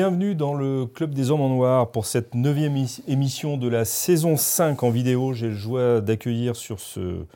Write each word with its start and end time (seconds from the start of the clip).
Bienvenue 0.00 0.34
dans 0.34 0.54
le 0.54 0.86
Club 0.86 1.12
des 1.12 1.30
Hommes 1.30 1.42
en 1.42 1.50
Noir 1.50 1.90
pour 1.90 2.06
cette 2.06 2.34
neuvième 2.34 2.74
émission 3.06 3.58
de 3.58 3.68
la 3.68 3.84
saison 3.84 4.38
5 4.38 4.82
en 4.82 4.88
vidéo. 4.88 5.34
J'ai 5.34 5.48
le 5.48 5.54
joie 5.54 6.00
d'accueillir 6.00 6.56
sur 6.56 6.80
ce 6.80 7.26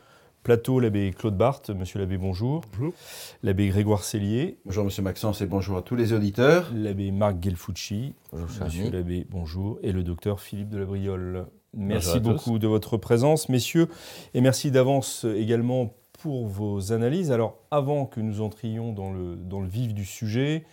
plateau 0.42 0.80
l'abbé 0.80 1.12
Claude 1.14 1.36
Barthes. 1.36 1.68
Monsieur 1.68 1.98
l'abbé, 1.98 2.16
bonjour. 2.16 2.62
Bonjour. 2.72 2.94
L'abbé 3.42 3.68
Grégoire 3.68 4.02
Cellier. 4.02 4.56
Bonjour 4.64 4.86
Monsieur 4.86 5.02
Maxence 5.02 5.42
et 5.42 5.46
bonjour 5.46 5.76
à 5.76 5.82
tous 5.82 5.94
les 5.94 6.14
auditeurs. 6.14 6.72
L'abbé 6.74 7.10
Marc 7.10 7.36
Gelfucci. 7.44 8.14
Bonjour, 8.32 8.48
cher 8.48 8.64
Monsieur 8.64 8.90
l'abbé, 8.90 9.26
bonjour. 9.28 9.78
Et 9.82 9.92
le 9.92 10.02
docteur 10.02 10.40
Philippe 10.40 10.70
de 10.70 10.78
la 10.78 10.86
Briole. 10.86 11.44
Merci 11.74 12.18
beaucoup 12.18 12.58
de 12.58 12.66
votre 12.66 12.96
présence, 12.96 13.50
messieurs. 13.50 13.88
Et 14.32 14.40
merci 14.40 14.70
d'avance 14.70 15.26
également 15.36 15.92
pour 16.14 16.46
vos 16.46 16.94
analyses. 16.94 17.30
Alors, 17.30 17.58
avant 17.70 18.06
que 18.06 18.20
nous 18.20 18.40
entrions 18.40 18.94
dans 18.94 19.12
le, 19.12 19.36
dans 19.36 19.60
le 19.60 19.68
vif 19.68 19.92
du 19.92 20.06
sujet, 20.06 20.64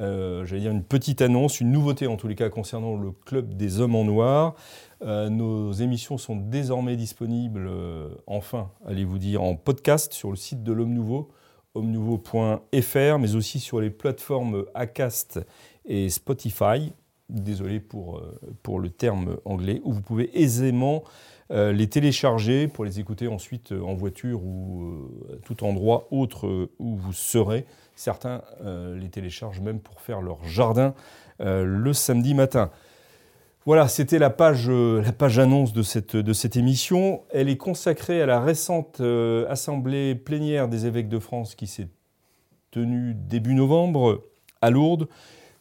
euh, 0.00 0.44
j'allais 0.44 0.62
dire 0.62 0.70
une 0.70 0.84
petite 0.84 1.22
annonce, 1.22 1.60
une 1.60 1.72
nouveauté 1.72 2.06
en 2.06 2.16
tous 2.16 2.28
les 2.28 2.34
cas 2.34 2.48
concernant 2.48 2.96
le 2.96 3.10
Club 3.10 3.54
des 3.54 3.80
Hommes 3.80 3.96
en 3.96 4.04
Noir. 4.04 4.54
Euh, 5.02 5.28
nos 5.28 5.72
émissions 5.72 6.18
sont 6.18 6.36
désormais 6.36 6.96
disponibles, 6.96 7.66
euh, 7.68 8.08
enfin, 8.26 8.70
allez-vous 8.86 9.18
dire, 9.18 9.42
en 9.42 9.56
podcast 9.56 10.12
sur 10.12 10.30
le 10.30 10.36
site 10.36 10.62
de 10.62 10.72
l'Homme 10.72 10.92
Nouveau, 10.92 11.28
homme-nouveau.fr, 11.74 13.18
mais 13.18 13.34
aussi 13.34 13.60
sur 13.60 13.80
les 13.80 13.90
plateformes 13.90 14.64
Acast 14.74 15.40
et 15.84 16.08
Spotify. 16.10 16.92
Désolé 17.28 17.78
pour, 17.78 18.22
pour 18.62 18.80
le 18.80 18.88
terme 18.88 19.36
anglais, 19.44 19.82
où 19.84 19.92
vous 19.92 20.00
pouvez 20.00 20.30
aisément 20.40 21.04
euh, 21.50 21.72
les 21.72 21.86
télécharger 21.88 22.68
pour 22.68 22.84
les 22.84 23.00
écouter 23.00 23.26
ensuite 23.26 23.72
euh, 23.72 23.80
en 23.80 23.94
voiture 23.94 24.44
ou 24.44 24.82
euh, 24.82 25.34
à 25.34 25.36
tout 25.46 25.64
endroit 25.64 26.06
autre 26.10 26.68
où 26.78 26.94
vous 26.94 27.14
serez. 27.14 27.64
Certains 27.94 28.42
les 28.94 29.08
téléchargent 29.08 29.60
même 29.60 29.80
pour 29.80 30.00
faire 30.00 30.22
leur 30.22 30.44
jardin 30.44 30.94
le 31.40 31.92
samedi 31.92 32.32
matin. 32.32 32.70
Voilà, 33.66 33.88
c'était 33.88 34.20
la 34.20 34.30
page, 34.30 34.68
annonce 35.40 35.72
de 35.72 35.82
cette, 35.82 36.14
de 36.14 36.56
émission. 36.56 37.22
Elle 37.30 37.48
est 37.48 37.56
consacrée 37.56 38.22
à 38.22 38.26
la 38.26 38.40
récente 38.40 39.02
assemblée 39.48 40.14
plénière 40.14 40.68
des 40.68 40.86
évêques 40.86 41.08
de 41.08 41.18
France 41.18 41.56
qui 41.56 41.66
s'est 41.66 41.88
tenue 42.70 43.14
début 43.14 43.54
novembre 43.54 44.22
à 44.60 44.70
Lourdes. 44.70 45.08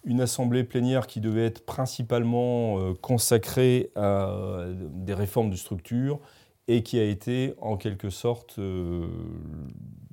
Une 0.08 0.22
assemblée 0.22 0.64
plénière 0.64 1.06
qui 1.06 1.20
devait 1.20 1.46
être 1.46 1.66
principalement 1.66 2.80
euh, 2.80 2.94
consacrée 2.94 3.92
à 3.98 4.64
des 4.94 5.14
réformes 5.14 5.50
de 5.50 5.58
structure 5.58 6.22
et 6.70 6.82
qui 6.82 6.98
a 6.98 7.04
été 7.04 7.54
en 7.60 7.76
quelque 7.76 8.10
sorte 8.10 8.58
euh, 8.58 9.06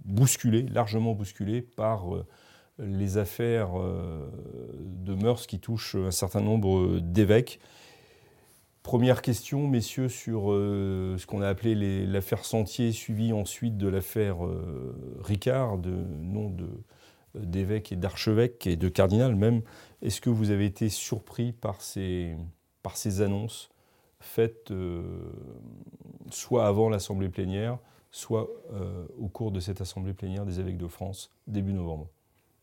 bousculée, 0.05 0.63
largement 0.63 1.15
bousculée 1.15 1.63
par 1.63 2.13
euh, 2.13 2.27
les 2.81 3.19
affaires 3.19 3.71
de 3.77 5.15
mœurs 5.15 5.47
qui 5.47 5.61
touchent 5.61 5.95
un 5.95 6.11
certain 6.11 6.41
nombre 6.41 6.99
d'évêques. 6.99 7.61
Première 8.83 9.23
question, 9.23 9.69
messieurs, 9.69 10.09
sur 10.09 10.47
ce 10.49 11.25
qu'on 11.25 11.41
a 11.41 11.47
appelé 11.49 12.05
l'affaire 12.05 12.45
Sentier, 12.45 12.91
suivie 12.91 13.33
ensuite 13.33 13.77
de 13.77 13.87
l'affaire 13.87 14.39
Ricard, 15.23 15.79
de 15.79 15.93
nom 16.21 16.51
de- 16.51 16.83
d'évêque 17.39 17.93
et 17.93 17.97
d'archevêque 17.97 18.67
et 18.67 18.77
de 18.77 18.89
cardinal 18.89 19.37
même. 19.37 19.63
Est-ce 20.05 20.21
que 20.21 20.31
vous 20.31 20.51
avez 20.51 20.67
été 20.67 20.89
surpris 20.91 21.53
par 21.53 21.81
ces, 21.81 22.37
par 22.83 22.97
ces 22.97 23.21
annonces 23.23 23.71
faites 24.21 24.71
euh, 24.71 25.03
soit 26.31 26.67
avant 26.67 26.89
l'assemblée 26.89 27.29
plénière, 27.29 27.79
soit 28.11 28.49
euh, 28.73 29.05
au 29.21 29.29
cours 29.29 29.51
de 29.51 29.61
cette 29.61 29.81
assemblée 29.81 30.13
plénière 30.13 30.45
des 30.47 30.61
évêques 30.61 30.79
de 30.79 30.87
France, 30.87 31.31
début 31.47 31.73
novembre? 31.73 32.09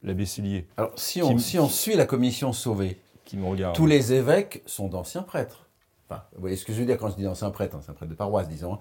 L'abbé 0.03 0.25
Cellier, 0.25 0.67
Alors 0.77 0.93
si 0.95 1.21
on, 1.21 1.35
Qui- 1.35 1.41
si 1.41 1.59
on 1.59 1.67
suit 1.69 1.95
la 1.95 2.05
commission 2.05 2.53
sauvée, 2.53 2.99
qui 3.25 3.37
me 3.37 3.45
regarde. 3.45 3.75
tous 3.75 3.85
les 3.85 4.13
évêques 4.13 4.63
sont 4.65 4.87
d'anciens 4.87 5.21
prêtres. 5.21 5.67
Enfin, 6.09 6.23
vous 6.33 6.41
voyez 6.41 6.55
ce 6.55 6.65
que 6.65 6.73
je 6.73 6.79
veux 6.79 6.85
dire 6.85 6.97
quand 6.97 7.09
je 7.09 7.15
dis 7.15 7.27
anciens 7.27 7.51
prêtres, 7.51 7.75
anciens 7.75 7.93
prêtres 7.93 8.09
de 8.11 8.15
paroisse, 8.17 8.47
disons. 8.47 8.73
hein. 8.73 8.79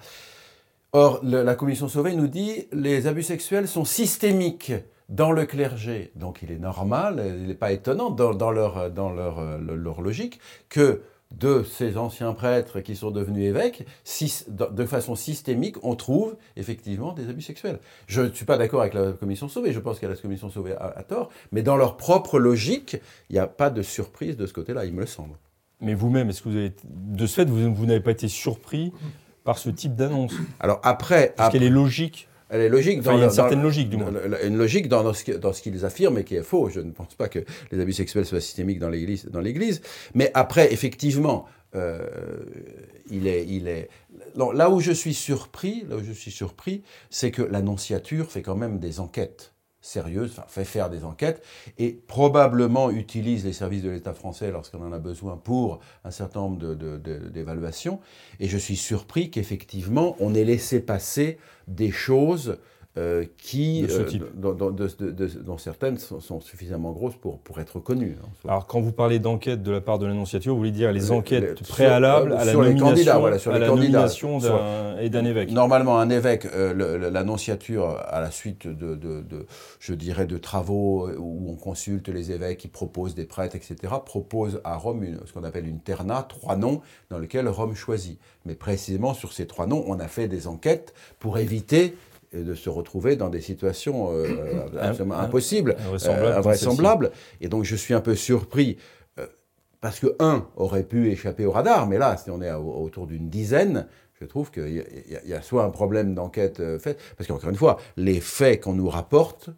Or, 0.92 1.20
le- 1.22 1.42
la 1.42 1.54
commission 1.54 1.88
sauvée 1.88 2.14
nous 2.16 2.26
dit 2.26 2.66
les 2.72 3.06
abus 3.06 3.22
sexuels 3.22 3.68
sont 3.68 3.84
systémiques 3.84 4.72
dans 5.10 5.32
le 5.32 5.44
clergé. 5.44 6.12
Donc 6.14 6.38
il 6.42 6.50
est 6.50 6.58
normal, 6.58 7.22
il 7.40 7.46
n'est 7.48 7.54
pas 7.54 7.72
étonnant 7.72 8.08
dans, 8.10 8.32
dans 8.32 8.50
leur, 8.50 8.90
dans 8.90 9.10
leur, 9.12 9.38
euh, 9.40 9.58
leur 9.58 10.00
logique 10.00 10.40
que 10.70 11.02
de 11.30 11.62
ces 11.62 11.96
anciens 11.96 12.32
prêtres 12.32 12.80
qui 12.80 12.96
sont 12.96 13.12
devenus 13.12 13.44
évêques, 13.48 13.86
de 14.48 14.84
façon 14.84 15.14
systémique, 15.14 15.76
on 15.84 15.94
trouve 15.94 16.36
effectivement 16.56 17.12
des 17.12 17.28
abus 17.28 17.42
sexuels. 17.42 17.78
Je 18.08 18.22
ne 18.22 18.30
suis 18.32 18.44
pas 18.44 18.58
d'accord 18.58 18.80
avec 18.80 18.94
la 18.94 19.12
commission 19.12 19.48
sauvée, 19.48 19.72
je 19.72 19.78
pense 19.78 20.00
que 20.00 20.06
la 20.06 20.16
commission 20.16 20.50
sauvée 20.50 20.72
a, 20.74 20.86
a 20.96 21.02
tort, 21.04 21.28
mais 21.52 21.62
dans 21.62 21.76
leur 21.76 21.96
propre 21.96 22.40
logique, 22.40 22.96
il 23.28 23.34
n'y 23.34 23.38
a 23.38 23.46
pas 23.46 23.70
de 23.70 23.80
surprise 23.82 24.36
de 24.36 24.44
ce 24.44 24.52
côté-là, 24.52 24.86
il 24.86 24.92
me 24.92 25.02
le 25.02 25.06
semble. 25.06 25.36
Mais 25.80 25.94
vous-même, 25.94 26.30
est-ce 26.30 26.42
que 26.42 26.48
vous 26.48 26.56
avez, 26.56 26.72
de 26.84 27.26
ce 27.26 27.34
fait, 27.34 27.44
vous, 27.48 27.72
vous 27.74 27.86
n'avez 27.86 28.00
pas 28.00 28.10
été 28.10 28.26
surpris 28.26 28.92
par 29.44 29.56
ce 29.58 29.70
type 29.70 29.94
d'annonce? 29.94 30.34
Alors 30.58 30.80
après, 30.82 31.32
Parce 31.36 31.46
après- 31.46 31.58
qu'elle 31.60 31.66
est 31.68 31.70
logique. 31.70 32.26
Elle 32.50 32.60
est 32.60 32.68
logique 32.68 32.98
Enfin, 33.00 33.14
il 33.14 33.18
y 33.20 33.22
a 33.22 33.24
une 33.26 33.30
certaine 33.30 33.58
dans- 33.58 33.64
logique, 33.64 33.88
du 33.88 33.96
moins. 33.96 34.12
Une 34.44 34.56
logique 34.58 34.88
dans, 34.88 35.02
dans 35.02 35.12
ce, 35.14 35.62
qu'ils 35.62 35.84
affirment 35.84 36.18
et 36.18 36.24
qui 36.24 36.34
est 36.36 36.42
faux. 36.42 36.68
Je 36.68 36.80
ne 36.80 36.90
pense 36.90 37.14
pas 37.14 37.28
que 37.28 37.38
les 37.72 37.80
abus 37.80 37.92
sexuels 37.92 38.26
soient 38.26 38.40
systémiques 38.40 38.78
dans 38.78 38.88
l'Église. 38.90 39.26
Dans 39.26 39.40
l'Église. 39.40 39.80
Mais 40.14 40.30
après, 40.34 40.72
effectivement, 40.72 41.46
euh, 41.76 42.06
il 43.10 43.26
est, 43.26 43.46
il 43.46 43.68
est. 43.68 43.88
non, 44.36 44.50
là 44.50 44.68
où 44.70 44.80
je 44.80 44.92
suis 44.92 45.14
surpris, 45.14 45.84
là 45.88 45.96
où 45.96 46.04
je 46.04 46.12
suis 46.12 46.30
surpris, 46.32 46.82
c'est 47.10 47.30
que 47.30 47.42
l'annonciature 47.42 48.30
fait 48.30 48.42
quand 48.42 48.56
même 48.56 48.78
des 48.78 49.00
enquêtes 49.00 49.52
sérieuses, 49.80 50.32
enfin, 50.32 50.44
fait 50.46 50.64
faire 50.64 50.90
des 50.90 51.04
enquêtes 51.04 51.42
et 51.78 51.92
probablement 52.06 52.90
utilise 52.90 53.44
les 53.44 53.52
services 53.52 53.82
de 53.82 53.90
l'État 53.90 54.12
français 54.14 54.50
lorsqu'on 54.50 54.82
en 54.86 54.92
a 54.92 54.98
besoin 54.98 55.36
pour 55.36 55.80
un 56.04 56.10
certain 56.10 56.40
nombre 56.40 56.58
de- 56.58 56.74
de- 56.74 57.28
d'évaluations. 57.28 58.00
Et 58.40 58.48
je 58.48 58.58
suis 58.58 58.76
surpris 58.76 59.30
qu'effectivement, 59.30 60.16
on 60.20 60.34
ait 60.34 60.44
laissé 60.44 60.80
passer 60.80 61.38
des 61.68 61.90
choses 61.90 62.58
euh, 63.00 63.24
qui, 63.38 63.82
De 63.82 63.88
ce 63.88 64.02
type. 64.02 64.24
dont, 64.34 64.70
de- 64.70 64.88
certaines 65.58 65.96
sont, 65.98 66.20
sont 66.20 66.40
suffisamment 66.40 66.92
grosses 66.92 67.16
pour, 67.16 67.38
pour 67.38 67.58
être 67.60 67.80
connues. 67.80 68.16
hein. 68.22 68.28
Alors, 68.46 68.66
quand 68.66 68.80
vous 68.80 68.92
parlez 68.92 69.18
d'enquête 69.18 69.62
de 69.62 69.70
la 69.72 69.80
part 69.80 69.98
de 69.98 70.06
l'annonciature, 70.06 70.52
vous 70.52 70.58
voulez 70.58 70.70
dire 70.70 70.92
les 70.92 71.00
Les- 71.00 71.10
enquêtes 71.10 71.60
les- 71.60 71.66
préalables 71.66 72.32
euh, 72.32 72.38
à 72.38 72.44
la 72.44 72.50
sur 72.52 72.60
les 72.62 72.68
nomination, 72.68 72.86
candidats, 72.94 73.18
voilà, 73.18 73.38
sur 73.38 73.50
à 73.52 73.54
les 73.54 73.60
la 73.60 73.66
candidats. 73.68 73.86
nomination 73.88 74.40
Sur- 74.40 74.58
d'un 74.58 74.98
et 74.98 75.08
d'un 75.10 75.24
évêque. 75.24 75.50
Normalement, 75.50 75.98
un 75.98 76.10
évêque, 76.10 76.46
euh, 76.54 77.10
l'annonciature, 77.10 77.96
à 78.08 78.20
la 78.20 78.30
suite 78.30 78.66
de, 78.66 78.94
de- 78.94 79.22
de- 79.22 79.46
je 79.78 79.94
dirais, 79.94 80.26
de 80.26 80.36
travaux 80.38 81.06
euh, 81.08 81.16
où 81.18 81.50
on 81.50 81.56
consulte 81.56 82.08
les 82.08 82.32
évêques 82.32 82.58
qui 82.58 82.68
proposent 82.68 83.14
des 83.14 83.24
prêtres, 83.24 83.56
etc., 83.56 83.76
propose 84.04 84.60
à 84.64 84.76
Rome 84.76 85.02
une- 85.04 85.20
ce 85.26 85.32
qu'on 85.32 85.44
appelle 85.44 85.66
une 85.66 85.80
terna, 85.80 86.24
trois 86.28 86.56
noms 86.56 86.80
dans 87.10 87.18
lesquels 87.18 87.48
Rome 87.48 87.74
choisit. 87.74 88.18
Mais 88.44 88.54
précisément 88.54 89.14
sur 89.14 89.32
ces 89.32 89.46
trois 89.46 89.66
noms, 89.66 89.84
on 89.86 89.98
a 90.00 90.08
fait 90.08 90.28
des 90.28 90.46
enquêtes 90.46 90.92
pour 91.18 91.38
éviter 91.38 91.94
euh, 91.94 92.09
de 92.32 92.54
se 92.54 92.70
retrouver 92.70 93.16
dans 93.16 93.28
des 93.28 93.40
situations 93.40 94.10
euh, 94.12 94.26
absolument 94.80 95.18
impossibles, 95.18 95.76
euh, 95.78 96.36
invraisemblables. 96.38 97.10
Et 97.40 97.48
donc 97.48 97.64
je 97.64 97.76
suis 97.76 97.94
un 97.94 98.00
peu 98.00 98.14
surpris. 98.14 98.76
euh, 99.18 99.26
parce 99.80 99.98
que 99.98 100.14
un 100.18 100.46
aurait 100.56 100.84
pu 100.84 101.10
échapper 101.10 101.44
au 101.46 101.50
radar, 101.52 101.86
mais 101.88 101.98
là, 101.98 102.16
si 102.16 102.30
on 102.30 102.40
est 102.42 102.48
à- 102.48 102.60
autour 102.60 103.06
d'une 103.06 103.28
dizaine, 103.30 103.86
je 104.20 104.26
trouve 104.26 104.50
qu'il 104.50 104.68
y, 104.74 104.80
a- 105.32 105.38
y 105.38 105.42
soit 105.42 105.64
un 105.64 105.70
problème 105.70 106.14
d'enquête 106.14 106.60
euh, 106.60 106.78
fait, 106.78 106.98
parce 107.16 107.26
qu'encore 107.26 107.48
une 107.50 107.56
fois, 107.56 107.78
les 107.96 108.20
faits 108.20 108.62
qu'on 108.62 108.74
nous 108.74 108.88
rapporte, 108.88 109.50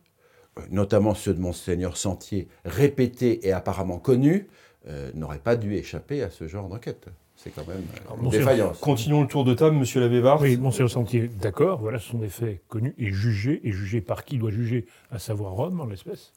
notamment 0.71 1.15
ceux 1.15 1.35
de 1.35 1.41
Monseigneur 1.41 1.97
Sentier, 1.97 2.47
répétés 2.65 3.47
et 3.47 3.53
apparemment 3.53 3.99
connus, 3.99 4.47
euh, 4.89 5.11
n'auraient 5.15 5.39
pas 5.39 5.57
dû 5.57 5.75
échapper 5.75 6.23
à 6.23 6.31
ce 6.31 6.47
genre 6.47 6.69
d'enquête. 6.69 7.07
C'est 7.43 7.51
quand 7.51 7.67
même 7.67 7.79
euh, 7.79 8.01
Alors, 8.05 8.17
une 8.19 8.23
Monseigneur- 8.25 8.49
défaillance. 8.49 8.79
Continuons 8.79 9.23
le 9.23 9.27
tour 9.29 9.45
de 9.45 9.55
table, 9.55 9.75
monsieur 9.77 10.01
l'abbé 10.01 10.21
Barthes. 10.21 10.43
Oui, 10.43 10.57
Monseigneur 10.57 10.91
Sentier, 10.91 11.29
d'accord, 11.29 11.81
voilà, 11.81 11.99
ce 11.99 12.09
sont 12.11 12.19
des 12.19 12.29
faits 12.29 12.63
connus 12.69 12.95
et 12.99 13.11
jugés, 13.11 13.61
et 13.65 13.73
jugés 13.73 14.01
par 14.01 14.25
qui 14.25 14.39
doit 14.39 14.51
juger, 14.51 14.87
à 15.11 15.19
savoir 15.19 15.53
Rome, 15.53 15.81
en 15.81 15.87
l'espèce, 15.87 16.33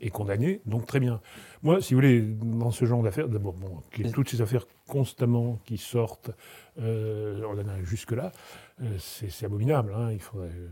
et 0.00 0.08
condamnés, 0.10 0.60
donc 0.66 0.86
très 0.86 1.00
bien. 1.00 1.20
Moi, 1.62 1.80
si 1.82 1.92
vous 1.94 1.98
voulez, 2.00 2.20
dans 2.22 2.70
ce 2.70 2.84
genre 2.86 3.02
d'affaires, 3.02 3.28
d'abord, 3.28 3.52
bon, 3.54 3.80
qu'il 3.92 4.06
y 4.06 4.08
ait 4.08 4.12
toutes 4.12 4.30
ces 4.30 4.40
affaires 4.40 4.66
constamment 4.88 5.58
qui 5.66 5.76
sortent, 5.78 6.30
euh, 6.80 7.40
on 7.46 7.54
en 7.58 7.68
a 7.68 7.82
jusque-là, 7.82 8.32
euh, 8.82 8.86
c'est 8.98 9.44
abominable, 9.44 9.92
hein, 9.96 10.10
il 10.12 10.20
faudrait... 10.20 10.48
euh, 10.48 10.68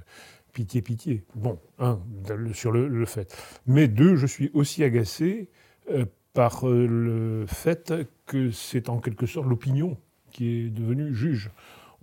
Pitié, 0.54 0.82
pitié. 0.82 1.24
Bon, 1.34 1.58
un, 1.80 1.98
le- 2.32 2.52
sur 2.54 2.70
le, 2.70 2.86
le 2.86 3.06
fait. 3.06 3.36
Mais 3.66 3.88
deux, 3.88 4.14
je 4.14 4.24
suis 4.24 4.52
aussi 4.54 4.84
agacé 4.84 5.48
euh, 5.90 6.04
par 6.34 6.68
euh, 6.68 6.86
le 6.86 7.46
fait 7.46 7.94
que 8.26 8.50
c'est 8.50 8.88
en 8.88 8.98
quelque 8.98 9.26
sorte 9.26 9.46
l'opinion 9.46 9.96
qui 10.30 10.48
est 10.48 10.68
devenu 10.68 11.14
juge. 11.14 11.50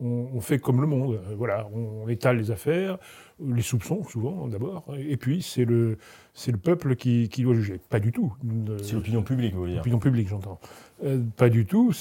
On, 0.04 0.42
fait 0.42 0.58
comme 0.58 0.82
le 0.82 0.88
monde, 0.88 1.22
voilà, 1.38 1.68
on 1.76 2.08
étale 2.08 2.38
les 2.38 2.50
affaires, 2.50 2.98
les 3.40 3.62
soupçons 3.62 4.04
souvent 4.04 4.48
d'abord, 4.48 4.84
et 4.98 5.16
puis 5.16 5.44
c'est 5.44 5.64
le, 5.64 6.00
c'est 6.34 6.52
le 6.52 6.58
peuple 6.58 6.96
qui, 6.96 7.28
doit 7.28 7.54
juger. 7.54 7.80
Pas 7.88 8.00
du 8.00 8.12
tout. 8.12 8.34
C'est 8.82 8.94
l'opinion 8.94 9.22
publique, 9.22 9.54
vous 9.54 9.60
voulez 9.60 9.74
dire 9.74 9.82
L'opinion 9.82 10.00
publique, 10.00 10.28
j'entends. 10.28 10.60
Euh, 11.04 11.22
pas 11.38 11.50
du 11.50 11.68
tout. 11.68 11.94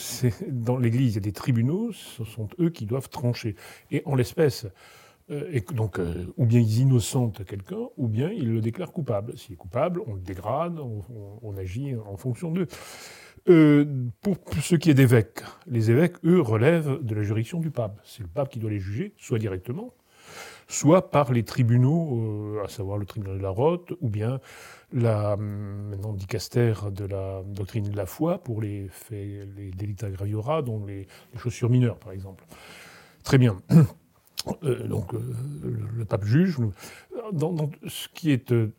Dans 0.49 0.79
l'Église, 0.79 1.13
il 1.13 1.15
y 1.17 1.19
a 1.19 1.21
des 1.21 1.33
tribunaux, 1.33 1.93
ce 1.93 2.25
sont 2.25 2.49
eux 2.59 2.71
qui 2.71 2.87
doivent 2.87 3.11
trancher. 3.11 3.55
Et 3.91 4.01
en 4.07 4.15
l'espèce, 4.15 4.65
euh, 4.65 4.69
et 5.31 5.61
donc, 5.75 5.99
euh, 5.99 6.27
ou 6.37 6.47
bien 6.47 6.61
ils 6.61 6.81
innocentent 6.81 7.45
quelqu'un, 7.45 7.89
ou 7.97 8.09
bien 8.09 8.31
ils 8.31 8.53
le 8.53 8.61
déclarent 8.61 8.93
coupable. 8.93 9.37
S'il 9.39 9.55
est 9.55 9.57
coupable, 9.57 10.01
on 10.07 10.15
le 10.15 10.21
dégrade, 10.21 10.79
on, 10.79 11.57
agit 11.57 11.95
en 11.97 12.17
fonction 12.17 12.51
d'eux. 12.51 12.67
pour 14.23 14.37
ce 14.61 14.75
qui 14.77 14.91
est 14.91 14.95
d'évêques, 14.95 15.43
les 15.67 15.91
évêques, 15.91 16.17
eux, 16.25 16.41
relèvent 16.41 16.99
de 17.03 17.15
la 17.15 17.23
juridiction 17.23 17.61
du 17.61 17.71
pape. 17.71 18.01
C'est 18.05 18.23
le 18.23 18.29
pape 18.29 18.49
qui 18.49 18.59
doit 18.59 18.71
les 18.71 18.79
juger, 18.79 19.15
soit 19.19 19.39
directement, 19.39 19.93
soit 20.69 21.11
par 21.11 21.33
les 21.33 21.43
tribunaux, 21.43 22.59
à 22.65 22.69
savoir 22.69 22.99
le 22.99 23.05
tribunal 23.05 23.39
de 23.39 23.43
la 23.43 23.51
Rote, 23.51 23.93
ou 24.01 24.09
bien 24.09 24.41
la 24.93 25.37
maintenant 25.37 26.13
dicaster 26.13 26.75
de 26.93 27.05
la 27.05 27.43
doctrine 27.45 27.89
de 27.89 27.97
la 27.97 28.07
foi 28.07 28.39
pour 28.39 28.63
les 28.63 28.89
faits, 28.89 29.49
les 29.57 29.71
délits 29.71 29.97
graviora, 30.01 30.63
dont 30.63 30.85
les 30.87 31.07
chaussures 31.37 31.71
mineures, 31.71 31.99
par 31.99 32.13
exemple. 32.13 32.45
Très 33.23 33.39
bien. 33.39 33.61
Euh, 34.65 34.87
donc 34.87 35.15
euh, 35.15 35.21
le, 35.97 36.05
pape 36.05 36.25
juge, 36.25 36.57
dans, 37.33 37.71
ce 37.87 38.09
qui 38.15 38.31
est 38.31 38.53
euh, 38.53 38.73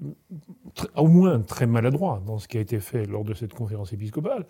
au 0.96 1.08
moins 1.08 1.40
très 1.42 1.68
maladroit 1.68 2.22
dans 2.26 2.40
ce 2.40 2.48
qui 2.48 2.58
a 2.58 2.62
été 2.62 2.80
fait 2.80 3.06
lors 3.06 3.24
de 3.24 3.34
cette 3.34 3.54
conférence 3.54 3.94
épiscopale, 3.94 4.46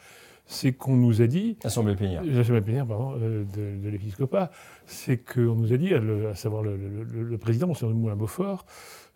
c'est 0.46 0.74
qu'on 0.74 0.96
nous 0.96 1.22
a 1.22 1.28
dit... 1.28 1.58
Assemblée 1.64 1.96
plénière. 1.96 2.24
L'Assemblée 2.24 2.62
plénière, 2.62 2.86
pardon, 2.86 3.16
de, 3.16 3.90
l'épiscopat, 3.90 4.52
c'est 4.86 5.18
qu'on 5.18 5.56
nous 5.56 5.72
a 5.72 5.78
dit, 5.78 5.94
à, 5.94 6.36
savoir 6.36 6.64
le, 6.64 7.38
président, 7.38 7.72
M. 7.72 7.94
Moulin 7.94 8.16
Beaufort, 8.16 8.66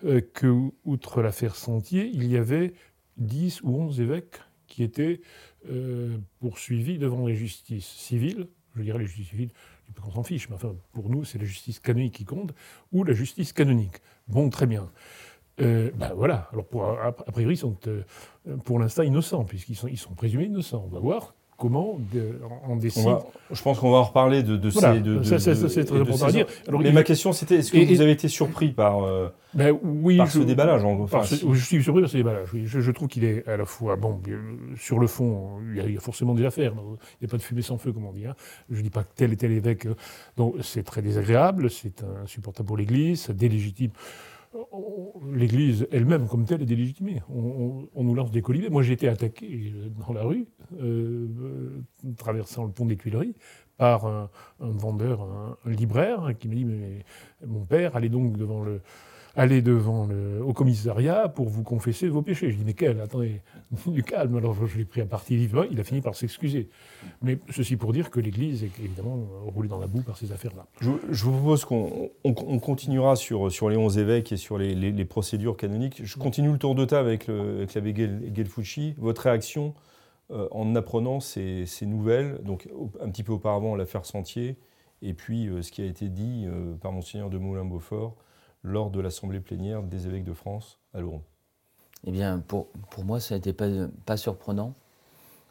que, 0.02 0.70
outre 0.86 1.22
l'affaire 1.22 1.56
Sentier, 1.56 2.10
il 2.14 2.28
y 2.28 2.38
avait 2.38 2.74
10 3.18 3.64
ou 3.64 3.76
11 3.76 4.02
évêques 4.02 4.40
qui 4.68 4.84
étaient 4.84 5.20
poursuivis 6.40 7.00
devant 7.00 7.26
les 7.26 7.36
justices 7.36 7.88
civiles, 7.88 8.48
je 8.76 8.84
dirais 8.84 9.00
les 9.00 9.06
justices 9.06 9.30
civiles, 9.30 9.52
qu'on 10.02 10.12
s'en 10.12 10.24
fiche, 10.24 10.50
mais 10.50 10.56
enfin, 10.56 10.76
pour 10.94 11.10
nous, 11.10 11.26
c'est 11.26 11.38
la 11.38 11.46
justice 11.46 11.80
canonique 11.80 12.14
qui 12.14 12.26
compte, 12.26 12.54
ou 12.92 13.04
la 13.04 13.14
justice 13.14 13.54
canonique. 13.54 13.98
Bon, 14.28 14.50
très 14.50 14.68
bien. 14.68 14.90
Euh, 15.62 15.92
ben 15.96 16.14
voilà, 16.14 16.50
alors 16.52 17.00
a, 17.02 17.12
priori, 17.12 17.54
ils 17.54 17.58
sont 17.58 17.78
euh, 17.88 18.04
pour 18.66 18.80
l'instant 18.80 19.04
innocents, 19.04 19.46
puisqu'ils 19.46 19.76
sont, 19.76 19.94
sont 19.96 20.14
présumés 20.14 20.46
innocents. 20.46 20.84
On 20.86 20.90
va 20.94 21.00
voir 21.00 21.34
comment 21.58 22.00
on 22.68 22.76
décide. 22.76 23.08
je 23.52 23.62
pense 23.62 23.80
qu'on 23.80 23.92
va 23.92 23.98
en 23.98 24.04
reparler 24.04 24.44
de, 24.44 24.58
de 24.58 24.70
ces. 24.70 25.00
De, 25.00 25.24
ça, 25.24 25.40
c'est 25.40 25.86
très 25.86 26.00
important 26.00 26.26
à 26.26 26.32
dire. 26.32 26.48
Mais 26.72 26.92
ma 26.92 27.04
question, 27.04 27.32
c'était 27.32 27.56
est-ce 27.56 27.72
que 27.72 27.78
vous 27.78 28.02
avez 28.02 28.12
été 28.12 28.28
surpris 28.28 28.70
par, 28.70 29.04
euh, 29.04 29.30
ben, 29.54 29.78
oui, 29.84 30.18
par 30.18 30.30
ce 30.30 30.40
déballage 30.40 30.84
enfin, 30.84 31.22
Je 31.24 31.64
suis 31.64 31.84
surpris 31.84 32.02
par 32.02 32.10
ce 32.10 32.18
déballage. 32.18 32.50
Oui. 32.54 32.64
Je, 32.66 32.92
trouve 32.92 33.08
qu'il 33.08 33.24
est 33.24 33.48
à 33.48 33.58
la 33.58 33.66
fois. 33.66 33.96
Bon, 33.96 34.22
sur 34.78 35.00
le 35.00 35.08
fond, 35.08 35.60
il 35.74 35.94
y 35.94 35.98
a, 35.98 36.00
forcément 36.00 36.34
des 36.34 36.46
affaires. 36.46 36.74
Il 36.76 37.26
n'y 37.26 37.28
a 37.28 37.32
pas 37.32 37.38
de 37.38 37.42
fumée 37.42 37.62
sans 37.62 37.78
feu, 37.78 37.92
comme 37.92 38.06
on 38.06 38.14
dit. 38.14 38.26
Hein. 38.26 38.36
Je 38.70 38.78
ne 38.78 38.84
dis 38.84 38.90
pas 38.90 39.04
que 39.04 39.14
tel 39.16 39.32
et 39.32 39.38
tel 39.38 39.52
évêque. 39.52 39.86
Euh, 39.86 39.96
donc, 40.38 40.56
c'est 40.62 40.84
très 40.84 41.02
désagréable, 41.02 41.70
c'est 41.70 42.04
insupportable 42.24 42.68
pour 42.68 42.78
l'Église, 42.78 43.22
ça 43.22 43.34
délégitime 43.34 43.92
l'Église 45.34 45.88
elle-même, 45.92 46.28
comme 46.28 46.46
telle, 46.46 46.62
est 46.62 46.66
délégitimée. 46.66 47.22
On, 47.30 48.04
nous 48.04 48.16
lance 48.16 48.32
des 48.32 48.42
colibés. 48.42 48.70
Moi, 48.70 48.84
j'ai 48.84 48.94
été 48.94 49.08
attaqué 49.08 49.74
dans 50.06 50.14
la 50.14 50.24
rue, 50.24 50.48
euh, 50.80 51.82
traversant 52.18 52.66
le 52.66 52.72
pont 52.72 52.86
des 52.86 52.98
Tuileries, 52.98 53.36
par 53.78 54.06
un, 54.06 54.30
vendeur, 54.60 55.22
un, 55.22 55.70
libraire, 55.70 56.34
qui 56.40 56.48
me 56.48 56.56
dit 56.56 56.66
Mais 56.66 57.06
mon 57.46 57.66
père, 57.66 57.96
allez 57.96 58.10
donc 58.10 58.38
devant 58.38 58.64
le, 58.64 58.82
allez 59.36 59.62
devant 59.62 60.06
le, 60.08 60.44
au 60.44 60.54
commissariat 60.54 61.30
pour 61.30 61.50
vous 61.50 61.64
confesser 61.64 62.08
vos 62.08 62.22
péchés. 62.22 62.52
Je 62.52 62.58
dis, 62.58 62.64
mais 62.66 62.74
quel 62.74 63.02
Attendez, 63.02 63.42
du 63.88 64.04
calme. 64.04 64.38
Alors 64.38 64.56
je 64.66 64.78
l'ai 64.78 64.86
pris 64.86 65.02
à 65.02 65.06
partie 65.06 65.36
vivant, 65.36 65.64
il 65.70 65.80
a 65.80 65.84
fini 65.84 66.02
par 66.02 66.16
s'excuser. 66.16 66.70
Mais 67.22 67.38
ceci 67.50 67.76
pour 67.76 67.94
dire 67.94 68.10
que 68.10 68.20
l'Église 68.20 68.64
est 68.64 68.80
évidemment 68.84 69.20
roulée 69.48 69.70
dans 69.70 69.80
la 69.80 69.88
boue 69.88 70.02
par 70.02 70.18
ces 70.18 70.32
affaires-là. 70.32 70.66
Je, 70.82 70.90
vous 71.24 71.32
propose 71.32 71.66
qu'on 71.66 72.10
on, 72.24 72.60
continuera 72.60 73.16
sur, 73.16 73.52
sur 73.52 73.70
les 73.70 73.78
onze 73.78 73.98
évêques 73.98 74.32
et 74.32 74.38
sur 74.38 74.58
les, 74.58 74.76
les, 74.76 75.06
procédures 75.06 75.58
canoniques. 75.58 76.02
Je 76.04 76.18
continue 76.18 76.52
le 76.52 76.58
tour 76.58 76.76
de 76.76 76.86
table 76.86 77.08
avec 77.08 77.28
l'abbé 77.28 77.94
Gelfucci. 78.34 78.96
Votre 78.98 79.24
réaction 79.24 79.74
euh, 80.32 80.48
en 80.50 80.74
apprenant 80.76 81.20
ces, 81.20 81.68
ces, 81.68 81.86
nouvelles, 81.86 82.40
donc 82.44 82.68
un 83.00 83.10
petit 83.10 83.22
peu 83.22 83.34
auparavant 83.34 83.76
l'affaire 83.76 84.08
Sentier, 84.08 84.58
et 85.04 85.14
puis 85.14 85.48
euh, 85.48 85.62
ce 85.62 85.72
qui 85.72 85.84
a 85.84 85.86
été 85.86 86.10
dit 86.10 86.46
euh, 86.48 86.74
par 86.78 86.92
Monseigneur 86.92 87.30
de 87.30 87.38
Moulin-Beaufort 87.38 88.16
lors 88.66 88.90
de 88.90 89.00
l'Assemblée 89.00 89.40
plénière 89.40 89.84
des 89.84 90.08
évêques 90.08 90.24
de 90.24 90.34
France 90.34 90.80
à 90.94 91.00
Louron 91.00 91.22
Eh 92.06 92.12
bien, 92.12 92.40
pour, 92.40 92.68
pour 92.90 93.06
moi, 93.06 93.20
ça 93.20 93.36
n'était 93.36 93.54
pas, 93.54 93.68
pas 94.06 94.18
surprenant, 94.18 94.74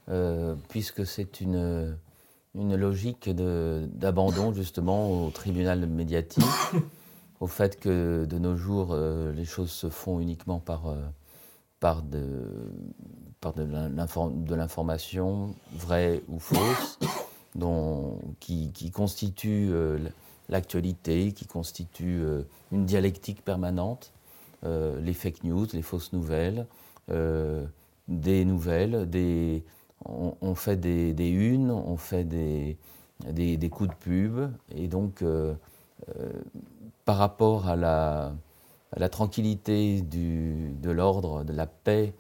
euh, 0.08 0.56
puisque 0.69 1.06
c'est 1.06 1.40
une, 1.40 1.96
une 2.55 2.75
logique 2.75 3.31
d'abandon 3.31 4.52
justement 4.52 5.26
au 5.26 5.31
tribunal 5.31 5.87
médiatique, 5.87 6.44
au 7.40 7.46
fait 7.46 7.78
que 7.78 8.26
de 8.28 8.38
nos 8.38 8.56
jours, 8.56 8.88
euh, 8.90 9.32
les 9.32 9.44
choses 9.44 9.70
se 9.70 9.88
font 9.88 10.19
uniquement 10.19 10.58
par, 10.58 10.88
euh, 10.88 11.00
par, 11.78 12.02
de, 12.02 12.49
par 13.40 13.55
de 13.55 14.55
l'information 14.55 15.55
vraie 15.72 16.20
ou 16.28 16.40
fausse, 16.40 16.99
dont, 17.55 18.19
qui, 18.40 18.72
qui 18.72 18.90
constitue 18.90 19.72
l'actualité, 20.49 21.32
qui 21.32 21.46
constitue 21.46 22.20
euh, 22.23 22.43
une 22.73 22.85
dialectique 22.85 23.44
permanente, 23.44 24.12
euh, 24.64 25.00
les 25.00 25.14
fake 25.14 25.44
news, 25.44 25.67
les 25.73 25.82
fausses 25.82 26.12
nouvelles, 26.12 26.67
euh, 27.11 27.64
des 28.08 28.44
nouvelles, 28.44 29.08
des, 29.08 29.64
on, 30.05 30.55
fait 30.55 30.76
des, 30.76 31.14
des, 31.14 31.31
unes, 31.31 31.70
on 31.70 31.96
fait 31.96 32.25
des, 32.25 32.76
des, 33.31 33.69
coups 33.70 33.88
de 33.88 33.94
pub, 33.94 34.50
et 34.75 34.87
donc 34.87 35.25
par 37.06 37.17
rapport 37.17 37.67
à 37.67 37.76
la, 37.76 38.35
la 38.94 39.08
tranquillité 39.08 40.02
du, 40.02 40.75
de 40.82 40.90
l'ordre, 40.90 41.44
de 41.44 41.55
la 41.55 41.67
paix, 41.67 42.12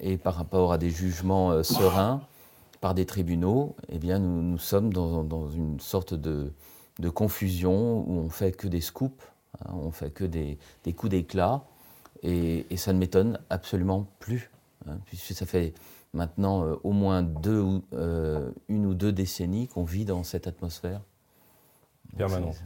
et 0.00 0.16
par 0.16 0.34
rapport 0.36 0.72
à 0.72 0.78
des 0.78 0.88
jugements 0.88 1.62
sereins 1.62 2.22
par 2.80 2.94
des 2.94 3.04
tribunaux, 3.04 3.76
eh 3.90 3.98
bien 3.98 4.18
nous, 4.18 4.40
nous 4.40 4.58
sommes 4.58 4.90
dans, 4.90 5.24
dans 5.24 5.50
une 5.50 5.80
sorte 5.80 6.14
de, 6.14 6.52
de 6.98 7.08
confusion 7.08 8.04
où 8.08 8.18
on 8.18 8.28
fait 8.28 8.52
que 8.52 8.68
des 8.68 8.80
scoops, 8.80 9.24
hein, 9.60 9.72
on 9.72 9.90
fait 9.90 10.10
que 10.10 10.24
des, 10.24 10.58
coups 10.96 11.10
d'éclat, 11.10 11.62
et, 12.22 12.64
ça 12.76 12.92
ne 12.92 12.98
m'étonne 12.98 13.38
absolument 13.50 14.06
plus, 14.18 14.50
hein, 14.88 14.98
puisque 15.06 15.32
ça 15.32 15.46
fait 15.46 15.74
maintenant 16.12 16.64
euh, 16.64 16.74
au 16.82 16.92
moins 16.92 17.22
deux, 17.22 17.64
euh, 17.92 18.50
une 18.68 18.86
ou 18.86 18.94
deux 18.94 19.12
décennies 19.12 19.68
qu'on 19.68 19.84
vit 19.84 20.04
dans 20.04 20.24
cette 20.24 20.46
atmosphère. 20.46 21.00
Permanente. 22.16 22.56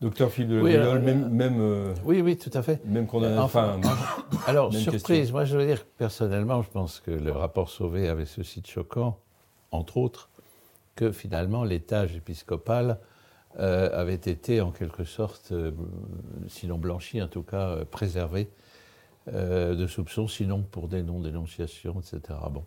Docteur 0.00 0.30
Philippe 0.30 0.50
de 0.50 0.60
oui, 0.60 0.76
même, 0.76 1.30
même 1.30 1.56
euh, 1.60 1.94
oui, 2.04 2.20
oui, 2.20 2.36
tout 2.36 2.50
à 2.52 2.62
fait. 2.62 2.84
Même 2.84 3.06
qu'on 3.06 3.22
a. 3.22 3.40
Enfin, 3.40 3.80
alors, 4.46 4.72
surprise, 4.74 5.32
moi 5.32 5.44
je 5.44 5.56
veux 5.56 5.66
dire, 5.66 5.86
personnellement, 5.96 6.62
je 6.62 6.68
pense 6.68 7.00
que 7.00 7.10
le 7.10 7.32
rapport 7.32 7.70
Sauvé 7.70 8.08
avait 8.08 8.26
ceci 8.26 8.60
de 8.60 8.66
choquant, 8.66 9.18
entre 9.70 9.96
autres, 9.96 10.28
que 10.94 11.10
finalement 11.10 11.64
l'étage 11.64 12.16
épiscopal 12.16 12.98
euh, 13.60 13.88
avait 13.92 14.14
été 14.14 14.60
en 14.60 14.72
quelque 14.72 15.04
sorte, 15.04 15.52
euh, 15.52 15.70
sinon 16.48 16.76
blanchi, 16.76 17.22
en 17.22 17.28
tout 17.28 17.44
cas 17.44 17.68
euh, 17.68 17.84
préservé 17.84 18.50
de 19.26 19.86
soupçons, 19.86 20.28
sinon 20.28 20.60
pour 20.60 20.86
des 20.86 21.02
non-dénonciations, 21.02 21.98
etc. 21.98 22.38
Bon. 22.50 22.62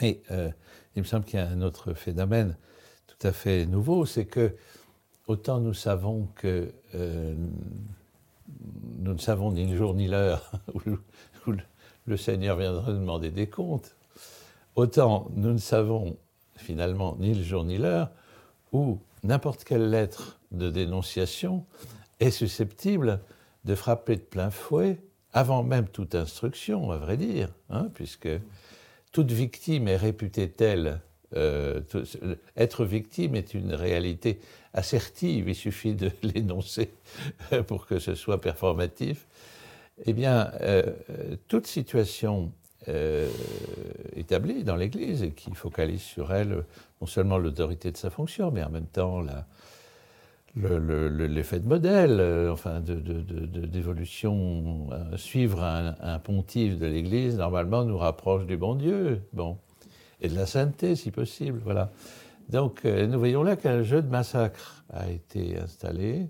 Mais 0.00 0.22
il 0.96 1.02
me 1.02 1.06
semble 1.06 1.26
qu'il 1.26 1.38
y 1.38 1.42
a 1.42 1.46
un 1.46 1.60
autre 1.60 1.92
phénomène 1.92 2.56
tout 3.06 3.26
à 3.26 3.32
fait 3.32 3.66
nouveau, 3.66 4.06
c'est 4.06 4.24
que 4.24 4.56
autant 5.26 5.60
nous 5.60 5.74
savons 5.74 6.28
que 6.34 6.72
nous 6.94 9.12
ne 9.12 9.18
savons 9.18 9.52
ni 9.52 9.66
le 9.66 9.76
jour 9.76 9.92
ni 9.92 10.08
l'heure 10.08 10.50
où, 10.74 10.80
le 12.06 12.16
Seigneur 12.16 12.56
viendra 12.56 12.90
demander 12.90 13.30
des 13.30 13.46
comptes, 13.46 13.96
autant 14.76 15.30
nous 15.34 15.52
ne 15.52 15.58
savons 15.58 16.16
finalement 16.56 17.16
ni 17.18 17.34
le 17.34 17.42
jour 17.42 17.64
ni 17.64 17.76
l'heure 17.76 18.10
où 18.72 18.98
n'importe 19.22 19.64
quelle 19.64 19.90
lettre 19.90 20.40
de 20.50 20.70
dénonciation 20.70 21.64
est 22.20 22.30
susceptible 22.30 23.20
de 23.64 23.74
frapper 23.74 24.16
de 24.16 24.22
plein 24.22 24.50
fouet, 24.50 24.98
avant 25.32 25.62
même 25.62 25.88
toute 25.88 26.14
instruction, 26.14 26.90
à 26.90 26.98
vrai 26.98 27.16
dire, 27.16 27.48
hein, 27.68 27.88
puisque 27.94 28.28
toute 29.12 29.30
victime 29.30 29.88
est 29.88 29.96
réputée 29.96 30.50
telle. 30.50 31.00
Euh, 31.36 31.80
être 32.56 32.84
victime 32.84 33.36
est 33.36 33.54
une 33.54 33.72
réalité 33.74 34.40
assertive, 34.74 35.48
il 35.48 35.54
suffit 35.54 35.94
de 35.94 36.10
l'énoncer 36.22 36.90
pour 37.66 37.86
que 37.86 37.98
ce 37.98 38.14
soit 38.14 38.40
performatif. 38.40 39.26
Eh 40.06 40.12
bien, 40.12 40.50
euh, 40.62 40.82
toute 41.46 41.66
situation 41.66 42.52
euh, 42.88 43.28
établie 44.16 44.64
dans 44.64 44.76
l'Église 44.76 45.22
et 45.22 45.32
qui 45.32 45.54
focalise 45.54 46.00
sur 46.00 46.32
elle 46.32 46.64
non 47.00 47.06
seulement 47.06 47.38
l'autorité 47.38 47.92
de 47.92 47.96
sa 47.96 48.10
fonction, 48.10 48.50
mais 48.50 48.62
en 48.62 48.70
même 48.70 48.86
temps 48.86 49.22
l'effet 50.56 51.60
de 51.60 51.68
modèle, 51.68 52.18
euh, 52.20 52.52
enfin, 52.52 52.80
d'évolution. 52.80 54.88
De, 55.10 55.16
suivre 55.16 55.62
un, 55.62 56.18
pontife 56.18 56.78
de 56.78 56.86
l'Église, 56.86 57.36
normalement, 57.36 57.84
nous 57.84 57.98
rapproche 57.98 58.46
du 58.46 58.56
bon 58.56 58.74
Dieu, 58.74 59.22
bon, 59.32 59.58
et 60.20 60.28
de 60.28 60.34
la 60.34 60.46
sainteté, 60.46 60.96
si 60.96 61.10
possible, 61.10 61.60
voilà. 61.64 61.90
Donc, 62.48 62.84
euh, 62.84 63.06
nous 63.06 63.18
voyons 63.18 63.42
là 63.42 63.56
qu'un 63.56 63.82
jeu 63.82 64.02
de 64.02 64.08
massacre 64.08 64.84
a 64.92 65.08
été 65.08 65.58
installé. 65.58 66.26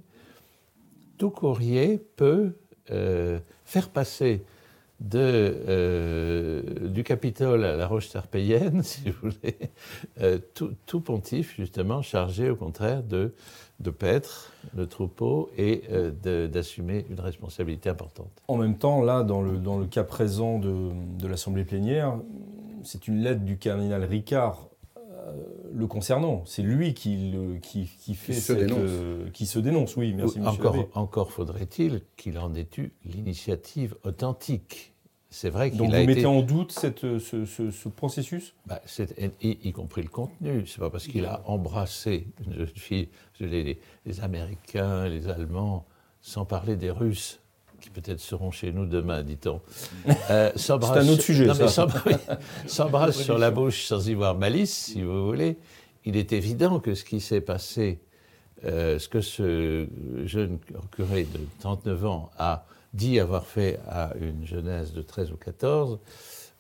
Tout 1.17 1.31
courrier 1.31 1.99
peut 2.17 2.53
euh, 2.91 3.39
faire 3.65 3.89
passer 3.89 4.45
de, 5.01 5.19
euh, 5.69 6.63
du 6.89 7.03
Capitole 7.05 7.65
à 7.65 7.75
la 7.75 7.87
Roche-Serpéienne, 7.87 8.83
si 8.85 9.11
vous 9.11 9.31
voulez, 9.31 9.57
euh, 10.21 10.39
tout, 10.55 10.73
tout, 10.87 11.01
pontife, 11.01 11.55
justement, 11.57 12.03
chargé 12.03 12.51
au 12.51 12.57
contraire 12.57 13.03
de, 13.03 13.35
de 13.81 13.91
paître 13.91 14.53
le 14.77 14.87
troupeau 14.87 15.51
et 15.57 15.83
euh, 15.91 16.47
d'assumer 16.49 17.07
une 17.11 17.21
responsabilité 17.21 17.89
importante. 17.89 18.43
En 18.49 18.59
même 18.59 18.77
temps, 18.77 19.03
là, 19.03 19.23
dans 19.23 19.41
le, 19.41 19.57
dans 19.57 19.79
le 19.79 19.87
cas 19.87 20.05
présent 20.05 20.59
de, 20.59 20.91
de 21.19 21.27
l'Assemblée 21.27 21.65
plénière, 21.65 22.19
c'est 22.83 23.09
une 23.09 23.23
lettre 23.23 23.41
du 23.41 23.57
cardinal 23.59 24.05
Ricard 24.05 24.67
le 25.73 25.87
concernant. 25.87 26.43
C'est 26.47 26.63
lui 26.63 26.95
qui, 26.95 27.31
le, 27.31 27.59
qui, 27.59 27.89
qui 28.01 28.15
fait 28.15 28.33
qui 28.33 28.41
se, 28.41 28.53
dénonce. 28.53 28.91
qui 29.33 29.47
se 29.47 29.59
dénonce. 29.59 29.97
Oui, 29.97 30.13
merci. 30.15 30.41
Encore, 30.41 30.77
encore 30.95 31.31
faudrait-il 31.31 32.03
qu'il 32.17 32.39
en 32.39 32.55
ait 32.55 32.67
eu 32.79 32.91
l'initiative 33.05 33.95
authentique. 34.03 34.90
C'est 35.33 35.49
vrai 35.49 35.71
qu'il 35.71 35.79
Donc 35.79 35.93
a 35.93 35.99
vous 35.99 36.03
été... 36.03 36.15
mettez 36.15 36.27
en 36.27 36.43
doute 36.43 36.73
cette, 36.73 37.01
ce, 37.01 37.45
ce, 37.45 37.71
ce, 37.71 37.89
processus? 37.89 38.53
Bah, 38.67 38.81
y, 39.41 39.59
y, 39.63 39.73
compris 39.73 40.03
le 40.03 40.09
contenu. 40.09 40.67
C'est 40.67 40.81
pas 40.81 40.91
parce 40.91 41.07
qu'il 41.07 41.25
a 41.25 41.43
embrassé 41.47 42.27
une 42.45 42.55
jeune 42.55 42.67
fille, 42.75 43.09
les, 43.39 43.79
les, 44.05 44.21
Américains, 44.21 45.09
les 45.09 45.29
Allemands, 45.29 45.87
sans 46.21 46.45
parler 46.45 46.75
des 46.75 46.91
Russes, 46.91 47.39
qui 47.81 47.91
peut-être 47.91 48.19
seront 48.19 48.51
chez 48.51 48.73
nous 48.73 48.87
demain, 48.87 49.23
dit-on. 49.23 49.61
Euh, 50.31 50.51
C'est 50.57 50.73
un 50.73 51.09
autre 51.09 51.23
sujet. 51.23 51.49
S'embrasse 52.67 53.23
sur 53.23 53.39
la 53.39 53.53
bouche 53.53 53.85
sans 53.85 54.09
y 54.09 54.15
voir 54.15 54.35
malice, 54.37 54.75
si 54.75 55.03
vous 55.03 55.27
voulez. 55.27 55.59
Il 56.05 56.17
est 56.17 56.33
évident 56.33 56.81
que 56.81 56.95
ce 56.95 57.05
qui 57.05 57.21
s'est 57.21 57.41
passé, 57.41 58.01
euh, 58.65 58.99
ce 58.99 59.09
que 59.09 59.21
ce 59.21 59.87
jeune 60.25 60.59
curé 60.91 61.23
de 61.23 61.39
39 61.61 62.05
ans 62.05 62.31
a 62.37 62.67
dit 62.93 63.21
avoir 63.21 63.47
fait 63.47 63.81
à 63.89 64.13
une 64.21 64.47
jeunesse 64.47 64.93
de 64.93 65.03
13 65.03 65.33
ou 65.33 65.37
14 65.37 65.99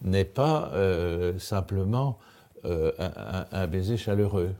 n'est 0.02 0.24
pas 0.24 0.70
euh, 0.74 1.38
simplement 1.38 2.18
euh, 2.64 2.92
un, 2.98 3.46
un, 3.52 3.66
baiser 3.66 3.96
chaleureux. 3.96 4.54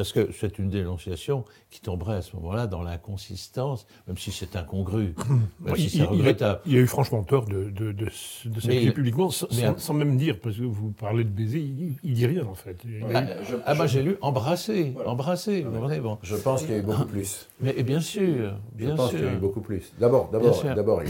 Parce 0.00 0.14
que 0.14 0.30
c'est 0.32 0.58
une 0.58 0.70
dénonciation 0.70 1.44
qui 1.70 1.82
tomberait 1.82 2.16
à 2.16 2.22
ce 2.22 2.34
moment-là 2.36 2.66
dans 2.66 2.82
l'inconsistance, 2.82 3.86
même 4.08 4.16
si 4.16 4.32
c'est 4.32 4.56
incongru. 4.56 5.14
Même 5.60 5.74
il, 5.76 5.90
si 5.90 5.98
il, 5.98 6.20
il, 6.20 6.42
a, 6.42 6.62
il, 6.64 6.76
a, 6.76 6.80
eu 6.80 6.86
franchement 6.86 7.22
tort 7.22 7.44
de, 7.44 7.64
de, 7.64 7.92
de, 7.92 8.06
de 8.06 8.60
s'appuyer 8.60 8.92
publiquement, 8.92 9.28
sans, 9.28 9.92
même 9.92 10.16
dire, 10.16 10.40
parce 10.40 10.56
que 10.56 10.62
vous 10.62 10.92
parlez 10.92 11.22
de 11.24 11.28
baiser, 11.28 11.58
il, 11.58 11.96
il 12.02 12.14
dit 12.14 12.24
rien 12.24 12.46
en 12.46 12.54
fait. 12.54 12.78
Ah, 13.12 13.24
je, 13.42 13.56
ah, 13.66 13.74
moi 13.74 13.86
j'ai 13.86 14.02
lu 14.02 14.16
embrasser, 14.22 14.92
voilà. 14.94 15.10
embrasser. 15.10 15.66
Ouais. 15.66 16.00
Bon. 16.00 16.16
Je 16.22 16.36
pense 16.36 16.62
qu'il 16.62 16.70
y 16.70 16.74
a 16.76 16.78
eu 16.78 16.82
beaucoup 16.82 17.04
plus. 17.04 17.46
Mais 17.60 17.74
bien 17.82 18.00
sûr, 18.00 18.54
bien 18.72 18.92
je 18.92 18.94
pense 18.94 19.10
sûr. 19.10 19.18
qu'il 19.18 19.28
y 19.28 19.30
a 19.30 19.34
eu 19.34 19.36
beaucoup 19.38 19.60
plus. 19.60 19.92
D'abord, 19.98 20.30
d'abord, 20.30 20.64
d'abord, 20.64 21.02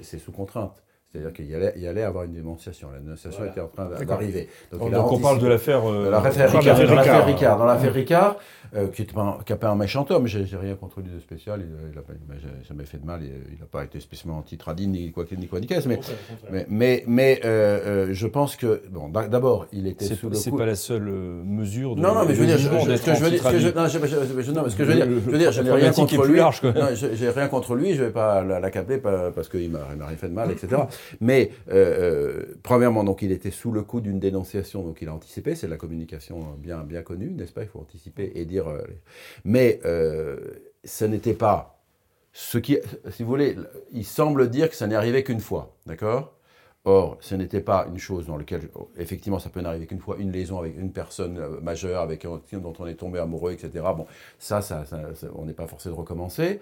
c'est 0.00 0.18
sous 0.18 0.32
contrainte. 0.32 0.82
C'est-à-dire 1.14 1.32
qu'il 1.32 1.54
allait, 1.54 1.72
il 1.76 1.86
allait 1.86 2.02
avoir 2.02 2.24
une 2.24 2.32
dénonciation. 2.32 2.88
La 2.92 2.98
dénonciation 2.98 3.38
voilà. 3.38 3.52
était 3.52 3.60
en 3.60 3.68
train 3.68 3.88
d'arriver. 4.04 4.48
Donc, 4.72 4.80
Donc, 4.80 4.90
donc 4.90 5.12
on 5.12 5.18
parle 5.20 5.38
de 5.38 5.46
l'affaire 5.46 5.88
euh, 5.88 6.10
l'affaire 6.10 6.50
Ricard. 6.50 6.76
Dans 6.76 6.94
l'affaire 6.96 7.24
Ricard, 7.26 7.58
dans 7.58 7.64
l'affaire 7.66 7.92
Ricard 7.92 8.36
euh, 8.74 8.88
qui 8.88 9.02
n'est 9.02 9.56
pas 9.56 9.68
un 9.68 9.76
méchant 9.76 10.04
homme. 10.10 10.26
J'ai 10.26 10.44
rien 10.56 10.74
contre 10.74 11.00
lui 11.00 11.10
de 11.14 11.20
spécial. 11.20 11.64
Il 11.64 11.94
n'a 11.94 12.02
jamais 12.68 12.84
fait 12.84 12.98
de 12.98 13.06
mal. 13.06 13.20
Il 13.22 13.60
n'a 13.60 13.66
pas 13.70 13.84
été 13.84 14.00
spécialement 14.00 14.38
anti-tradine 14.38 14.90
ni 14.90 15.12
quoi 15.12 15.24
ni 15.38 15.46
quoi 15.46 15.60
ni. 15.60 15.68
Mais, 15.86 16.00
mais, 16.50 16.66
mais, 16.68 17.04
mais 17.06 17.40
euh, 17.44 18.08
je 18.10 18.26
pense 18.26 18.56
que 18.56 18.82
bon, 18.90 19.08
d'abord, 19.08 19.66
il 19.72 19.86
était 19.86 20.06
sous 20.06 20.28
le 20.28 20.34
coup. 20.34 20.42
C'est 20.42 20.50
pas 20.50 20.66
la 20.66 20.74
seule 20.74 21.04
mesure. 21.04 21.94
De, 21.94 22.00
non, 22.00 22.12
non, 22.12 22.24
mais 22.26 22.34
je 22.34 22.40
veux 22.40 22.46
dire, 22.46 22.58
ce 22.58 22.64
que 22.66 23.14
je 23.14 23.22
veux 23.22 23.30
dire, 23.30 23.38
ce 23.38 23.50
que 23.50 23.56
je 23.56 23.64
veux 23.64 23.70
dire, 23.70 25.08
je 25.08 25.30
veux 25.30 25.38
dire, 25.38 25.52
je 25.52 25.62
n'ai 25.62 25.70
rien 25.70 25.92
contre 25.92 26.24
lui. 26.24 26.40
J'ai 27.14 27.30
rien 27.30 27.46
contre 27.46 27.76
lui. 27.76 27.94
Je 27.94 28.02
vais 28.02 28.10
pas 28.10 28.42
l'accabler 28.42 28.98
parce 28.98 29.48
qu'il 29.48 29.70
m'a 29.70 29.78
rien 29.84 30.16
fait 30.16 30.28
de 30.28 30.34
mal, 30.34 30.50
etc. 30.50 30.82
Mais 31.20 31.50
euh, 31.70 32.42
premièrement, 32.62 33.04
donc 33.04 33.22
il 33.22 33.32
était 33.32 33.50
sous 33.50 33.72
le 33.72 33.82
coup 33.82 34.00
d'une 34.00 34.18
dénonciation, 34.18 34.82
donc 34.82 35.00
il 35.02 35.08
a 35.08 35.14
anticipé. 35.14 35.54
C'est 35.54 35.68
la 35.68 35.76
communication 35.76 36.54
bien 36.58 36.78
bien 36.84 37.02
connue, 37.02 37.30
n'est-ce 37.30 37.52
pas? 37.52 37.62
Il 37.62 37.68
faut 37.68 37.80
anticiper 37.80 38.32
et 38.34 38.44
dire. 38.44 38.68
Euh, 38.68 38.82
mais 39.44 39.80
euh, 39.84 40.38
ce 40.84 41.04
n'était 41.04 41.34
pas 41.34 41.80
ce 42.32 42.58
qui, 42.58 42.78
si 43.10 43.22
vous 43.22 43.28
voulez, 43.28 43.56
il 43.92 44.04
semble 44.04 44.50
dire 44.50 44.68
que 44.68 44.74
ça 44.74 44.86
n'est 44.86 44.96
arrivé 44.96 45.22
qu'une 45.22 45.40
fois, 45.40 45.76
d'accord? 45.86 46.32
Or, 46.86 47.16
ce 47.20 47.34
n'était 47.34 47.62
pas 47.62 47.86
une 47.88 47.98
chose 47.98 48.26
dans 48.26 48.36
laquelle, 48.36 48.68
effectivement, 48.98 49.38
ça 49.38 49.48
peut 49.48 49.62
n'arriver 49.62 49.86
qu'une 49.86 50.00
fois, 50.00 50.16
une 50.18 50.30
liaison 50.32 50.58
avec 50.58 50.76
une 50.76 50.92
personne 50.92 51.40
majeure 51.62 52.02
avec 52.02 52.26
dont 52.52 52.72
on 52.78 52.86
est 52.86 52.96
tombé 52.96 53.18
amoureux, 53.20 53.52
etc. 53.52 53.70
Bon, 53.96 54.06
ça, 54.38 54.60
ça 54.60 54.84
on 55.34 55.46
n'est 55.46 55.54
pas 55.54 55.66
forcé 55.66 55.88
de 55.88 55.94
recommencer 55.94 56.60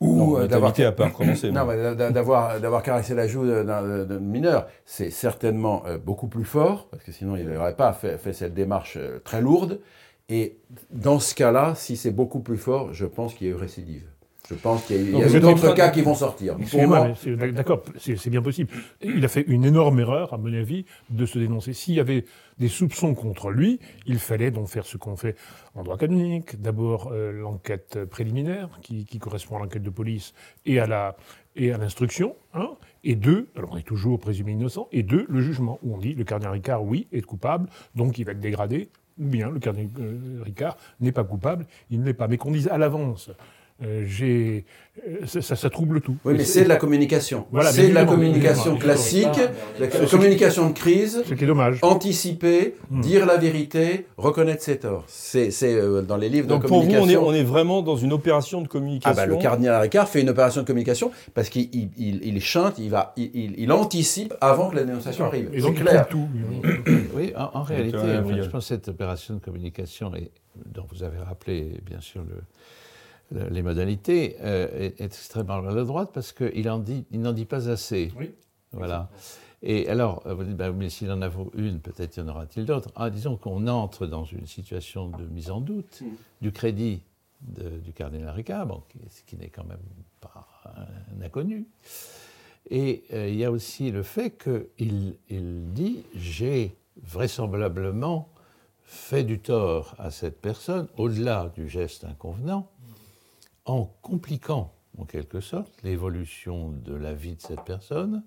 ou 0.00 0.38
d'avoir 0.46 0.72
à. 0.78 0.92
Non, 1.52 2.10
d'avoir 2.10 2.60
d'avoir 2.60 2.82
caressé 2.82 3.14
la 3.14 3.26
joue 3.26 3.46
d'un 3.46 4.18
mineur, 4.18 4.66
c'est 4.84 5.10
certainement 5.10 5.84
euh, 5.86 5.98
beaucoup 5.98 6.28
plus 6.28 6.44
fort 6.44 6.88
parce 6.90 7.02
que 7.04 7.12
sinon 7.12 7.36
il 7.36 7.48
n'aurait 7.48 7.76
pas 7.76 7.92
fait, 7.92 8.18
fait, 8.18 8.32
cette 8.32 8.54
démarche 8.54 8.96
euh, 8.96 9.20
très 9.24 9.40
lourde. 9.40 9.80
Et 10.28 10.58
dans 10.90 11.18
ce 11.18 11.34
cas-là, 11.34 11.74
si 11.74 11.96
c'est 11.96 12.10
beaucoup 12.10 12.40
plus 12.40 12.56
fort, 12.56 12.92
je 12.92 13.06
pense 13.06 13.34
qu'il 13.34 13.48
y 13.48 13.50
a 13.50 13.52
eu 13.52 13.56
récidive. 13.56 14.08
Je 14.48 14.54
pense 14.54 14.84
qu'il 14.86 15.16
y 15.16 15.22
a, 15.22 15.28
eu 15.28 15.40
d'autres 15.40 15.72
cas 15.74 15.90
qui 15.90 16.02
vont 16.02 16.14
sortir. 16.14 16.56
D'accord, 17.52 17.82
c'est 17.96 18.30
bien 18.30 18.42
possible. 18.42 18.70
Il 19.00 19.24
a 19.24 19.28
fait 19.28 19.44
une 19.46 19.64
énorme 19.64 20.00
erreur, 20.00 20.34
à 20.34 20.36
mon 20.36 20.52
avis, 20.52 20.84
de 21.10 21.26
se 21.26 21.38
dénoncer. 21.38 21.72
S'il 21.72 21.94
y 21.94 22.00
avait 22.00 22.24
des 22.58 22.68
soupçons 22.68 23.14
contre 23.14 23.50
lui, 23.50 23.78
il 24.06 24.18
fallait 24.18 24.50
donc 24.50 24.68
faire 24.68 24.84
ce 24.84 24.96
qu'on 24.96 25.16
fait 25.16 25.36
en 25.74 25.84
droit 25.84 25.96
canonique. 25.96 26.60
D'abord, 26.60 27.10
euh, 27.12 27.32
l'enquête 27.32 28.04
préliminaire, 28.04 28.68
qui, 28.82 29.04
qui 29.04 29.18
correspond 29.18 29.56
à 29.56 29.60
l'enquête 29.60 29.82
de 29.82 29.90
police 29.90 30.34
et 30.66 30.80
à 30.80 30.86
la 30.86 31.16
et 31.54 31.72
à 31.72 31.78
l'instruction, 31.78 32.34
hein, 32.54 32.70
et 33.04 33.14
deux, 33.14 33.48
alors 33.56 33.70
on 33.72 33.76
est 33.76 33.82
toujours 33.82 34.18
présumé 34.18 34.52
innocent, 34.52 34.88
et 34.92 35.02
deux, 35.02 35.26
le 35.28 35.40
jugement, 35.40 35.78
où 35.82 35.94
on 35.94 35.98
dit 35.98 36.14
le 36.14 36.24
cardinal 36.24 36.54
Ricard, 36.54 36.82
oui, 36.82 37.08
est 37.12 37.22
coupable, 37.22 37.68
donc 37.94 38.18
il 38.18 38.24
va 38.24 38.32
être 38.32 38.40
dégradé, 38.40 38.88
ou 39.18 39.26
bien 39.26 39.50
le 39.50 39.60
cardinal 39.60 39.90
Ricard 40.42 40.76
n'est 41.00 41.12
pas 41.12 41.24
coupable, 41.24 41.66
il 41.90 42.00
ne 42.00 42.06
l'est 42.06 42.14
pas. 42.14 42.28
Mais 42.28 42.38
qu'on 42.38 42.52
dise 42.52 42.68
à 42.68 42.78
l'avance, 42.78 43.30
euh, 43.84 44.04
j'ai, 44.06 44.64
euh, 45.08 45.26
ça, 45.26 45.56
ça, 45.56 45.70
trouble 45.70 46.00
tout. 46.00 46.16
Oui, 46.24 46.34
mais 46.36 46.44
c'est 46.44 46.64
de 46.64 46.68
la 46.68 46.76
communication. 46.76 47.46
Voilà, 47.50 47.72
c'est 47.72 47.88
de 47.88 47.94
la 47.94 48.04
communication 48.04 48.76
classique, 48.76 49.40
la 49.80 49.88
communication 49.88 50.68
de 50.68 50.74
crise. 50.74 51.22
Ce 51.26 51.34
qui 51.34 51.44
est 51.44 51.46
dommage. 51.46 51.78
Anticiper, 51.82 52.74
hmm. 52.90 53.00
dire 53.00 53.26
la 53.26 53.38
vérité, 53.38 54.06
reconnaître 54.16 54.62
ses 54.62 54.78
torts. 54.78 55.04
C'est 55.08 55.50
euh, 55.62 56.02
dans 56.02 56.16
les 56.16 56.28
livres 56.28 56.46
Donc 56.46 56.62
de 56.62 56.68
communication. 56.68 57.00
Donc 57.00 57.08
pour 57.08 57.16
vous, 57.16 57.26
on 57.26 57.32
est, 57.32 57.40
on 57.40 57.40
est, 57.40 57.44
vraiment 57.44 57.82
dans 57.82 57.96
une 57.96 58.12
opération 58.12 58.60
de 58.60 58.68
communication. 58.68 59.10
Ah 59.10 59.14
bah, 59.14 59.26
le 59.26 59.36
cardinal 59.36 59.80
Ricard 59.80 60.08
fait 60.08 60.20
une 60.20 60.30
opération 60.30 60.60
de 60.60 60.66
communication 60.66 61.10
parce 61.34 61.48
qu'il 61.48 61.68
il, 61.72 61.90
il, 61.96 62.24
il, 62.24 62.40
chante, 62.40 62.78
il, 62.78 62.90
va, 62.90 63.14
il, 63.16 63.54
il, 63.58 63.72
anticipe 63.72 64.34
avant 64.40 64.70
que 64.70 64.76
la 64.76 64.84
dénonciation 64.84 65.24
arrive. 65.24 65.48
Et 65.52 65.60
donc 65.60 65.76
clair. 65.76 66.06
Tout. 66.08 66.28
oui, 67.14 67.32
en, 67.36 67.58
en 67.60 67.62
réalité, 67.62 67.98
je 67.98 68.48
pense 68.48 68.64
que 68.64 68.68
cette 68.68 68.88
opération 68.88 69.34
de 69.34 69.40
communication, 69.40 70.12
dont 70.66 70.84
vous 70.92 71.02
avez 71.02 71.18
rappelé 71.18 71.80
bien 71.84 72.00
sûr 72.00 72.22
le 72.22 72.42
les 73.50 73.62
modalités, 73.62 74.36
euh, 74.40 74.68
est, 74.72 75.00
est, 75.00 75.04
extrêmement 75.04 75.62
maladroite 75.62 76.10
parce 76.12 76.32
qu'il 76.32 76.66
n'en 76.66 76.78
dit, 76.78 77.44
pas 77.44 77.68
assez. 77.68 78.12
Oui. 78.18 78.32
Voilà. 78.72 79.10
Et 79.62 79.88
alors, 79.88 80.22
vous 80.26 80.42
dites, 80.42 80.56
bah, 80.56 80.72
mais 80.72 80.90
s'il 80.90 81.10
en 81.12 81.22
a 81.22 81.30
une, 81.54 81.80
peut-être 81.80 82.16
y 82.16 82.20
en 82.20 82.28
aura-t-il 82.28 82.66
d'autres. 82.66 82.90
Ah, 82.96 83.10
disons 83.10 83.36
qu'on 83.36 83.66
entre 83.68 84.06
dans 84.06 84.24
une 84.24 84.46
situation 84.46 85.08
de 85.08 85.24
mise 85.24 85.50
en 85.50 85.60
doute 85.60 86.00
mm. 86.00 86.06
du 86.40 86.52
crédit 86.52 87.02
de, 87.42 87.78
du 87.78 87.92
cardinal 87.92 88.30
Ricard, 88.30 88.66
bon, 88.66 88.82
qui, 88.88 88.98
qui 89.26 89.36
n'est 89.36 89.48
quand 89.48 89.64
même 89.64 89.78
pas 90.20 90.46
un 90.64 91.22
inconnu. 91.24 91.66
Et 92.70 93.04
euh, 93.12 93.28
il 93.28 93.36
y 93.36 93.44
a 93.44 93.50
aussi 93.50 93.90
le 93.90 94.02
fait 94.02 94.30
qu'il 94.30 95.16
il 95.28 95.72
dit 95.72 96.04
j'ai 96.14 96.76
vraisemblablement 97.02 98.28
fait 98.84 99.24
du 99.24 99.38
tort 99.40 99.94
à 99.98 100.10
cette 100.10 100.40
personne, 100.40 100.86
au-delà 100.96 101.50
du 101.54 101.68
geste 101.68 102.04
inconvenant, 102.04 102.68
en 103.64 103.84
compliquant, 104.02 104.72
en 104.98 105.04
quelque 105.04 105.40
sorte, 105.40 105.72
l'évolution 105.82 106.68
de 106.68 106.94
la 106.94 107.14
vie 107.14 107.36
de 107.36 107.40
cette 107.40 107.64
personne, 107.64 108.22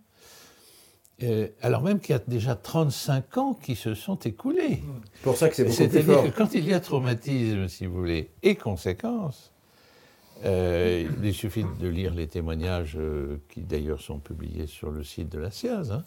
euh, 1.24 1.48
alors 1.62 1.82
même 1.82 2.00
qu'il 2.00 2.14
y 2.14 2.18
a 2.18 2.22
déjà 2.28 2.56
35 2.56 3.38
ans 3.38 3.54
qui 3.54 3.76
se 3.76 3.94
sont 3.94 4.18
écoulés. 4.18 4.82
C'est 5.14 5.24
pour 5.24 5.38
ça 5.38 5.50
que 5.50 5.56
c'est 5.56 5.64
beaucoup 5.64 5.78
plus 5.78 5.90
fort. 5.90 6.16
C'est-à-dire 6.16 6.34
que 6.34 6.38
quand 6.38 6.54
il 6.54 6.66
y 6.66 6.74
a 6.74 6.80
traumatisme, 6.80 7.68
si 7.70 7.86
vous 7.86 7.96
voulez, 7.96 8.32
et 8.44 8.56
conséquences, 8.56 9.54
euh, 10.44 11.08
il 11.24 11.34
suffit 11.34 11.66
de 11.80 11.88
lire 11.88 12.14
les 12.14 12.28
témoignages 12.28 12.98
euh, 13.00 13.38
qui 13.50 13.62
d'ailleurs 13.62 14.02
sont 14.02 14.20
publiés 14.20 14.68
sur 14.68 14.92
le 14.92 15.04
site 15.04 15.30
de 15.30 15.40
la 15.40 15.50
SIAZ. 15.50 15.92
Hein. 15.92 16.04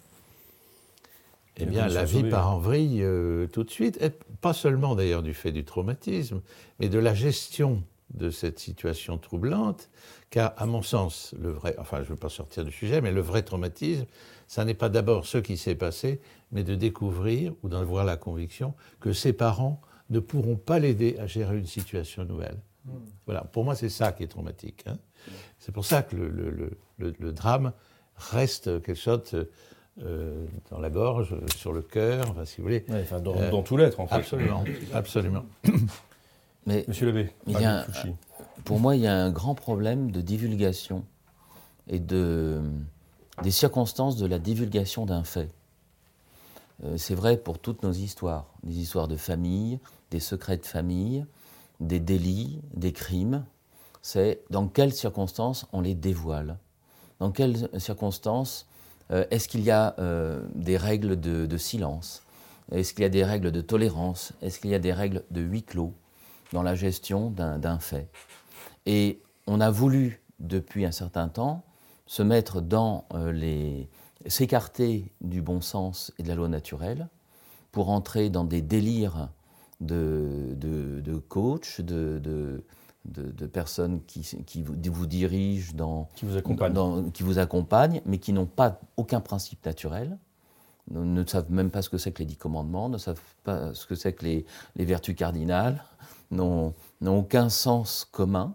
eh 1.56 1.64
bien, 1.64 1.88
la 1.88 2.04
vie 2.04 2.24
part 2.24 2.52
en 2.54 2.58
vrille 2.58 3.02
euh, 3.02 3.46
tout 3.46 3.64
de 3.64 3.70
suite. 3.70 3.98
Et 4.02 4.10
pas 4.40 4.52
seulement 4.52 4.94
d'ailleurs 4.94 5.22
du 5.22 5.32
fait 5.32 5.52
du 5.52 5.64
traumatisme, 5.64 6.42
mais 6.78 6.88
de 6.88 6.98
la 6.98 7.14
gestion 7.14 7.82
de 8.14 8.30
cette 8.30 8.58
situation 8.58 9.18
troublante. 9.18 9.90
Car, 10.30 10.52
à 10.56 10.66
mon 10.66 10.82
sens, 10.82 11.34
le 11.40 11.50
vrai, 11.50 11.74
enfin, 11.78 11.98
je 11.98 12.02
ne 12.04 12.08
veux 12.08 12.16
pas 12.16 12.28
sortir 12.28 12.64
du 12.64 12.72
sujet, 12.72 13.00
mais 13.00 13.12
le 13.12 13.20
vrai 13.20 13.42
traumatisme, 13.42 14.06
ça 14.46 14.64
n'est 14.64 14.74
pas 14.74 14.88
d'abord 14.88 15.26
ce 15.26 15.38
qui 15.38 15.56
s'est 15.56 15.74
passé, 15.74 16.20
mais 16.52 16.64
de 16.64 16.74
découvrir 16.74 17.54
ou 17.62 17.68
d'en 17.68 17.80
avoir 17.80 18.04
la 18.04 18.16
conviction 18.16 18.74
que 19.00 19.12
ses 19.12 19.32
parents 19.32 19.80
ne 20.10 20.20
pourront 20.20 20.56
pas 20.56 20.78
l'aider 20.78 21.16
à 21.18 21.26
gérer 21.26 21.58
une 21.58 21.66
situation 21.66 22.24
nouvelle. 22.24 22.58
Hmm. 22.84 22.98
Voilà, 23.26 23.42
pour 23.42 23.64
moi, 23.64 23.74
c'est 23.74 23.90
ça 23.90 24.12
qui 24.12 24.22
est 24.22 24.28
traumatique. 24.28 24.84
Hein. 24.86 24.98
C'est 25.58 25.72
pour 25.72 25.84
ça 25.84 26.02
que 26.02 26.16
le, 26.16 26.70
le, 26.98 27.32
drame 27.32 27.72
reste 28.16 28.82
quelque 28.82 28.94
chose 28.94 29.46
euh, 30.04 30.46
dans 30.70 30.78
la 30.78 30.90
gorge, 30.90 31.34
sur 31.56 31.72
le 31.72 31.82
cœur, 31.82 32.30
enfin, 32.30 32.44
si 32.44 32.58
vous 32.58 32.64
voulez. 32.64 32.84
enfin, 32.88 33.20
dans, 33.20 33.36
euh, 33.36 33.62
tout 33.62 33.76
l'être, 33.76 34.00
en 34.00 34.06
fait. 34.06 34.14
Absolument, 34.14 34.64
absolument. 34.94 35.44
Mais 36.68 36.84
Monsieur 36.86 37.06
l'abbé, 37.06 37.32
pour 38.66 38.78
moi, 38.78 38.94
il 38.94 39.00
y 39.00 39.06
a 39.06 39.16
un 39.16 39.30
grand 39.30 39.54
problème 39.54 40.10
de 40.10 40.20
divulgation 40.20 41.06
et 41.88 41.98
de, 41.98 42.60
des 43.42 43.50
circonstances 43.50 44.16
de 44.16 44.26
la 44.26 44.38
divulgation 44.38 45.06
d'un 45.06 45.24
fait. 45.24 45.48
Euh, 46.84 46.98
c'est 46.98 47.14
vrai 47.14 47.38
pour 47.38 47.58
toutes 47.58 47.82
nos 47.82 47.92
histoires, 47.92 48.52
des 48.64 48.80
histoires 48.80 49.08
de 49.08 49.16
famille, 49.16 49.80
des 50.10 50.20
secrets 50.20 50.58
de 50.58 50.66
famille, 50.66 51.24
des 51.80 52.00
délits, 52.00 52.60
des 52.74 52.92
crimes. 52.92 53.46
C'est 54.02 54.42
dans 54.50 54.68
quelles 54.68 54.92
circonstances 54.92 55.64
on 55.72 55.80
les 55.80 55.94
dévoile, 55.94 56.58
dans 57.18 57.30
quelles 57.30 57.70
circonstances 57.78 58.66
euh, 59.10 59.24
est-ce 59.30 59.48
qu'il 59.48 59.62
y 59.62 59.70
a 59.70 59.94
euh, 60.00 60.42
des 60.54 60.76
règles 60.76 61.18
de, 61.18 61.56
silence? 61.56 62.24
Est-ce 62.72 62.92
qu'il 62.92 63.04
y 63.04 63.06
a 63.06 63.08
des 63.08 63.24
règles 63.24 63.52
de 63.52 63.62
tolérance? 63.62 64.34
Est-ce 64.42 64.60
qu'il 64.60 64.68
y 64.68 64.74
a 64.74 64.78
des 64.78 64.92
règles 64.92 65.24
de 65.30 65.40
huis 65.40 65.62
clos? 65.62 65.94
Dans 66.52 66.62
la 66.62 66.74
gestion 66.74 67.30
d'un 67.30 67.78
fait 67.78 68.08
Et 68.86 69.20
on 69.46 69.60
a 69.60 69.70
voulu, 69.70 70.22
depuis 70.40 70.84
un 70.84 70.92
certain 70.92 71.28
temps, 71.28 71.62
se 72.06 72.22
mettre 72.22 72.60
dans 72.60 73.04
les, 73.32 73.88
s'écarter 74.26 75.12
du 75.20 75.42
bon 75.42 75.60
sens 75.60 76.12
et 76.18 76.22
de 76.22 76.28
la 76.28 76.34
loi 76.34 76.48
naturelle 76.48 77.08
pour 77.72 77.90
entrer 77.90 78.30
dans 78.30 78.44
des 78.44 78.62
délires 78.62 79.28
de, 79.80 80.54
de, 80.56 81.18
coach, 81.18 81.80
de, 81.80 82.20
de, 83.04 83.46
personnes 83.46 84.02
qui, 84.06 84.22
qui 84.46 84.62
vous, 84.62 84.74
vous, 84.92 85.06
dirigent, 85.06 85.72
dans, 85.74 86.08
qui, 86.14 86.26
vous 86.26 86.36
accompagnent. 86.36 87.10
qui 87.12 87.22
vous 87.22 87.38
accompagnent, 87.38 88.00
mais 88.04 88.18
qui 88.18 88.32
n'ont 88.32 88.46
pas 88.46 88.80
aucun 88.96 89.20
principe 89.20 89.64
naturel, 89.64 90.18
ne, 90.90 91.04
ne, 91.04 91.24
savent 91.24 91.50
même 91.50 91.70
pas 91.70 91.82
ce 91.82 91.90
que 91.90 91.98
c'est 91.98 92.12
que 92.12 92.20
les 92.20 92.24
dix 92.24 92.36
commandements, 92.36 92.88
ne 92.88 92.98
savent 92.98 93.20
pas 93.44 93.74
ce 93.74 93.86
que 93.86 93.94
c'est 93.94 94.12
que 94.14 94.24
les, 94.24 94.46
les, 94.76 94.84
vertus 94.84 95.14
cardinales, 95.14 95.84
n'ont 96.30 96.74
aucun 97.04 97.48
sens 97.48 98.06
commun, 98.10 98.54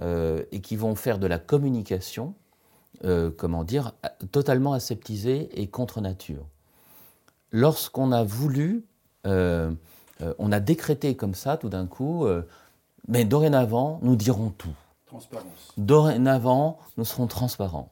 euh, 0.00 0.44
et 0.52 0.60
qui 0.60 0.76
vont 0.76 0.94
faire 0.94 1.18
de 1.18 1.26
la 1.26 1.38
communication 1.38 2.34
euh, 3.04 3.30
comment 3.34 3.64
dire, 3.64 3.92
totalement 4.30 4.74
aseptisé 4.74 5.48
et 5.58 5.68
contre 5.68 6.02
nature. 6.02 6.44
Lorsqu'on 7.50 8.12
a 8.12 8.24
voulu, 8.24 8.84
euh, 9.26 9.72
euh, 10.20 10.34
on 10.38 10.52
a 10.52 10.60
décrété 10.60 11.16
comme 11.16 11.34
ça 11.34 11.56
tout 11.56 11.70
d'un 11.70 11.86
coup, 11.86 12.26
mais 13.08 13.24
dorénavant, 13.24 14.00
nous 14.02 14.16
dirons 14.16 14.50
tout. 14.50 14.74
Transparence. 15.06 15.72
Dorénavant, 15.78 16.78
nous 16.98 17.06
serons 17.06 17.26
transparents. 17.26 17.90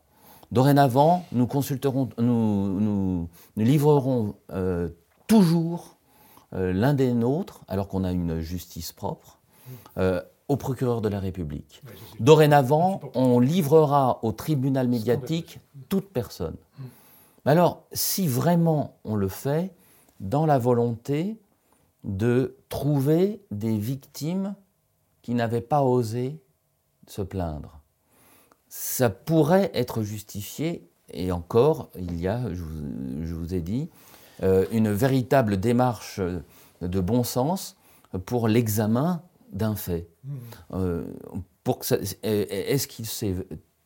Dorénavant, 0.53 1.25
nous 1.33 1.47
consulterons, 1.47 2.11
nous, 2.19 2.79
nous, 2.79 3.29
nous 3.57 3.65
livrerons 3.65 4.35
toujours 5.27 5.97
l'un 6.53 6.95
des 6.95 7.13
nôtres, 7.13 7.63
alors 7.69 7.89
qu'on 7.89 8.05
a 8.05 8.13
une 8.13 8.41
justice 8.41 8.93
propre, 8.93 9.39
au 10.49 10.57
procureur 10.57 11.01
de 11.01 11.09
la 11.09 11.21
République. 11.21 11.83
Dorénavant, 12.21 13.01
on 13.15 13.39
livrera 13.39 14.19
au 14.23 14.33
tribunal 14.33 14.89
médiatique 14.89 15.61
toute 15.89 16.11
personne. 16.11 16.57
Mais 17.45 17.53
alors, 17.53 17.85
si 17.93 18.27
vraiment 18.27 18.99
on 19.05 19.15
le 19.15 19.29
fait 19.29 19.75
dans 20.21 20.47
la 20.47 20.59
volonté 20.59 21.39
de 22.05 22.57
trouver 22.69 23.43
des 23.51 23.77
victimes 23.77 24.55
qui 25.23 25.35
n'avaient 25.35 25.61
pas 25.61 25.83
osé 25.83 26.43
se 27.07 27.23
plaindre, 27.23 27.81
ça 28.69 29.11
pourrait 29.11 29.71
être 29.75 30.03
justifié, 30.03 30.91
et 31.11 31.33
encore, 31.33 31.91
il 31.99 32.21
y 32.21 32.29
a, 32.29 32.53
je 32.53 33.35
vous, 33.35 33.55
ai 33.55 33.61
dit, 33.61 33.89
euh, 33.91 34.08
une 34.43 34.93
véritable 34.93 35.59
démarche 35.59 36.21
de 36.81 37.01
bon 37.01 37.25
sens 37.25 37.77
pour 38.27 38.49
l'examen 38.49 39.23
d'un 39.53 39.77
fait. 39.77 40.09
Hmm. 40.25 40.37
Euh, 40.75 41.05
est-ce 42.23 42.87
qu'il 42.87 43.07
c'est 43.07 43.35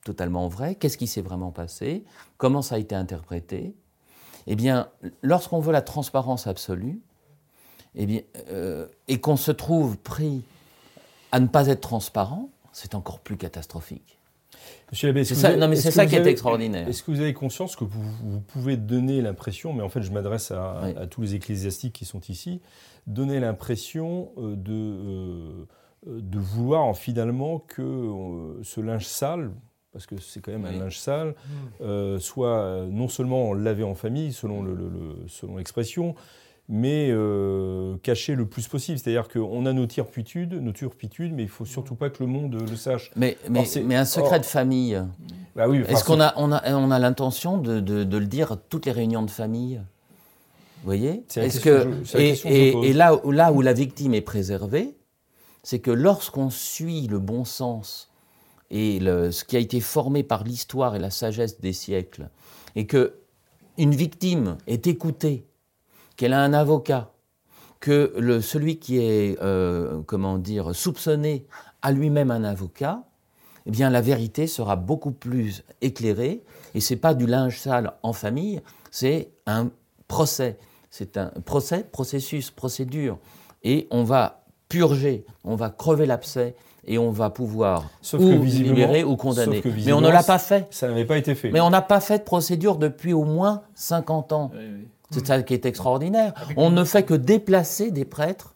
totalement 0.04 0.48
vrai? 0.48 0.74
Qu'est-ce 0.74 0.98
qui 0.98 1.06
s'est 1.06 1.22
vraiment 1.22 1.50
passé? 1.50 2.04
Comment 2.36 2.62
ça 2.62 2.76
a 2.76 2.78
été 2.78 2.94
interprété? 2.94 3.74
Eh 4.46 4.56
bien, 4.56 4.88
lorsqu'on 5.22 5.60
veut 5.60 5.72
la 5.72 5.82
transparence 5.82 6.46
absolue, 6.46 7.00
eh 7.94 8.06
bien, 8.06 8.20
euh, 8.48 8.88
et 9.08 9.20
qu'on 9.20 9.36
se 9.36 9.52
trouve 9.52 9.96
pris 9.98 10.42
à 11.30 11.40
ne 11.40 11.46
pas 11.46 11.68
être 11.68 11.80
transparent, 11.80 12.50
c'est 12.72 12.94
encore 12.94 13.20
plus 13.20 13.36
catastrophique. 13.36 14.18
Monsieur 14.90 15.08
Labbé, 15.08 15.24
c'est 15.24 15.34
ça, 15.34 15.56
non, 15.56 15.68
mais 15.68 15.76
c'est 15.76 15.90
ça 15.90 16.06
qui 16.06 16.16
est 16.16 16.26
extraordinaire. 16.26 16.86
Est-ce 16.88 17.02
que 17.02 17.10
vous 17.10 17.20
avez 17.20 17.34
conscience 17.34 17.76
que 17.76 17.84
vous, 17.84 18.40
pouvez 18.40 18.76
donner 18.76 19.20
l'impression, 19.20 19.72
mais 19.72 19.82
en 19.82 19.88
fait 19.88 20.02
je 20.02 20.12
m'adresse 20.12 20.50
à, 20.50 20.80
à, 20.96 21.06
tous 21.06 21.22
les 21.22 21.34
ecclésiastiques 21.34 21.94
qui 21.94 22.04
sont 22.04 22.20
ici, 22.28 22.60
donner 23.06 23.40
l'impression 23.40 24.30
euh, 24.38 24.56
de, 24.56 24.72
euh, 24.72 25.66
de 26.06 26.38
vouloir 26.38 26.96
finalement 26.96 27.58
que 27.58 27.82
euh, 27.82 28.62
ce 28.62 28.80
linge 28.80 29.06
sale, 29.06 29.50
parce 29.92 30.06
que 30.06 30.18
c'est 30.20 30.40
quand 30.40 30.52
même 30.52 30.64
un 30.64 30.72
linge 30.72 30.98
sale, 30.98 31.34
mmh. 31.80 32.18
soit 32.18 32.86
non 32.90 33.08
seulement 33.08 33.52
lavé 33.52 33.82
en 33.82 33.94
famille, 33.94 34.32
selon 34.32 34.64
l'expression, 35.54 36.08
le, 36.08 36.14
mais 36.68 37.12
caché 38.02 38.34
le 38.34 38.46
plus 38.46 38.68
possible. 38.68 38.98
C'est-à-dire 38.98 39.28
qu'on 39.28 39.66
a 39.66 39.72
nos 39.72 39.86
turpitudes, 39.86 40.54
nos 40.54 40.72
turpitudes, 40.72 41.32
mais 41.32 41.42
il 41.42 41.48
faut 41.48 41.64
surtout 41.64 41.94
pas 41.94 42.10
que 42.10 42.22
le 42.22 42.28
monde 42.28 42.54
le 42.68 42.76
sache. 42.76 43.10
Mais, 43.16 43.36
mais, 43.50 43.64
mais 43.84 43.96
un 43.96 44.04
secret 44.04 44.40
de 44.40 44.46
famille, 44.46 45.02
bah 45.54 45.68
oui, 45.68 45.82
est-ce 45.88 46.04
qu'on 46.04 46.20
a, 46.20 46.32
on 46.36 46.52
a, 46.52 46.74
on 46.74 46.90
a 46.90 46.98
l'intention 46.98 47.58
de, 47.58 47.80
de, 47.80 48.04
de, 48.04 48.16
le 48.16 48.26
dire 48.26 48.52
à 48.52 48.56
toutes 48.56 48.86
les 48.86 48.92
réunions 48.92 49.22
de 49.22 49.30
famille? 49.30 49.80
Vous 50.82 50.86
voyez? 50.86 51.24
Est-ce 51.36 51.60
que 51.60 51.88
et, 52.18 52.88
et, 52.88 52.92
là, 52.92 53.20
là 53.24 53.52
où 53.52 53.60
la 53.60 53.72
victime 53.72 54.14
est 54.14 54.22
préservée, 54.22 54.96
c'est 55.62 55.78
que 55.78 55.90
lorsqu'on 55.90 56.50
suit 56.50 57.06
le 57.06 57.18
bon 57.18 57.44
sens 57.44 58.10
et 58.70 58.98
le, 58.98 59.30
ce 59.30 59.44
qui 59.44 59.56
a 59.56 59.60
été 59.60 59.80
formé 59.80 60.22
par 60.22 60.44
l'histoire 60.44 60.96
et 60.96 60.98
la 60.98 61.10
sagesse 61.10 61.60
des 61.60 61.72
siècles, 61.72 62.30
et 62.74 62.86
que 62.86 63.14
une 63.78 63.94
victime 63.94 64.56
est 64.66 64.86
écoutée, 64.86 65.46
qu'elle 66.16 66.32
a 66.32 66.42
un 66.42 66.52
avocat, 66.52 67.12
que 67.80 68.14
le, 68.18 68.40
celui 68.40 68.78
qui 68.78 68.98
est 68.98 69.38
euh, 69.42 70.02
comment 70.06 70.38
dire 70.38 70.74
soupçonné 70.74 71.46
a 71.82 71.92
lui-même 71.92 72.30
un 72.30 72.44
avocat, 72.44 73.02
eh 73.66 73.70
bien 73.70 73.90
la 73.90 74.00
vérité 74.00 74.46
sera 74.46 74.76
beaucoup 74.76 75.12
plus 75.12 75.64
éclairée 75.80 76.42
et 76.74 76.80
c'est 76.80 76.96
pas 76.96 77.14
du 77.14 77.26
linge 77.26 77.58
sale 77.58 77.92
en 78.02 78.12
famille, 78.12 78.60
c'est 78.90 79.30
un 79.46 79.70
procès 80.06 80.58
c'est 80.92 81.16
un 81.16 81.32
procès, 81.46 81.86
processus, 81.90 82.50
procédure. 82.50 83.18
Et 83.64 83.88
on 83.90 84.04
va 84.04 84.44
purger, 84.68 85.24
on 85.42 85.56
va 85.56 85.70
crever 85.70 86.04
l'abcès 86.04 86.54
et 86.86 86.98
on 86.98 87.10
va 87.10 87.30
pouvoir 87.30 87.88
ou 88.12 88.42
libérer 88.42 89.02
ou 89.02 89.16
condamner. 89.16 89.62
Mais 89.86 89.92
on 89.92 90.02
ne 90.02 90.10
l'a 90.10 90.22
pas 90.22 90.38
fait. 90.38 90.68
Ça 90.70 90.88
n'avait 90.88 91.06
pas 91.06 91.16
été 91.16 91.34
fait. 91.34 91.50
Mais 91.50 91.60
on 91.60 91.70
n'a 91.70 91.80
pas 91.80 92.00
fait 92.00 92.18
de 92.18 92.24
procédure 92.24 92.76
depuis 92.76 93.14
au 93.14 93.24
moins 93.24 93.62
50 93.74 94.32
ans. 94.32 94.50
C'est 95.12 95.26
ça 95.26 95.42
qui 95.42 95.54
est 95.54 95.66
extraordinaire. 95.66 96.34
On 96.56 96.70
ne 96.70 96.84
fait 96.84 97.04
que 97.04 97.14
déplacer 97.14 97.90
des 97.90 98.04
prêtres. 98.04 98.54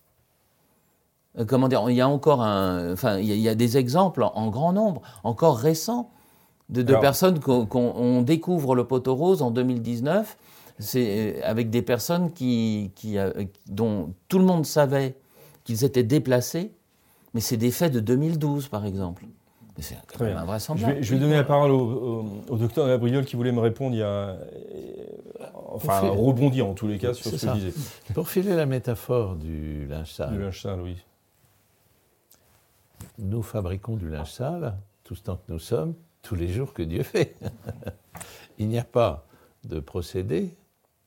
Euh, 1.38 1.44
comment 1.44 1.68
dire 1.68 1.84
Il 1.88 1.96
y 1.96 2.00
a 2.00 2.08
encore 2.08 2.42
un, 2.42 2.92
enfin, 2.92 3.18
il 3.18 3.26
y 3.26 3.48
a 3.48 3.54
des 3.54 3.76
exemples 3.76 4.24
en 4.24 4.48
grand 4.48 4.72
nombre, 4.72 5.02
encore 5.22 5.58
récents, 5.58 6.10
de, 6.68 6.82
personnes 6.96 7.38
qu'on 7.38 8.22
découvre 8.22 8.74
le 8.74 8.84
poteau 8.84 9.14
rose 9.14 9.40
en 9.40 9.52
2019 9.52 10.36
c'est 10.78 11.36
euh, 11.36 11.40
avec 11.44 11.70
des 11.70 11.82
personnes 11.82 12.32
qui, 12.32 12.92
euh, 13.14 13.44
dont 13.66 14.14
tout 14.28 14.38
le 14.38 14.44
monde 14.44 14.66
savait 14.66 15.16
qu'ils 15.64 15.84
étaient 15.84 16.02
déplacés, 16.02 16.72
mais 17.34 17.40
c'est 17.40 17.56
des 17.56 17.70
faits 17.70 17.92
de 17.92 18.00
2012 18.00 18.68
par 18.68 18.84
exemple. 18.84 19.24
C'est 19.78 19.96
quand 20.06 20.24
même 20.24 20.36
invraisemblable. 20.36 20.94
Je 20.94 20.96
vais, 20.96 21.02
je 21.02 21.14
vais 21.14 21.20
donner 21.20 21.34
la 21.34 21.44
parole 21.44 21.70
au, 21.70 22.56
docteur 22.56 22.86
Gabriel 22.88 23.24
qui 23.24 23.36
voulait 23.36 23.52
me 23.52 23.60
répondre 23.60 23.94
il 23.94 23.98
y 23.98 24.02
a. 24.02 24.36
Enfin, 25.68 26.00
rebondir 26.00 26.66
en 26.66 26.74
tous 26.74 26.88
les 26.88 26.98
cas 26.98 27.12
sur 27.12 27.30
ce 27.30 27.46
que 27.46 27.52
disait. 27.52 27.72
Pour 28.14 28.28
filer 28.28 28.54
la 28.54 28.64
métaphore 28.64 29.36
du 29.36 29.86
linge 29.86 30.12
sale. 30.12 30.32
Du 30.32 30.40
linge 30.40 30.62
sale, 30.62 30.80
oui. 30.80 30.96
Nous 33.18 33.42
fabriquons 33.42 33.96
du 33.96 34.08
linge 34.08 34.32
sale, 34.32 34.78
tout 35.04 35.14
ce 35.14 35.22
temps 35.22 35.36
que 35.36 35.52
nous 35.52 35.58
sommes, 35.58 35.94
tous 36.22 36.34
les 36.34 36.48
jours 36.48 36.72
que 36.72 36.82
Dieu 36.82 37.02
fait. 37.02 37.36
il 38.58 38.68
n'y 38.68 38.78
a 38.78 38.84
pas 38.84 39.26
de 39.64 39.80
procédé 39.80 40.56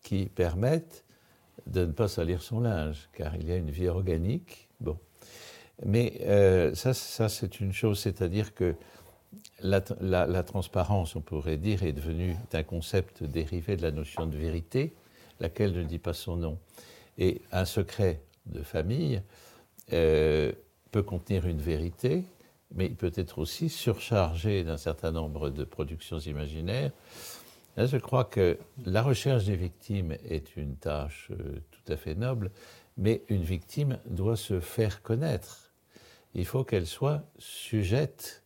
qui 0.04 0.26
permettent 0.26 1.04
de 1.66 1.86
ne 1.86 1.92
pas 1.92 2.08
salir 2.08 2.42
son 2.42 2.62
linge, 2.62 3.10
car 3.14 3.36
il 3.36 3.48
y 3.48 3.52
a 3.52 3.56
une 3.56 3.72
vie 3.72 3.88
organique. 3.88 4.69
Mais 5.86 6.22
euh, 6.22 6.74
ça, 6.76 6.94
ça 6.94 7.30
c'est 7.30 7.60
une 7.60 7.74
chose, 7.74 8.00
c'est-à-dire 8.00 8.54
que 8.54 8.76
la 9.62 10.44
transparence, 10.44 11.16
on 11.16 11.22
pourrait 11.22 11.58
dire, 11.58 11.84
est 11.84 11.94
devenue 11.94 12.36
un 12.54 12.64
concept 12.64 13.24
dérivé 13.24 13.76
de 13.78 13.82
la 13.82 13.92
notion 13.92 14.26
de 14.26 14.36
vérité, 14.36 14.94
laquelle 15.40 15.74
ne 15.74 15.84
dit 15.84 16.00
pas 16.00 16.14
son 16.14 16.38
nom. 16.38 16.58
Et 17.18 17.42
un 17.52 17.66
secret 17.66 18.22
de 18.46 18.64
famille 18.64 19.22
euh, 19.94 20.52
peut 20.92 21.04
contenir 21.04 21.46
une 21.48 21.62
vérité, 21.62 22.24
mais 22.74 22.86
il 22.86 22.96
peut 22.96 23.12
être 23.16 23.40
aussi 23.40 23.70
surchargé 23.70 24.64
d'un 24.64 24.78
certain 24.78 25.12
nombre 25.12 25.50
de 25.50 25.64
productions 25.64 26.20
imaginaires. 26.20 26.92
Là, 27.78 27.86
je 27.86 27.98
crois 27.98 28.26
que 28.26 28.58
la 28.86 29.02
recherche 29.02 29.46
des 29.46 29.56
victimes 29.56 30.16
est 30.28 30.56
une 30.56 30.76
tâche 30.76 31.30
euh, 31.32 31.60
tout 31.72 31.92
à 31.92 31.98
fait 31.98 32.16
noble, 32.16 32.52
mais 32.98 33.24
une 33.30 33.44
victime 33.44 34.00
doit 34.06 34.36
se 34.36 34.60
faire 34.60 35.02
connaître. 35.02 35.69
Il 36.36 36.46
faut 36.46 36.64
qu'elle 36.64 36.88
soit 36.88 37.24
sujette 37.38 38.44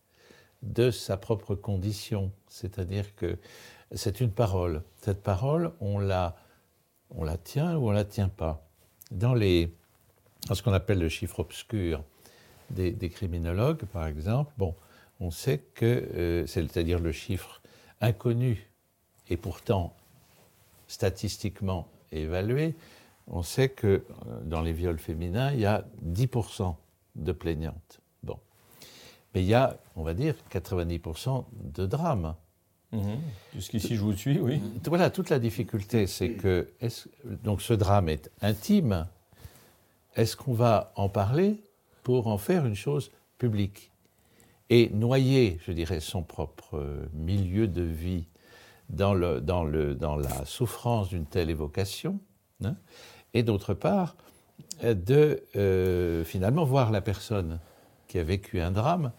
de 0.62 0.91
sa 0.91 1.17
propre 1.17 1.56
condition, 1.56 2.32
c'est-à-dire 2.48 3.15
que 3.15 3.38
c'est 3.91 4.22
une 4.22 4.32
parole. 4.32 4.84
Cette 5.02 5.22
parole, 5.22 5.74
on 5.82 6.00
la, 6.00 6.36
on 7.10 7.24
la 7.24 7.38
tient 7.38 7.76
ou 7.78 7.89
on 7.89 7.91
la 7.91 8.06
tient 8.06 8.30
pas. 8.30 8.65
Dans, 9.12 9.34
les, 9.34 9.74
dans 10.48 10.56
ce 10.56 10.63
qu'on 10.63 10.74
appelle 10.74 11.00
le 11.00 11.10
chiffre 11.10 11.39
obscur 11.39 12.04
des, 12.69 12.91
des 12.91 13.10
criminologues, 13.10 13.84
par 13.86 14.08
exemple, 14.08 14.52
bon, 14.58 14.74
on 15.19 15.32
sait 15.32 15.60
que, 15.76 15.86
euh, 15.86 16.48
c'est-à-dire 16.48 17.00
le 17.00 17.12
chiffre 17.12 17.62
inconnu 18.02 18.69
et 19.30 19.38
pourtant 19.38 19.93
statistiquement 20.88 21.88
évalué, 22.12 22.76
on 23.28 23.41
sait 23.41 23.69
que 23.69 23.88
euh, 23.88 24.04
dans 24.43 24.62
les 24.62 24.74
viols 24.74 25.00
féminins, 25.00 25.52
il 25.54 25.62
y 25.62 25.65
a 25.65 25.86
10% 26.06 26.76
de 27.15 27.32
plaignantes. 27.32 27.99
Bon. 28.23 28.38
Mais 29.34 29.41
il 29.41 29.47
y 29.47 29.54
a, 29.54 29.78
on 29.95 30.04
va 30.04 30.13
dire, 30.13 30.36
90% 30.52 31.45
de 31.73 31.86
drames. 31.86 32.36
Mhm. 32.91 33.17
Jusqu'ici, 33.56 33.95
je 33.95 34.02
vous 34.02 34.13
suis, 34.15 34.39
oui. 34.39 34.62
Voilà, 34.86 35.10
toute 35.10 35.30
la 35.30 35.39
difficulté, 35.39 36.06
c'est 36.08 36.32
que 36.34 36.69
est-ce- 36.80 37.10
donc 37.26 37.62
ce 37.62 37.73
drame 37.73 38.10
est 38.10 38.30
intime. 38.41 39.08
Est-ce 40.15 40.36
qu'on 40.38 40.54
va 40.54 40.91
en 40.95 41.10
parler 41.10 41.62
pour 42.04 42.28
en 42.28 42.38
faire 42.38 42.65
une 42.67 42.76
chose 42.76 43.12
publique? 43.39 43.89
Et 44.69 44.89
noyer, 44.89 45.60
je 45.65 45.71
dirais, 45.71 45.99
son 45.99 46.21
propre 46.23 47.08
milieu 47.13 47.67
de 47.67 47.82
vie 47.82 48.28
dans, 48.89 49.13
le, 49.15 49.41
dans, 49.41 49.63
le, 49.63 49.95
dans 49.95 50.15
la 50.15 50.45
souffrance 50.45 51.10
d'une 51.10 51.26
telle 51.26 51.49
évocation, 51.49 52.19
hein, 52.63 52.76
et 53.34 53.41
d'autre 53.43 53.73
part, 53.73 54.15
de 54.84 55.44
euh, 55.56 56.24
finalement 56.24 56.66
voir 56.66 56.92
la 56.92 57.02
personne 57.02 57.60
qui 58.08 58.20
a 58.20 58.24
vécu 58.24 58.60
un 58.60 58.72
drame 58.72 59.12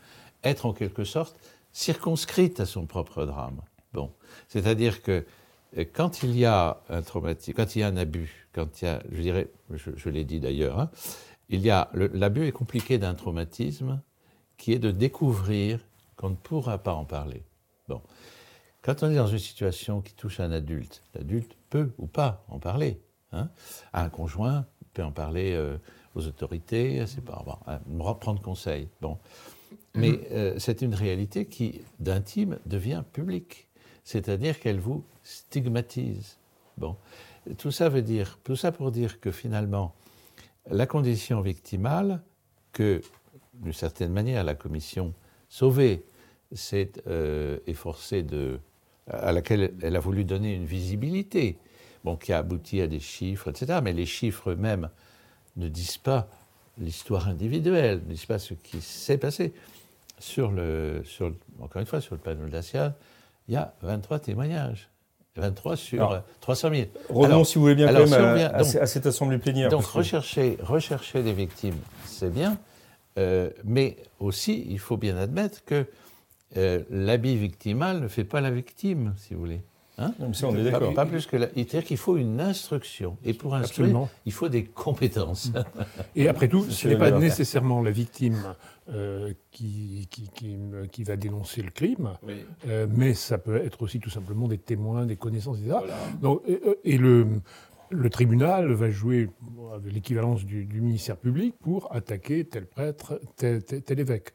être 0.42 0.66
en 0.66 0.72
quelque 0.72 1.04
sorte 1.04 1.36
circonscrite 1.72 2.60
à 2.60 2.66
son 2.66 2.86
propre 2.86 3.24
drame. 3.24 3.60
Bon, 3.92 4.12
c'est-à-dire 4.48 5.02
que 5.02 5.24
euh, 5.78 5.84
quand 5.92 6.22
il 6.22 6.36
y 6.36 6.44
a 6.44 6.80
un 6.88 7.02
traumatisme, 7.02 7.54
quand 7.54 7.76
il 7.76 7.80
y 7.80 7.82
a 7.82 7.88
un 7.88 7.96
abus, 7.96 8.48
quand 8.52 8.80
il 8.80 8.84
y 8.84 8.88
a, 8.88 9.02
je 9.10 9.22
dirais, 9.22 9.48
je, 9.70 10.08
l'ai 10.08 10.24
dit 10.24 10.40
d'ailleurs, 10.40 10.78
hein, 10.78 10.90
il 11.48 11.60
y 11.60 11.70
a 11.70 11.90
l'abus 11.94 12.46
est 12.46 12.52
compliqué 12.52 12.98
d'un 12.98 13.14
traumatisme 13.14 14.00
qui 14.56 14.72
est 14.72 14.78
de 14.78 14.90
découvrir 14.90 15.80
qu'on 16.16 16.30
ne 16.30 16.36
pourra 16.36 16.78
pas 16.78 16.94
en 16.94 17.04
parler. 17.04 17.42
Bon, 17.88 18.00
quand 18.82 19.02
on 19.02 19.10
est 19.10 19.16
dans 19.16 19.26
une 19.26 19.38
situation 19.38 20.00
qui 20.00 20.14
touche 20.14 20.40
un 20.40 20.52
adulte, 20.52 21.02
l'adulte 21.14 21.56
peut 21.70 21.90
ou 21.98 22.06
pas 22.06 22.44
en 22.48 22.58
parler. 22.58 23.00
hein. 23.32 23.50
À 23.92 24.04
un 24.04 24.08
conjoint, 24.08 24.66
peut 24.94 25.04
en 25.04 25.12
parler 25.12 25.52
euh, 25.52 25.76
aux 26.14 26.26
autorités, 26.26 27.00
à 27.00 27.06
ses 27.06 27.20
parents, 27.20 27.58
bon, 27.86 28.08
hein, 28.08 28.14
prendre 28.14 28.40
conseil. 28.40 28.88
Bon. 29.00 29.18
Mais 29.94 30.20
euh, 30.32 30.54
c'est 30.58 30.82
une 30.82 30.94
réalité 30.94 31.46
qui, 31.46 31.82
d'intime, 32.00 32.58
devient 32.66 33.02
publique. 33.12 33.68
C'est-à-dire 34.04 34.58
qu'elle 34.60 34.80
vous 34.80 35.04
stigmatise. 35.22 36.38
Bon. 36.78 36.96
Tout 37.58 37.70
ça 37.70 37.88
veut 37.88 38.02
dire, 38.02 38.38
tout 38.42 38.56
ça 38.56 38.72
pour 38.72 38.90
dire 38.90 39.20
que 39.20 39.30
finalement, 39.30 39.94
la 40.70 40.86
condition 40.86 41.40
victimale 41.42 42.22
que, 42.72 43.02
d'une 43.54 43.72
certaine 43.72 44.12
manière, 44.12 44.42
la 44.44 44.54
commission 44.54 45.12
sauvée 45.48 46.04
s'est 46.52 46.92
euh, 47.06 47.58
efforcée 47.66 48.22
de, 48.22 48.60
à 49.08 49.32
laquelle 49.32 49.74
elle 49.82 49.96
a 49.96 50.00
voulu 50.00 50.24
donner 50.24 50.54
une 50.54 50.64
visibilité, 50.64 51.58
bon, 52.04 52.16
qui 52.16 52.32
a 52.32 52.38
abouti 52.38 52.80
à 52.80 52.86
des 52.86 53.00
chiffres, 53.00 53.48
etc. 53.50 53.80
Mais 53.82 53.92
les 53.92 54.06
chiffres 54.06 54.50
eux-mêmes 54.50 54.88
ne 55.56 55.68
disent 55.68 55.96
pas 55.98 56.28
l'histoire 56.78 57.28
individuelle, 57.28 58.02
ne 58.06 58.12
disent 58.14 58.26
pas 58.26 58.38
ce 58.38 58.54
qui 58.54 58.80
s'est 58.80 59.18
passé. 59.18 59.52
Sur 60.18 60.52
le, 60.52 61.02
sur, 61.04 61.28
le- 61.30 61.36
encore 61.60 61.80
une 61.80 61.86
fois, 61.86 62.00
sur 62.00 62.14
le 62.14 62.20
panneau 62.20 62.48
d'Acia, 62.48 62.94
il 63.48 63.54
y 63.54 63.56
a 63.56 63.74
23 63.82 64.20
témoignages. 64.20 64.88
23 65.36 65.76
sur 65.76 65.98
Alors, 66.00 66.12
euh, 66.12 66.20
300 66.40 66.70
000. 66.70 66.82
Revenons, 67.08 67.24
Alors- 67.24 67.46
si 67.46 67.56
vous 67.56 67.62
voulez 67.62 67.74
bien, 67.74 67.88
alors, 67.88 68.04
quand 68.04 68.10
même 68.10 68.38
si 68.38 68.44
on 68.44 68.54
à, 68.54 68.58
donc- 68.78 68.86
cette 68.88 69.06
assemblée 69.06 69.38
plénière. 69.38 69.68
Donc 69.68 69.84
rechercher, 69.84 70.56
rechercher 70.62 71.24
des 71.24 71.32
victimes, 71.32 71.74
c'est 72.04 72.32
bien, 72.32 72.56
euh, 73.18 73.50
mais 73.64 73.96
aussi 74.20 74.64
il 74.68 74.78
faut 74.78 74.96
bien 74.96 75.16
admettre 75.16 75.64
que 75.64 75.86
euh, 76.56 76.84
l'habit 76.88 77.36
victimal 77.36 77.98
ne 78.00 78.06
fait 78.06 78.22
pas 78.22 78.40
la 78.40 78.52
victime, 78.52 79.14
si 79.16 79.34
vous 79.34 79.40
voulez. 79.40 79.60
Hein 79.96 80.12
Non, 80.18 80.28
mais 80.28 80.34
ça, 80.34 80.48
on 80.48 80.56
est 80.56 80.64
pas, 80.64 80.70
d'accord. 80.72 80.94
pas 80.94 81.06
plus 81.06 81.26
que 81.26 81.36
la... 81.36 81.46
C'est-à-dire 81.54 81.84
qu'il 81.84 81.96
faut 81.98 82.16
une 82.16 82.40
instruction. 82.40 83.16
Et 83.24 83.32
pour 83.32 83.54
instruire, 83.54 83.86
Absolument. 83.86 84.10
il 84.26 84.32
faut 84.32 84.48
des 84.48 84.64
compétences. 84.64 85.52
Et 86.16 86.28
après 86.28 86.48
tout, 86.48 86.64
ce 86.68 86.88
n'est 86.88 86.98
pas 86.98 87.12
nécessairement 87.12 87.80
la 87.80 87.92
victime 87.92 88.54
euh, 88.90 89.32
qui, 89.52 90.08
qui, 90.10 90.28
qui, 90.34 90.56
qui 90.90 91.04
va 91.04 91.16
dénoncer 91.16 91.62
le 91.62 91.70
crime, 91.70 92.10
euh, 92.68 92.86
mais 92.90 93.14
ça 93.14 93.38
peut 93.38 93.56
être 93.56 93.80
aussi 93.82 94.00
tout 94.00 94.10
simplement 94.10 94.48
des 94.48 94.58
témoins, 94.58 95.06
des 95.06 95.16
connaissances, 95.16 95.58
etc. 95.60 95.76
Donc, 96.20 96.42
et, 96.46 96.60
euh, 96.66 96.74
et 96.84 96.98
le, 96.98 97.26
le 97.90 98.10
tribunal 98.10 98.72
va 98.72 98.90
jouer 98.90 99.30
l'équivalence 99.84 100.44
du, 100.44 100.64
du 100.64 100.80
ministère 100.80 101.16
public 101.16 101.54
pour 101.62 101.94
attaquer 101.94 102.44
tel 102.44 102.66
prêtre, 102.66 103.20
tel, 103.36 103.62
tel- 103.62 103.82
tel 103.82 104.00
évêque. 104.00 104.34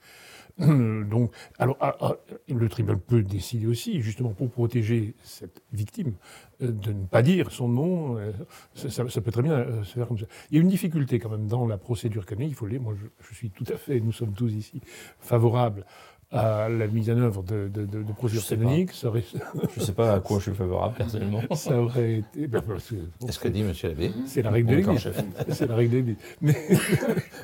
Donc, 0.59 1.31
alors, 1.57 1.77
ah, 1.79 1.95
ah, 2.01 2.15
le 2.49 2.67
tribunal 2.69 2.99
peut 2.99 3.21
décider 3.21 3.65
aussi, 3.67 4.01
justement, 4.01 4.29
pour 4.31 4.49
protéger 4.49 5.13
cette 5.23 5.61
victime, 5.71 6.13
euh, 6.61 6.71
de 6.71 6.91
ne 6.91 7.05
pas 7.05 7.21
dire 7.21 7.51
son 7.51 7.69
nom. 7.69 8.17
euh, 8.17 8.31
ça, 8.73 8.89
ça- 8.89 9.09
ça 9.09 9.21
peut 9.21 9.31
très 9.31 9.41
bien 9.43 9.53
euh, 9.53 9.83
se 9.83 9.93
faire 9.93 10.07
comme 10.07 10.17
ça. 10.17 10.25
Il 10.51 10.57
y 10.57 10.59
a 10.59 10.61
une 10.61 10.69
difficulté 10.69 11.17
quand 11.19 11.29
même 11.29 11.47
dans 11.47 11.65
la 11.65 11.77
procédure 11.77 12.25
canonique, 12.25 12.51
il 12.51 12.55
faut 12.55 12.65
le 12.65 12.71
dire. 12.73 12.81
Moi, 12.81 12.93
je, 12.99 13.05
je 13.29 13.35
suis 13.35 13.49
tout 13.51 13.65
à 13.71 13.77
fait, 13.77 13.99
nous 14.01 14.11
sommes 14.11 14.33
tous 14.33 14.51
ici 14.53 14.81
favorables 15.19 15.85
à 16.31 16.69
la 16.69 16.85
mise 16.85 17.09
en 17.09 17.17
œuvre 17.17 17.41
de, 17.41 17.69
de, 17.73 17.85
de, 17.87 18.03
de 18.03 18.11
procédures 18.13 18.45
canoniques. 18.45 18.91
Ça 18.91 19.07
aurait, 19.07 19.23
Je 19.75 19.79
ne 19.79 19.85
sais 19.85 19.93
pas 19.93 20.13
à 20.13 20.19
quoi 20.19 20.37
je 20.37 20.43
suis 20.43 20.53
favorable, 20.53 20.93
personnellement. 20.95 21.41
ça 21.55 21.81
aurait 21.81 22.17
été. 22.17 22.45
ben, 22.47 22.61
parce 22.61 22.89
que- 22.89 22.95
C'est 23.21 23.31
ce 23.31 23.39
que 23.39 23.47
dit 23.47 23.61
M. 23.61 23.73
l'abbé. 23.83 24.11
c'est 24.27 24.43
la 24.43 24.51
règle 24.51 24.69
de 24.69 24.75
l'Église. 24.75 25.09
C'est 25.49 25.65
la 25.67 25.75
règle 25.75 25.91
de 25.91 25.97
l'Église. 25.97 26.17
Mais, 26.41 26.55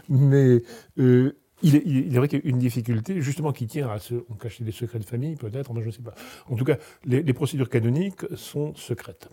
mais 0.10 0.62
euh, 1.00 1.36
il, 1.62 1.76
est, 1.76 2.18
vrai 2.18 2.28
qu'il 2.28 2.40
y 2.40 2.48
a 2.48 2.50
une 2.50 2.60
difficulté, 2.60 3.22
justement, 3.22 3.52
qui 3.52 3.68
tient 3.68 3.90
à 3.90 4.00
se 4.00 4.16
on 4.30 4.36
cacher 4.36 4.64
des 4.64 4.72
secrets 4.72 5.00
de 5.00 5.06
famille, 5.06 5.36
peut-être, 5.36 5.74
moi 5.74 5.82
je 5.82 5.88
ne 5.88 5.92
sais 5.92 6.02
pas. 6.02 6.14
En 6.50 6.56
tout 6.56 6.66
cas, 6.66 6.78
les, 7.06 7.34
procédures 7.34 7.70
canoniques 7.70 8.26
sont 8.36 8.76
secrètes. 8.76 9.30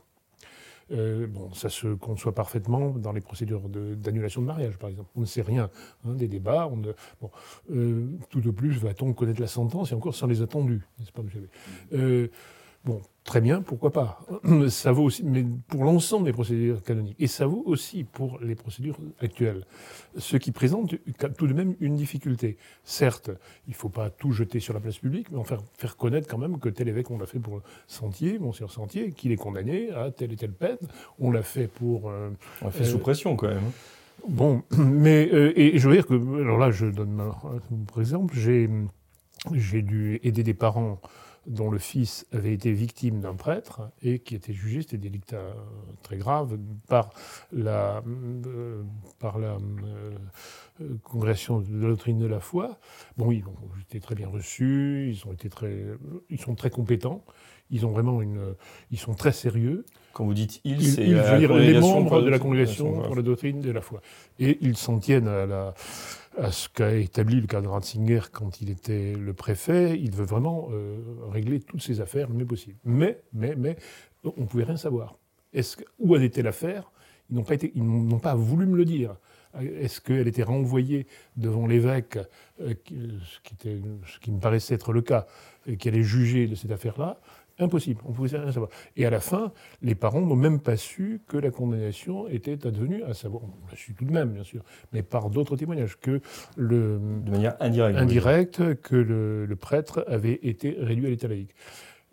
Euh, 0.92 1.26
bon, 1.26 1.52
ça 1.54 1.68
se 1.68 1.88
conçoit 1.94 2.34
parfaitement 2.34 2.90
dans 2.90 3.12
les 3.12 3.20
procédures 3.20 3.68
de- 3.68 3.94
d'annulation 3.94 4.42
de, 4.42 4.46
mariage, 4.46 4.76
par 4.78 4.90
exemple. 4.90 5.10
On 5.16 5.20
ne 5.20 5.26
sait 5.26 5.42
rien 5.42 5.70
hein, 6.04 6.14
des 6.14 6.28
débats. 6.28 6.68
Bon, 7.20 7.30
euh, 7.70 8.06
tout 8.30 8.46
au 8.46 8.52
plus 8.52 8.78
va-t-on 8.78 9.12
connaître 9.14 9.40
la 9.40 9.46
sentence, 9.46 9.92
et 9.92 9.94
encore 9.94 10.14
sans 10.14 10.26
les 10.26 10.42
attendus, 10.42 10.82
n'est-ce 10.98 11.12
pas, 11.12 11.22
monsieur 11.22 11.48
euh, 11.94 12.28
Bon, 12.84 13.00
très 13.22 13.40
bien, 13.40 13.62
pourquoi 13.62 13.92
pas. 13.92 14.26
Ça 14.68 14.90
vaut 14.90 15.04
aussi, 15.04 15.22
mais 15.22 15.44
pour 15.68 15.84
l'ensemble 15.84 16.24
des 16.24 16.32
procédures 16.32 16.82
canoniques. 16.82 17.16
Et 17.20 17.28
ça 17.28 17.46
vaut 17.46 17.62
aussi 17.64 18.02
pour 18.02 18.40
les 18.40 18.56
procédures 18.56 18.98
actuelles. 19.20 19.64
Ce 20.18 20.36
qui 20.36 20.50
présente 20.50 20.94
tout 21.38 21.46
de 21.46 21.52
même 21.52 21.76
une 21.80 21.94
difficulté. 21.94 22.56
Certes, 22.82 23.30
il 23.68 23.70
ne 23.70 23.74
faut 23.76 23.88
pas 23.88 24.10
tout 24.10 24.32
jeter 24.32 24.58
sur 24.58 24.74
la 24.74 24.80
place 24.80 24.98
publique, 24.98 25.30
mais 25.30 25.38
en 25.38 25.44
faire, 25.44 25.62
faire 25.78 25.96
connaître 25.96 26.26
quand 26.26 26.38
même 26.38 26.58
que 26.58 26.68
tel 26.68 26.88
évêque, 26.88 27.10
on 27.12 27.18
l'a 27.18 27.26
fait 27.26 27.38
pour 27.38 27.62
Sentier, 27.86 28.40
Monseigneur 28.40 28.72
Sentier, 28.72 29.12
qu'il 29.12 29.30
est 29.30 29.36
condamné 29.36 29.90
à 29.92 30.10
telle 30.10 30.32
et 30.32 30.36
telle 30.36 30.52
peine. 30.52 30.78
On 31.20 31.30
l'a 31.30 31.42
fait 31.42 31.68
pour... 31.68 32.10
euh, 32.10 32.30
On 32.62 32.70
fait 32.70 32.82
Euh, 32.82 32.86
sous 32.86 32.98
pression, 32.98 33.36
quand 33.36 33.48
même. 33.48 33.70
Bon, 34.28 34.62
mais 34.76 35.28
euh, 35.32 35.52
et 35.56 35.78
je 35.78 35.88
veux 35.88 35.94
dire 35.94 36.06
que 36.06 36.14
alors 36.40 36.58
là, 36.58 36.72
je 36.72 36.86
donne 36.86 37.20
un 37.20 37.32
par 37.86 38.00
exemple, 38.00 38.34
j'ai 38.36 38.68
j'ai 39.52 39.82
dû 39.82 40.20
aider 40.22 40.42
des 40.44 40.54
parents 40.54 41.00
dont 41.46 41.70
le 41.70 41.78
fils 41.78 42.26
avait 42.32 42.52
été 42.52 42.72
victime 42.72 43.20
d'un 43.20 43.34
prêtre 43.34 43.90
et 44.02 44.20
qui 44.20 44.34
était 44.34 44.52
jugé, 44.52 44.82
c'était 44.82 44.96
des 44.96 45.10
délicts 45.10 45.32
euh, 45.32 45.52
très 46.02 46.16
graves, 46.16 46.56
par 46.88 47.10
la, 47.52 48.02
euh, 48.46 48.82
par 49.18 49.38
la 49.38 49.56
euh, 49.56 50.96
congrégation 51.02 51.60
de 51.60 51.80
la 51.80 51.88
doctrine 51.88 52.18
de 52.18 52.26
la 52.26 52.40
foi. 52.40 52.78
Bon, 53.16 53.32
ils 53.32 53.44
ont 53.44 53.56
été 53.80 53.98
très 54.00 54.14
bien 54.14 54.28
reçus, 54.28 55.12
ils, 55.12 55.28
ont 55.28 55.32
été 55.32 55.48
très, 55.48 55.84
ils 56.30 56.40
sont 56.40 56.54
très 56.54 56.70
compétents, 56.70 57.24
ils 57.70 57.86
ont 57.86 57.90
vraiment 57.90 58.22
une, 58.22 58.54
ils 58.90 58.98
sont 58.98 59.14
très 59.14 59.32
sérieux. 59.32 59.84
Quand 60.12 60.24
vous 60.24 60.34
dites 60.34 60.60
ils, 60.64 60.84
c'est 60.84 61.06
les 61.06 61.80
membres 61.80 62.20
de 62.20 62.28
la 62.28 62.38
congrégation 62.38 63.02
pour 63.02 63.16
la 63.16 63.22
doctrine 63.22 63.60
de 63.60 63.70
la 63.70 63.80
foi. 63.80 64.00
Et 64.38 64.58
ils 64.60 64.76
s'en 64.76 64.98
tiennent 64.98 65.28
à, 65.28 65.46
la, 65.46 65.74
à 66.38 66.50
ce 66.50 66.68
qu'a 66.68 66.94
établi 66.94 67.40
le 67.40 67.46
cadre 67.46 67.70
Ratzinger 67.70 68.20
quand 68.32 68.60
il 68.60 68.70
était 68.70 69.14
le 69.14 69.34
préfet. 69.34 69.98
Il 69.98 70.12
veut 70.12 70.24
vraiment 70.24 70.68
euh, 70.72 70.98
régler 71.30 71.60
toutes 71.60 71.82
ces 71.82 72.00
affaires 72.00 72.28
le 72.28 72.34
mieux 72.34 72.46
possible. 72.46 72.78
Mais, 72.84 73.22
mais, 73.32 73.54
mais, 73.56 73.76
on 74.24 74.42
ne 74.42 74.46
pouvait 74.46 74.64
rien 74.64 74.76
savoir. 74.76 75.18
Où 75.98 76.16
était 76.16 76.42
l'affaire? 76.42 76.90
Ils 77.30 77.36
n'ont 77.84 78.18
pas, 78.18 78.34
voulu 78.34 78.66
me 78.66 78.76
le 78.76 78.84
dire. 78.84 79.16
Est-ce 79.60 80.00
qu'elle 80.00 80.28
était 80.28 80.42
renvoyée 80.42 81.06
devant 81.36 81.66
l'évêque, 81.66 82.18
euh, 82.60 82.74
ce 82.86 84.18
qui 84.20 84.30
me 84.30 84.40
paraissait 84.40 84.74
être 84.74 84.92
le 84.92 85.02
cas, 85.02 85.26
et 85.66 85.76
qui 85.76 85.88
allait 85.88 86.02
juger 86.02 86.46
de 86.46 86.54
cette 86.54 86.70
affaire-là? 86.70 87.20
Impossible, 87.58 88.00
on 88.04 88.10
ne 88.10 88.14
pouvait 88.14 88.36
rien 88.38 88.50
savoir. 88.52 88.70
Et 88.96 89.04
à 89.06 89.10
la 89.10 89.20
fin, 89.20 89.52
les 89.82 89.94
parents 89.94 90.20
n'ont 90.20 90.36
même 90.36 90.60
pas 90.60 90.76
su 90.76 91.20
que 91.28 91.36
la 91.36 91.50
condamnation 91.50 92.28
était 92.28 92.66
advenue, 92.66 93.02
à 93.04 93.14
savoir, 93.14 93.42
on 93.44 93.70
l'a 93.70 93.76
su 93.76 93.94
tout 93.94 94.04
de 94.04 94.12
même, 94.12 94.30
bien 94.30 94.44
sûr, 94.44 94.62
mais 94.92 95.02
par 95.02 95.30
d'autres 95.30 95.56
témoignages, 95.56 95.98
que 96.00 96.20
le, 96.56 96.98
De 97.24 97.30
manière 97.30 97.56
indirecte. 97.60 97.98
vous 97.98 98.04
voulez 98.04 98.12
dire. 98.14 98.26
indirect, 98.28 98.74
que 98.82 98.96
le, 98.96 99.46
le 99.46 99.56
prêtre 99.56 100.04
avait 100.08 100.40
été 100.42 100.76
réduit 100.78 101.06
à 101.06 101.10
l'état 101.10 101.28
laïque. 101.28 101.54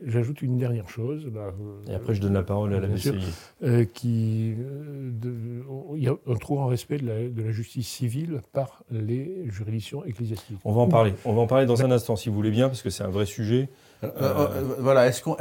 J'ajoute 0.05 0.41
une 0.41 0.57
dernière 0.57 0.87
chose. 0.87 1.25
là, 1.33 1.47
euh, 1.59 1.91
Et 1.91 1.93
après, 1.93 2.13
je 2.15 2.21
donne 2.21 2.33
la 2.33 2.43
parole 2.43 2.73
à 2.73 2.79
la 2.79 2.95
sûr. 2.95 3.15
Euh, 3.63 3.83
qui, 3.83 4.53
euh, 4.57 5.11
de- 5.11 5.63
il 5.97 6.03
y 6.03 6.07
a 6.07 6.15
un 6.25 6.35
trop 6.35 6.55
grand 6.55 6.67
respect 6.67 6.99
de 6.99 7.05
la, 7.05 7.27
de 7.27 7.41
la 7.43 7.51
justice 7.51 7.85
civile 7.89 8.39
par 8.53 8.83
les 8.91 9.43
juridictions 9.49 10.05
ecclésiastiques. 10.05 10.57
On 10.63 10.71
va 10.71 10.79
en 10.81 10.87
parler. 10.87 11.13
On 11.25 11.33
va 11.33 11.41
en 11.41 11.47
parler 11.47 11.65
dans 11.65 11.83
un 11.83 11.91
instant, 11.91 12.15
si 12.15 12.29
vous 12.29 12.35
voulez 12.35 12.49
bien, 12.51 12.69
parce 12.69 12.81
que 12.81 12.89
c'est 12.89 13.03
un 13.03 13.09
vrai 13.09 13.25
sujet. 13.25 13.67
Euh, 14.03 14.09
euh, 14.17 14.75
voilà, 14.79 15.07
est-ce 15.07 15.21
qu'on 15.21 15.35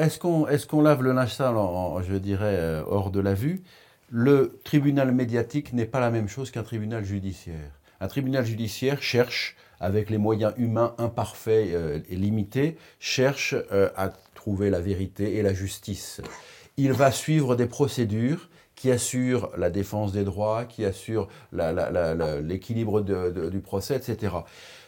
est 0.48 0.56
est 0.56 0.82
lave 0.82 1.02
le 1.02 1.12
linge 1.12 1.32
sale, 1.34 1.56
en, 1.56 2.02
je 2.02 2.14
dirais, 2.14 2.56
euh, 2.58 2.82
hors 2.86 3.10
de 3.10 3.20
la 3.20 3.34
vue? 3.34 3.62
Le 4.10 4.58
tribunal 4.64 5.12
médiatique 5.12 5.72
n'est 5.72 5.86
pas 5.86 6.00
la 6.00 6.10
même 6.10 6.28
chose 6.28 6.50
qu'un 6.50 6.62
tribunal 6.62 7.04
judiciaire. 7.04 7.70
Un 8.00 8.08
tribunal 8.08 8.44
judiciaire 8.44 9.02
cherche, 9.02 9.56
avec 9.80 10.10
les 10.10 10.18
moyens 10.18 10.54
humains 10.56 10.94
imparfaits 10.98 11.68
euh, 11.72 12.00
et 12.08 12.16
limités, 12.16 12.76
cherche 12.98 13.54
euh, 13.72 13.90
à 13.96 14.12
trouver 14.34 14.70
la 14.70 14.80
vérité 14.80 15.36
et 15.36 15.42
la 15.42 15.52
justice. 15.52 16.20
Il 16.76 16.92
va 16.92 17.12
suivre 17.12 17.54
des 17.56 17.66
procédures 17.66 18.48
qui 18.76 18.92
assurent 18.92 19.50
la 19.58 19.70
défense 19.70 20.12
des 20.12 20.22
droits, 20.22 20.64
qui 20.64 20.84
assurent 20.84 21.26
l'équilibre 21.52 23.00
du 23.00 23.58
procès, 23.58 23.96
etc. 23.96 24.36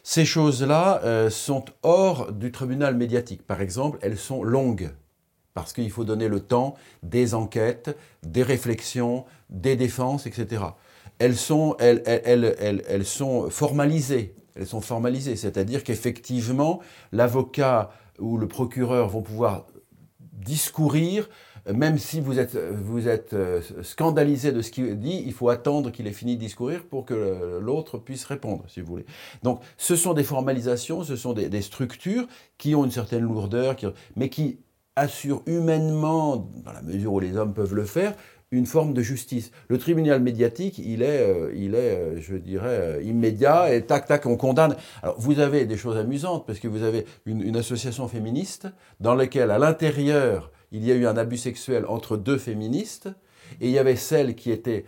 Ces 0.03 0.25
choses-là 0.25 1.01
euh, 1.05 1.31
sont 1.31 1.65
hors 1.83 2.33
du 2.33 2.51
tribunal 2.53 2.97
médiatique. 2.97 3.47
Par 3.47 3.61
exemple, 3.61 3.99
elles 4.03 4.19
sont 4.19 4.43
longues, 4.43 4.91
parce 5.55 5.73
qu'il 5.73 5.91
faut 5.91 6.05
donner 6.05 6.29
le 6.29 6.41
temps 6.41 6.75
des 7.03 7.35
enquêtes, 7.35 7.97
des 8.23 8.43
réflexions, 8.43 9.25
des 9.51 9.77
défenses, 9.77 10.27
etc. 10.27 10.65
Elles 11.19 11.37
sont, 11.37 11.77
elles, 11.79 12.03
elles- 12.07 12.85
elles- 12.89 13.05
sont 13.05 13.51
formalisées. 13.51 14.35
Elles 14.55 14.67
sont 14.67 14.81
formalisées, 14.81 15.37
c'est-à-dire 15.37 15.85
qu'effectivement, 15.85 16.81
l'avocat 17.13 17.91
ou 18.19 18.37
le 18.39 18.49
procureur 18.49 19.09
vont 19.09 19.23
pouvoir 19.23 19.67
discourir, 20.33 21.29
même 21.73 21.99
si 21.99 22.21
vous 22.21 22.39
êtes, 22.39 22.57
vous 22.57 23.09
êtes 23.09 23.33
euh, 23.33 23.61
scandalisé 23.83 24.53
de 24.53 24.63
ce 24.63 24.71
qu'il 24.71 24.99
dit, 24.99 25.23
il 25.27 25.33
faut 25.33 25.49
attendre 25.49 25.91
qu'il 25.91 26.07
ait 26.07 26.13
fini 26.13 26.37
de 26.37 26.41
discourir 26.41 26.85
pour 26.85 27.05
que 27.05 27.15
euh, 27.15 27.61
l'autre 27.61 27.99
puisse 27.99 28.25
répondre, 28.25 28.65
si 28.69 28.81
vous 28.81 28.87
voulez. 28.87 29.07
Donc, 29.43 29.61
ce 29.77 29.97
sont 29.97 30.15
des 30.15 30.25
formalisations, 30.25 31.03
ce 31.03 31.17
sont 31.17 31.33
des, 31.33 31.63
structures 31.63 32.27
qui 32.59 32.75
ont 32.75 32.85
une 32.85 32.91
certaine 32.91 33.23
lourdeur, 33.23 33.77
mais 34.17 34.29
qui 34.29 34.61
assurent 34.97 35.43
humainement, 35.47 36.51
dans 36.65 36.73
la 36.73 36.83
mesure 36.83 37.13
où 37.13 37.21
les 37.21 37.37
hommes 37.37 37.55
peuvent 37.55 37.75
le 37.75 37.85
faire, 37.85 38.15
une 38.53 38.67
forme 38.67 38.95
de 38.95 39.03
justice. 39.03 39.53
Le 39.69 39.79
tribunal 39.79 40.21
médiatique, 40.21 40.79
il 40.79 41.03
est, 41.03 41.21
euh, 41.21 41.53
il 41.55 41.75
est 41.75 41.97
euh, 41.97 42.21
je 42.21 42.37
dirais, 42.37 42.99
euh, 42.99 43.03
immédiat 43.03 43.73
et 43.73 43.83
tac, 43.87 44.07
tac, 44.07 44.27
on 44.27 44.37
condamne. 44.37 44.77
Alors, 45.03 45.19
vous 45.21 45.39
avez 45.39 45.67
des 45.67 45.77
choses 45.77 45.97
amusantes 45.97 46.47
parce 46.47 46.59
que 46.59 46.69
vous 46.69 46.83
avez 46.83 47.07
une 47.27 47.57
association 47.57 48.09
féministe 48.09 48.67
dans 48.99 49.15
laquelle, 49.15 49.51
à 49.51 49.59
l'intérieur, 49.59 50.51
il 50.73 50.85
y 50.85 50.93
a 50.93 50.95
eu 50.95 51.07
un 51.07 51.17
abus 51.17 51.39
sexuel 51.39 51.85
entre 51.87 52.17
deux 52.17 52.39
féministes 52.39 53.09
et 53.61 53.67
il 53.67 53.73
y 53.73 53.79
avait 53.79 53.97
celle 53.97 54.35
qui 54.35 54.51
était 54.51 54.85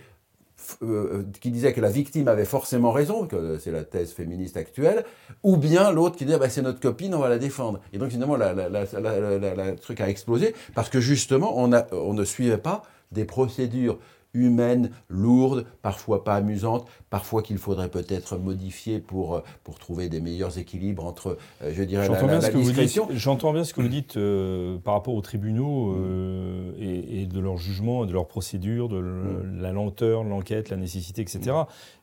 euh, 0.83 1.25
qui 1.41 1.51
disait 1.51 1.73
que 1.73 1.81
la 1.81 1.91
victime 1.91 2.29
avait 2.29 2.45
forcément 2.45 2.93
raison, 2.93 3.27
que 3.27 3.59
c'est 3.59 3.73
la 3.73 3.83
thèse 3.83 4.13
féministe 4.13 4.57
actuelle, 4.57 5.05
ou 5.43 5.57
bien 5.57 5.91
l'autre 5.91 6.17
qui 6.17 6.25
disait 6.25 6.39
bah, 6.39 6.49
c'est 6.49 6.63
notre 6.63 6.79
copine, 6.79 7.15
on 7.15 7.19
va 7.19 7.29
la 7.29 7.39
défendre. 7.39 7.81
Et 7.93 7.99
donc 7.99 8.11
finalement, 8.11 8.37
le 8.37 9.75
truc 9.75 10.01
a 10.01 10.09
explosé 10.09 10.55
parce 10.75 10.89
que 10.89 11.01
justement, 11.01 11.57
on 11.57 12.15
ne 12.15 12.25
suivait 12.25 12.59
pas 12.59 12.83
des 13.11 13.25
procédures 13.25 13.99
humaines, 14.35 14.91
lourdes, 15.09 15.67
parfois 15.83 16.25
pas 16.25 16.35
amusantes, 16.37 16.87
parfois 17.11 17.43
qu'il 17.43 17.59
faudrait 17.59 17.91
peut-être 17.91 18.39
modifier 18.39 18.99
pour, 18.99 19.35
euh, 19.37 19.41
pour 19.63 19.79
trouver 19.79 20.09
des 20.09 20.21
meilleurs 20.21 20.59
équilibres 20.59 21.05
entre, 21.05 21.37
euh, 21.63 21.73
je 21.75 21.83
dirais, 21.83 22.09
la, 22.09 22.15
J'entends 22.15 22.27
la- 22.27 22.33
bien, 22.33 22.41
la 22.41 22.47
ce 22.47 22.51
que 22.53 22.57
vous 22.57 22.63
dites- 22.63 22.69
discrétion. 22.71 23.09
j'entends 23.11 23.53
bien 23.53 23.65
ce 23.65 23.75
que 23.75 23.83
vous 23.83 23.89
dites 23.89 24.17
euh, 24.17 24.79
par 24.79 24.95
rapport 24.95 25.15
aux 25.15 25.21
tribunaux 25.21 25.95
euh, 25.97 26.73
et, 26.79 27.23
et 27.23 27.27
de 27.27 27.41
leur 27.41 27.59
jugement, 27.59 28.07
de 28.07 28.13
leur 28.13 28.27
procédure, 28.27 28.89
de 28.89 28.97
le- 28.99 29.43
la 29.61 29.73
lenteur, 29.73 30.25
l'enquête, 30.25 30.71
la 30.71 30.77
nécessité, 30.79 31.21
etc. 31.23 31.53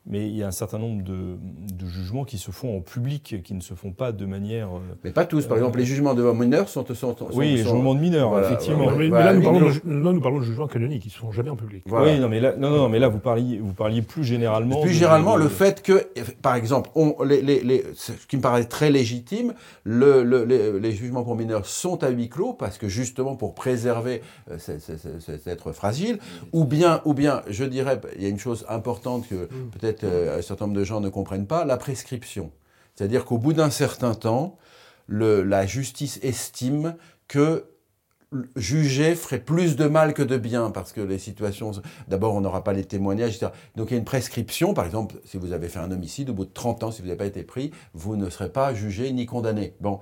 Mais 0.05 0.27
il 0.27 0.35
y 0.35 0.41
a 0.43 0.47
un 0.47 0.51
certain 0.51 0.79
nombre 0.79 1.03
de, 1.03 1.13
de 1.13 1.85
jugements 1.85 2.23
qui 2.23 2.37
se 2.39 2.49
font 2.51 2.77
en 2.77 2.81
public, 2.81 3.43
qui 3.43 3.53
ne 3.53 3.59
se 3.59 3.73
font 3.75 3.91
pas 3.91 4.11
de 4.11 4.25
manière. 4.25 4.69
euh, 4.69 4.79
Mais 5.03 5.11
pas 5.11 5.25
tous. 5.25 5.45
Par 5.45 5.57
exemple, 5.57 5.77
les 5.77 5.85
jugements 5.85 6.15
de 6.15 6.23
mineurs 6.31 6.67
sont... 6.69 6.83
sont, 6.87 6.95
sont- 6.95 7.27
oui, 7.33 7.51
les 7.51 7.57
jugements 7.57 7.93
de 7.93 7.99
mineurs, 7.99 8.29
Voilà, 8.29 8.47
effectivement. 8.47 8.89
Mais, 8.91 8.97
mais 8.97 9.07
Voilà, 9.09 9.25
là, 9.25 9.33
nous 9.33 9.43
parlons, 9.43 9.59
de, 9.67 9.69
ju- 9.71 9.81
là, 9.85 10.11
nous 10.11 10.21
parlons 10.21 10.39
de 10.39 10.45
jugements 10.45 10.67
canoniques, 10.67 11.05
ils 11.05 11.09
ne 11.09 11.13
se 11.13 11.17
font 11.19 11.31
jamais 11.31 11.49
en 11.51 11.55
public. 11.57 11.83
Voilà. 11.85 12.13
Oui, 12.13 12.19
non, 12.19 12.27
mais 12.29 12.39
là, 12.39 12.55
non, 12.57 12.69
non, 12.71 12.89
mais 12.89 12.97
là 12.97 13.07
vous 13.09 13.19
parliez, 13.19 13.59
vous 13.59 13.73
parliez 13.73 14.01
plus 14.01 14.23
généralement. 14.23 14.81
Plus 14.81 14.93
généralement, 14.93 15.37
de- 15.37 15.43
le 15.43 15.49
fait 15.49 15.83
que, 15.83 16.07
par 16.41 16.55
exemple, 16.55 16.89
on, 16.95 17.21
les, 17.23 17.41
les- 17.41 17.61
les- 17.61 17.83
ce 17.93 18.13
qui 18.27 18.37
me 18.37 18.41
paraît 18.41 18.63
très 18.63 18.89
légitime, 18.89 19.53
le- 19.83 20.23
le- 20.23 20.45
les, 20.45 20.79
les 20.79 20.91
jugements 20.91 21.23
pour 21.23 21.35
mineurs 21.35 21.65
sont 21.67 22.03
à 22.03 22.09
huis 22.09 22.29
clos 22.29 22.53
parce 22.53 22.77
que 22.79 22.87
justement 22.87 23.35
pour 23.35 23.53
préserver 23.53 24.21
euh, 24.49 24.57
ce- 24.57 24.79
ce- 24.79 24.97
ce- 24.97 25.19
cet 25.19 25.45
être 25.45 25.71
fragile, 25.73 26.17
ou 26.53 26.63
bien, 26.65 27.01
ou 27.05 27.13
bien, 27.13 27.41
je 27.47 27.65
dirais, 27.65 27.99
il 28.15 28.23
y 28.23 28.25
a 28.25 28.29
une 28.29 28.39
chose 28.39 28.65
importante 28.69 29.27
que 29.27 29.45
peut-être 29.45 29.88
euh, 30.03 30.37
un 30.37 30.41
certain 30.41 30.65
nombre 30.65 30.77
de 30.77 30.83
gens 30.83 31.01
ne 31.01 31.09
comprennent 31.09 31.47
pas, 31.47 31.65
la 31.65 31.77
prescription. 31.77 32.51
C'est-à-dire 32.95 33.25
qu'au 33.25 33.37
bout 33.37 33.53
d'un 33.53 33.69
certain 33.69 34.13
temps, 34.13 34.57
la 35.07 35.65
justice 35.65 36.19
estime 36.21 36.95
que 37.27 37.65
juger 38.55 39.15
ferait 39.15 39.39
plus 39.39 39.75
de 39.75 39.85
mal 39.85 40.13
que 40.13 40.21
de 40.21 40.37
bien 40.37 40.69
parce 40.69 40.93
que 40.93 41.01
les 41.01 41.17
situations 41.17 41.71
d'abord 42.07 42.35
on 42.35 42.41
n'aura 42.41 42.63
pas 42.63 42.73
les 42.73 42.83
témoignages 42.83 43.35
etc. 43.35 43.51
donc 43.75 43.89
il 43.89 43.93
y 43.93 43.95
a 43.95 43.97
une 43.97 44.05
prescription 44.05 44.75
par 44.75 44.85
exemple 44.85 45.15
si 45.25 45.37
vous 45.37 45.51
avez 45.51 45.67
fait 45.67 45.79
un 45.79 45.89
homicide 45.89 46.29
au 46.29 46.33
bout 46.33 46.45
de 46.45 46.53
30 46.53 46.83
ans 46.83 46.91
si 46.91 47.01
vous 47.01 47.07
n'avez 47.07 47.17
pas 47.17 47.25
été 47.25 47.41
pris 47.41 47.71
vous 47.95 48.15
ne 48.15 48.29
serez 48.29 48.49
pas 48.49 48.73
jugé 48.75 49.11
ni 49.11 49.25
condamné 49.25 49.73
bon 49.79 49.99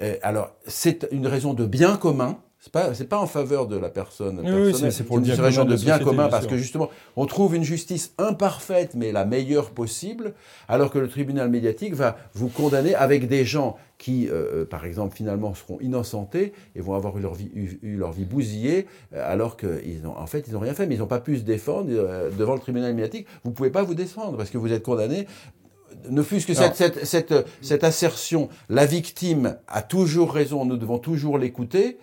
Euh, 0.00 0.16
alors 0.22 0.50
c'est 0.66 1.06
une 1.10 1.26
raison 1.26 1.54
de 1.54 1.64
bien 1.64 1.96
commun 1.96 2.38
c'est 2.66 2.72
pas 2.72 2.94
c'est 2.94 3.04
pas 3.08 3.18
en 3.20 3.28
faveur 3.28 3.68
de 3.68 3.76
la 3.76 3.88
personne 3.90 4.40
Oui, 4.40 4.74
c'est- 4.90 5.04
pour 5.04 5.18
le 5.18 5.22
bien 5.22 5.36
commun 5.36 5.64
de 5.64 5.76
bien 5.76 5.98
commun 6.00 6.28
parce 6.28 6.48
que 6.48 6.56
justement 6.56 6.90
on 7.14 7.24
trouve 7.26 7.54
une 7.54 7.62
justice 7.62 8.12
imparfaite 8.18 8.94
mais 8.96 9.12
la 9.12 9.24
meilleure 9.24 9.70
possible 9.70 10.34
alors 10.66 10.90
que 10.90 10.98
le 10.98 11.08
tribunal 11.08 11.48
médiatique 11.48 11.94
va 11.94 12.16
vous 12.34 12.48
condamner 12.48 12.96
avec 12.96 13.28
des 13.28 13.44
gens 13.44 13.76
qui, 13.98 14.28
euh, 14.28 14.64
par 14.66 14.84
exemple, 14.84 15.14
finalement 15.16 15.54
seront 15.54 15.78
innocentés 15.80 16.52
et 16.74 16.80
vont 16.80 16.94
avoir 16.94 17.16
eu 17.16 17.20
leur 17.22 17.34
vie, 17.34 17.50
eu, 17.54 17.78
eu 17.82 17.96
leur 17.96 18.12
vie 18.12 18.26
bousillée, 18.26 18.86
euh, 19.14 19.22
alors 19.32 19.56
qu'ils 19.56 20.06
ont, 20.06 20.14
en 20.18 20.26
fait, 20.26 20.44
ils 20.48 20.52
n'ont 20.52 20.60
rien 20.60 20.74
fait, 20.74 20.86
mais 20.86 20.96
ils 20.96 20.98
n'ont 20.98 21.06
pas 21.06 21.20
pu 21.20 21.38
se 21.38 21.42
défendre 21.44 21.88
euh, 21.90 22.28
devant 22.36 22.52
le 22.54 22.60
tribunal 22.60 22.92
médiatique. 22.92 23.26
Vous 23.42 23.50
ne 23.50 23.54
pouvez 23.54 23.70
pas 23.70 23.84
vous 23.84 23.94
défendre 23.94 24.36
parce 24.36 24.50
que 24.50 24.58
vous 24.58 24.70
êtes 24.70 24.82
condamné. 24.82 25.26
Ne 26.10 26.20
fût-ce 26.22 26.46
que 26.46 26.52
cette, 26.52 26.74
cette, 26.76 27.06
cette, 27.06 27.32
cette 27.62 27.84
assertion, 27.84 28.50
la 28.68 28.84
victime 28.84 29.56
a 29.66 29.80
toujours 29.80 30.30
raison, 30.32 30.66
nous 30.66 30.76
devons 30.76 30.98
toujours 30.98 31.38
l'écouter. 31.38 31.96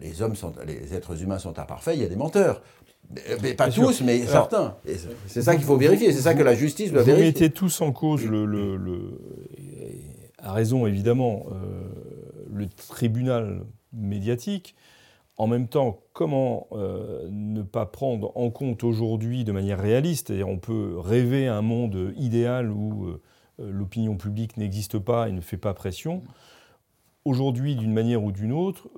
Les 0.00 0.22
hommes 0.22 0.36
sont, 0.36 0.52
les 0.66 0.94
êtres 0.94 1.22
humains 1.22 1.38
sont 1.38 1.58
imparfaits, 1.58 1.94
il 1.96 2.02
y 2.02 2.04
a 2.04 2.08
des 2.08 2.16
menteurs. 2.16 2.62
Mais, 3.42 3.54
pas 3.54 3.66
Bien 3.66 3.72
sûr. 3.72 3.86
tous, 3.86 4.00
mais 4.02 4.20
Alors, 4.22 4.30
certains. 4.50 4.76
C'est- 5.28 5.42
ça 5.42 5.54
qu'il 5.54 5.64
faut 5.64 5.76
vérifier, 5.76 6.12
c'est 6.12 6.22
ça 6.22 6.34
que 6.34 6.42
la 6.42 6.54
justice 6.54 6.90
doit 6.90 7.02
Vous 7.02 7.06
vérifier. 7.06 7.28
mettez 7.28 7.50
tous 7.50 7.80
en 7.80 7.92
cause 7.92 8.24
le, 8.26 8.44
le- 8.44 8.76
le- 8.76 9.20
et 9.56 10.02
à 10.38 10.52
raison 10.52 10.86
évidemment, 10.86 11.46
euh, 11.52 11.82
le 12.52 12.66
tribunal 12.68 13.62
médiatique. 13.92 14.74
En 15.38 15.46
même 15.46 15.68
temps, 15.68 16.00
comment 16.14 16.66
euh, 16.72 17.28
ne 17.30 17.62
pas 17.62 17.86
prendre 17.86 18.32
en 18.36 18.50
compte 18.50 18.82
aujourd'hui 18.84 19.44
de 19.44 19.52
manière 19.52 19.78
réaliste 19.78 20.28
C'est-à-dire, 20.28 20.48
on 20.48 20.58
peut 20.58 20.98
rêver 20.98 21.46
un 21.46 21.62
monde 21.62 22.12
idéal 22.16 22.72
où 22.72 23.06
euh, 23.06 23.20
l'opinion 23.58 24.16
publique 24.16 24.56
n'existe 24.56 24.98
pas 24.98 25.28
et 25.28 25.32
ne 25.32 25.40
fait 25.42 25.58
pas 25.58 25.74
pression. 25.74 26.22
Aujourd'hui, 27.26 27.74
d'une 27.74 27.92
manière 27.92 28.22
ou 28.22 28.30
d'une 28.30 28.52
autre, 28.52 28.88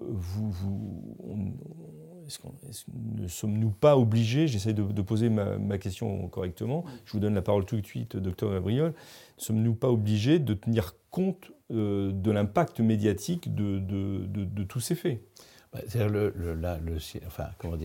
ne 3.17 3.27
sommes-nous 3.27 3.71
pas 3.71 3.97
obligés, 3.97 4.47
j'essaie 4.47 4.75
de, 4.75 5.03
poser 5.03 5.31
ma, 5.31 5.79
question 5.79 6.29
correctement, 6.29 6.85
je 7.07 7.13
vous 7.13 7.21
donne 7.21 7.35
la 7.35 7.43
parole 7.43 7.65
tout 7.65 7.81
de 7.81 7.87
suite, 7.87 8.17
docteur 8.17 8.53
Gabriel, 8.53 8.93
ne 9.39 9.43
sommes-nous 9.43 9.75
pas 9.75 9.89
obligés 9.89 10.39
de 10.39 10.53
tenir 10.53 10.95
compte 11.11 11.51
euh, 11.71 12.13
de 12.13 12.31
l'impact 12.31 12.81
médiatique 12.81 13.55
de, 13.55 14.65
tous 14.65 14.81
ces 14.81 14.95
faits? 14.95 15.23
Bah, 15.73 15.81
C'est-à-dire 15.89 16.13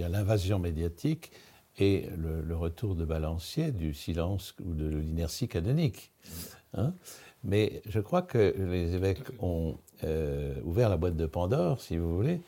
l'invasion 0.10 0.60
médiatique 0.60 1.32
et 1.78 2.10
le, 2.18 2.42
le 2.42 2.56
retour 2.56 2.96
de 2.96 3.06
balancier 3.06 3.72
du 3.72 3.94
silence 3.94 4.56
ou 4.64 4.74
de 4.74 4.88
l'inertie 4.88 5.48
canonique. 5.48 6.12
hein. 6.74 6.94
Mais 7.44 7.82
je 7.88 8.00
crois 8.00 8.22
que 8.22 8.56
les 8.58 8.96
évêques 8.96 9.24
ont 9.40 9.78
euh, 10.04 10.56
ouvert 10.64 10.90
la 10.90 10.98
boîte 10.98 11.18
de 11.18 11.26
Pandore, 11.26 11.82
si 11.82 11.98
vous 11.98 12.16
voulez, 12.16 12.42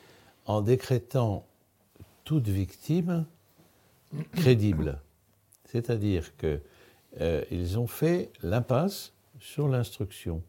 en 0.46 0.60
décrétant 0.62 1.44
toute 2.24 2.48
victime 2.48 3.26
crédible. 4.32 5.00
C'est-à-dire 5.66 6.36
que 6.36 6.60
euh, 7.20 7.44
ont 7.76 7.86
fait 7.86 8.30
l'impasse 8.42 9.12
sur 9.40 9.68
l'instruction, 9.68 10.42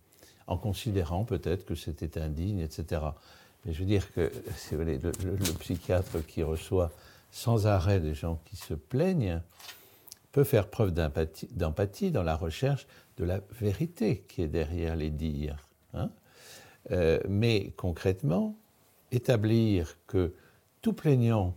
en 0.47 0.57
considérant 0.57 1.25
peut-être 1.25 1.65
que 1.65 1.75
c'était 1.75 2.19
indigne, 2.19 2.59
etc. 2.59 3.01
Mais 3.65 3.73
je 3.73 3.79
veux 3.79 3.85
dire 3.85 4.11
que 4.13 4.31
le 4.71 5.53
psychiatre 5.59 6.25
qui 6.25 6.43
reçoit 6.43 6.91
sans 7.31 7.67
arrêt 7.67 7.99
des 7.99 8.13
gens 8.13 8.39
qui 8.45 8.55
se 8.55 8.73
plaignent 8.73 9.41
peut 10.37 10.43
faire 10.43 10.69
preuve 10.69 10.93
d'empathie 10.93 12.11
dans 12.11 12.21
la 12.21 12.35
recherche 12.35 12.85
de 13.17 13.25
la 13.25 13.41
vérité 13.59 14.23
qui 14.27 14.43
est 14.43 14.47
derrière 14.47 14.95
les 14.95 15.09
dires. 15.09 15.67
hein. 15.95 16.11
Euh, 16.91 17.19
mais 17.27 17.73
concrètement, 17.75 18.55
établir 19.11 19.97
que 20.05 20.35
tout 20.83 20.93
plaignant 20.93 21.55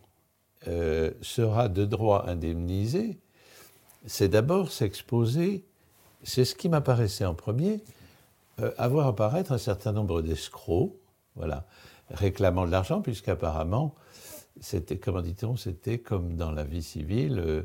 euh, 0.66 1.10
sera 1.20 1.68
de 1.68 1.84
droit 1.84 2.24
indemnisé, 2.26 3.18
c'est 4.06 4.30
d'abord 4.30 4.72
s'exposer, 4.72 5.62
c'est 6.22 6.46
ce 6.46 6.54
qui 6.54 6.70
m'apparaissait 6.70 7.26
en 7.26 7.34
premier, 7.34 7.84
euh, 8.60 8.72
avoir 8.78 9.08
apparaître 9.08 9.52
un 9.52 9.58
certain 9.58 9.92
nombre 9.92 10.22
d'escrocs, 10.22 10.94
voilà, 11.36 11.66
réclamant 12.08 12.64
de 12.64 12.70
l'argent, 12.70 13.02
puisqu'apparemment, 13.02 13.94
c'était, 14.58 14.96
comment 14.96 15.20
dit-on, 15.20 15.56
c'était 15.56 15.98
comme 15.98 16.36
dans 16.36 16.50
la 16.50 16.64
vie 16.64 16.82
civile, 16.82 17.38
euh, 17.40 17.62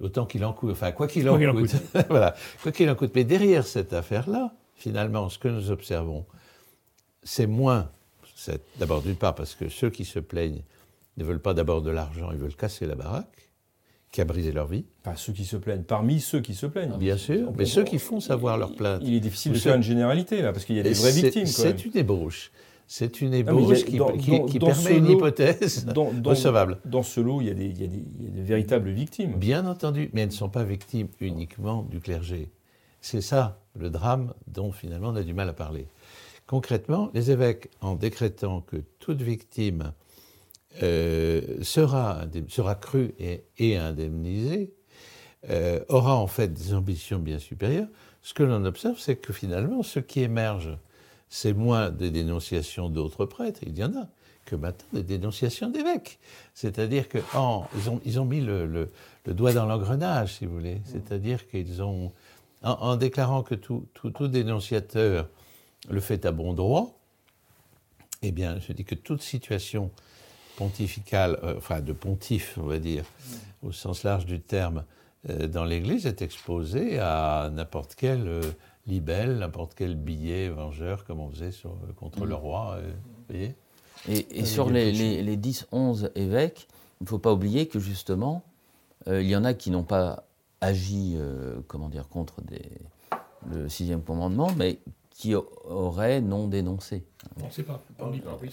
autant 0.00 0.26
qu'il 0.26 0.44
en 0.44 0.52
coûte, 0.52 0.70
enfin, 0.72 0.92
quoi 0.92 1.06
qu'il 1.06 1.28
en, 1.28 1.38
coûte. 1.52 1.74
voilà, 2.08 2.34
quoi 2.62 2.72
qu'il 2.72 2.88
en 2.90 2.94
coûte. 2.94 3.12
Mais 3.14 3.24
derrière 3.24 3.66
cette 3.66 3.92
affaire-là, 3.92 4.52
finalement, 4.74 5.28
ce 5.28 5.38
que 5.38 5.48
nous 5.48 5.70
observons, 5.70 6.24
c'est 7.22 7.46
moins, 7.46 7.90
d'abord 8.78 9.02
d'une 9.02 9.16
part 9.16 9.34
parce 9.34 9.54
que 9.54 9.68
ceux 9.68 9.90
qui 9.90 10.04
se 10.04 10.18
plaignent 10.18 10.62
ne 11.16 11.24
veulent 11.24 11.42
pas 11.42 11.54
d'abord 11.54 11.82
de 11.82 11.90
l'argent, 11.90 12.30
ils 12.32 12.38
veulent 12.38 12.54
casser 12.54 12.86
la 12.86 12.94
baraque, 12.94 13.50
qui 14.12 14.20
a 14.22 14.24
brisé 14.24 14.52
leur 14.52 14.66
vie, 14.66 14.86
Pas 15.02 15.16
ceux 15.16 15.32
qui 15.34 15.44
se 15.44 15.56
plaignent, 15.56 15.82
parmi 15.82 16.20
ceux 16.20 16.40
qui 16.40 16.54
se 16.54 16.64
plaignent. 16.64 16.96
bien 16.96 17.18
sûr, 17.18 17.52
mais 17.58 17.66
ceux 17.66 17.84
qui 17.84 17.98
font 17.98 18.20
savoir 18.20 18.56
leur 18.56 18.74
plainte. 18.74 19.02
Il 19.04 19.12
est 19.14 19.20
difficile 19.20 19.52
de 19.52 19.58
ceux- 19.58 19.64
faire 19.64 19.76
une 19.76 19.82
généralité, 19.82 20.40
là, 20.40 20.52
parce 20.52 20.64
qu'il 20.64 20.76
y 20.76 20.80
a 20.80 20.82
des 20.82 20.94
vraies 20.94 21.12
victimes. 21.12 21.46
C'est 21.46 21.84
une 21.84 21.96
ébauche. 21.96 22.50
C'est 22.90 23.20
une 23.20 23.30
mais 23.30 23.40
il 23.40 23.44
y 23.44 23.48
a- 23.48 23.52
ébauche 23.52 23.84
qui, 23.84 23.96
dans- 23.98 24.12
qui- 24.16 24.30
dans- 24.38 24.46
qui 24.46 24.58
dans 24.58 24.72
ce 24.72 24.82
permet 24.84 24.98
une 24.98 25.04
lot- 25.08 25.12
hypothèse 25.18 25.84
Dans, 25.84 26.10
recevable. 26.24 26.78
dans 26.86 27.02
ce 27.02 27.20
lot, 27.20 27.42
il 27.42 27.48
y, 27.48 27.50
a 27.50 27.54
des, 27.54 27.66
il, 27.66 27.80
y 27.80 27.84
a 27.84 27.86
des, 27.86 28.02
il 28.18 28.24
y 28.24 28.28
a 28.28 28.30
des 28.30 28.42
véritables 28.42 28.88
victimes. 28.90 29.34
Bien 29.34 29.66
entendu, 29.66 30.08
mais 30.14 30.22
elles 30.22 30.28
ne 30.28 30.32
sont 30.32 30.48
pas 30.48 30.64
victimes 30.64 31.08
uniquement 31.20 31.82
du 31.82 32.00
clergé. 32.00 32.48
C'est 33.02 33.20
ça 33.20 33.60
le 33.78 33.90
drame 33.90 34.32
dont 34.46 34.72
finalement 34.72 35.08
on 35.10 35.16
a 35.16 35.22
du 35.22 35.34
mal 35.34 35.48
à 35.50 35.52
parler. 35.52 35.86
Concrètement, 36.46 37.10
les 37.12 37.30
évêques, 37.30 37.68
en 37.82 37.94
décrétant 37.94 38.62
que 38.62 38.78
toute 39.00 39.20
victime 39.20 39.92
euh, 40.82 41.42
sera, 41.62 42.24
crue 42.80 43.12
et, 43.18 43.44
et 43.58 43.76
indemnisée, 43.76 44.72
euh, 45.50 45.80
aura 45.88 46.16
en 46.16 46.26
fait 46.26 46.48
des 46.52 46.72
ambitions 46.74 47.18
bien 47.18 47.38
supérieures. 47.38 47.88
Ce 48.22 48.32
que 48.34 48.42
l'on 48.42 48.64
observe, 48.64 48.98
c'est 48.98 49.16
que 49.16 49.32
finalement, 49.32 49.82
ce 49.82 50.00
qui 50.00 50.20
émerge, 50.20 50.76
c'est 51.30 51.52
moins 51.52 51.90
des 51.90 52.10
dénonciations 52.10 52.88
d'autres 52.88 53.26
prêtres, 53.26 53.60
il 53.66 53.76
y 53.78 53.84
en 53.84 53.94
a, 53.96 54.06
que 54.46 54.56
maintenant 54.56 54.86
des 54.92 55.02
dénonciations 55.02 55.68
d'évêques. 55.70 56.18
C'est-à-dire 56.54 57.08
qu'ils 57.08 57.22
ils 57.32 57.90
ont, 57.90 58.00
ils 58.04 58.18
ont 58.20 58.24
mis 58.24 58.40
le, 58.40 58.66
le- 58.66 58.90
le 59.26 59.34
doigt 59.34 59.52
dans 59.52 59.66
l'engrenage, 59.66 60.36
si 60.36 60.46
vous 60.46 60.54
voulez. 60.54 60.80
C'est-à-dire 60.86 61.46
qu'ils 61.48 61.82
ont, 61.82 62.12
en, 62.62 62.70
en 62.72 62.96
déclarant 62.96 63.42
que 63.42 63.54
tout, 63.54 63.84
tout, 63.92 64.10
tout 64.10 64.28
dénonciateur 64.28 65.28
le 65.90 66.00
fait 66.00 66.24
à 66.24 66.32
bon 66.32 66.54
droit, 66.54 66.98
eh 68.22 68.32
bien, 68.32 68.58
je 68.58 68.72
dis 68.72 68.84
que 68.84 68.94
toute 68.94 69.22
situation 69.22 69.90
pontificale, 70.56 71.38
euh, 71.44 71.54
enfin 71.58 71.80
de 71.80 71.92
pontife, 71.92 72.58
on 72.60 72.66
va 72.66 72.78
dire, 72.78 73.04
au 73.62 73.70
sens 73.70 74.02
large 74.02 74.24
du 74.26 74.40
terme, 74.40 74.84
euh, 75.28 75.46
dans 75.46 75.64
l'Église 75.64 76.06
est 76.06 76.22
exposée 76.22 76.98
à 76.98 77.50
n'importe 77.52 77.94
quel 77.96 78.26
euh, 78.26 78.40
libelle, 78.92 79.38
n'importe 79.38 79.74
quel 79.76 79.94
billet 79.94 80.48
vengeur, 80.48 81.04
comme 81.04 81.20
on 81.20 81.30
faisait 81.30 81.52
sur- 81.52 81.70
euh, 81.88 81.92
contre 81.94 82.24
le 82.26 82.34
roi. 82.34 82.76
euh, 82.78 82.90
vous 82.90 83.24
voyez 83.34 83.54
Et, 84.08 84.40
et 84.40 84.44
sur 84.44 84.70
les, 84.70 84.90
les, 84.92 85.22
les 85.22 85.36
10-11 85.36 86.10
évêques, 86.14 86.66
il 87.00 87.04
ne 87.04 87.08
faut 87.08 87.18
pas 87.18 87.32
oublier 87.32 87.68
que 87.68 87.78
justement, 87.78 88.42
euh, 89.06 89.22
il 89.22 89.28
y 89.28 89.36
en 89.36 89.44
a 89.44 89.54
qui 89.54 89.70
n'ont 89.70 89.84
pas 89.84 90.24
agi 90.60 91.14
euh, 91.16 91.60
comment 91.68 91.88
dire, 91.88 92.08
contre 92.08 92.40
des- 92.42 92.70
le 93.50 93.68
sixième 93.68 94.02
commandement, 94.02 94.48
mais 94.56 94.78
qui 95.18 95.34
auraient 95.68 96.20
non 96.20 96.46
dénoncé. 96.46 97.02
On 97.42 97.46
ne 97.46 97.50
sait 97.50 97.64
pas. 97.64 97.82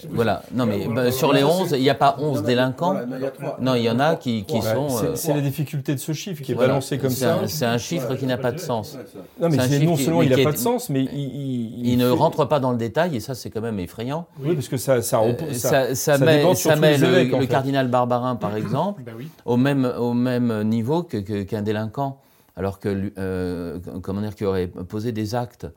Voilà. 0.10 0.42
Non, 0.52 0.66
mais 0.66 0.88
bah, 0.88 1.12
sur 1.12 1.32
les 1.32 1.44
voilà, 1.44 1.62
11, 1.62 1.70
c'est- 1.70 1.78
il 1.80 1.84
n'y 1.84 1.92
a 1.92 1.96
pas 1.96 2.16
Non, 2.20 2.30
11 2.32 2.42
mais- 2.42 2.48
délinquants. 2.48 2.96
Non, 3.62 3.76
il 3.76 3.84
y 3.84 3.90
en 3.90 4.00
a 4.00 4.16
qui, 4.16 4.44
sont. 4.50 4.90
c'est 4.90 5.06
euh, 5.06 5.16
c'est 5.16 5.34
la 5.36 5.42
difficulté 5.42 5.94
de 5.94 6.00
ce 6.00 6.12
chiffre 6.14 6.42
qui 6.42 6.54
est 6.54 6.56
voilà. 6.56 6.70
balancé 6.70 6.98
comme 6.98 7.12
ça. 7.12 7.42
C'est 7.46 7.66
un 7.68 7.78
chiffre 7.78 8.16
qui 8.16 8.26
n'a 8.26 8.40
pas 8.40 8.52
de 8.52 8.58
sens. 8.58 8.98
Non, 9.40 9.50
mais 9.50 9.58
non 9.86 9.96
seulement 9.96 10.24
il 10.24 10.30
n'a 10.32 10.44
pas 10.44 10.52
de 10.54 10.58
sens, 10.58 10.90
mais 10.90 11.04
il, 11.04 11.14
il- 11.20 11.88
Il 11.90 11.98
ne 12.00 12.06
fait- 12.10 12.18
rentre 12.18 12.46
pas 12.46 12.60
dans 12.60 12.72
le 12.72 12.78
détail, 12.78 13.16
et 13.16 13.20
ça, 13.20 13.36
c'est 13.36 13.52
quand 13.52 13.62
même 13.62 13.80
effrayant. 13.80 14.26
Oui, 14.40 14.56
parce 14.56 14.68
que 14.68 14.78
ça, 14.78 15.04
ça, 15.04 15.20
Euh, 15.22 15.28
repose- 15.34 15.54
ça, 15.56 15.94
ça 15.94 16.18
ça 16.18 16.26
met, 16.26 16.56
ça 16.56 16.76
le, 16.76 17.06
évêques, 17.14 17.34
en 17.34 17.38
le 17.38 17.44
fait. 17.44 17.48
cardinal 17.48 17.90
Barbarin, 17.90 18.36
par 18.38 18.56
exemple, 18.56 19.04
Ben 19.06 19.14
oui. 19.16 19.28
au 19.46 19.56
même, 19.58 19.86
au 20.00 20.14
même 20.14 20.64
niveau 20.64 21.04
que- 21.04 21.18
qu'un 21.44 21.62
délinquant, 21.62 22.18
alors 22.58 22.80
que, 22.80 23.12
euh, 23.20 23.78
comment 24.02 24.22
dire, 24.22 24.34
qui 24.34 24.46
aurait 24.46 24.68
posé 24.68 25.12
des 25.12 25.36
actes, 25.36 25.68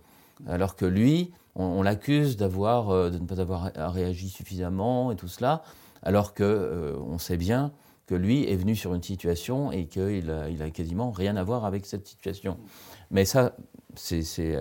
alors 0.46 0.76
que 0.76 0.84
lui, 0.86 1.32
on, 1.54 1.64
on 1.64 1.82
l'accuse 1.82 2.36
d'avoir, 2.36 2.90
euh, 2.90 3.10
de 3.10 3.18
ne 3.18 3.26
pas 3.26 3.40
avoir 3.40 3.70
réagi 3.74 4.28
suffisamment 4.28 5.10
et 5.12 5.16
tout 5.16 5.28
cela, 5.28 5.62
alors 6.02 6.34
que 6.34 6.44
euh, 6.44 6.96
on 7.06 7.18
sait 7.18 7.36
bien 7.36 7.72
que 8.06 8.14
lui 8.14 8.44
est 8.44 8.56
venu 8.56 8.74
sur 8.76 8.94
une 8.94 9.02
situation 9.02 9.70
et 9.72 9.86
qu'il 9.86 10.30
a, 10.30 10.48
il 10.48 10.62
a 10.62 10.70
quasiment 10.70 11.10
rien 11.10 11.36
à 11.36 11.42
voir 11.44 11.64
avec 11.66 11.84
cette 11.84 12.06
situation. 12.06 12.56
Mais 13.10 13.24
ça, 13.24 13.54
c'est 13.94 14.54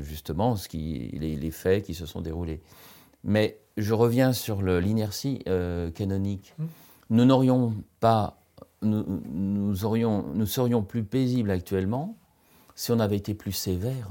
justement 0.00 0.56
ce 0.56 0.68
qui, 0.68 1.10
les, 1.18 1.36
les 1.36 1.50
faits 1.50 1.84
qui 1.84 1.94
se 1.94 2.06
sont 2.06 2.20
déroulés. 2.20 2.62
Mais 3.24 3.58
je 3.76 3.94
reviens 3.94 4.32
sur 4.32 4.62
le- 4.62 4.80
l'inertie 4.80 5.40
euh, 5.48 5.90
canonique. 5.90 6.54
Hum. 6.58 6.68
Nous 7.10 7.24
n'aurions 7.26 7.74
pas, 8.00 8.38
nous, 8.80 9.04
nous 9.30 9.84
aurions, 9.84 10.24
nous 10.34 10.46
serions 10.46 10.82
plus 10.82 11.04
paisibles 11.04 11.50
actuellement 11.50 12.16
si 12.74 12.92
on 12.92 13.00
avait 13.00 13.16
été 13.16 13.34
plus 13.34 13.52
sévère 13.52 14.10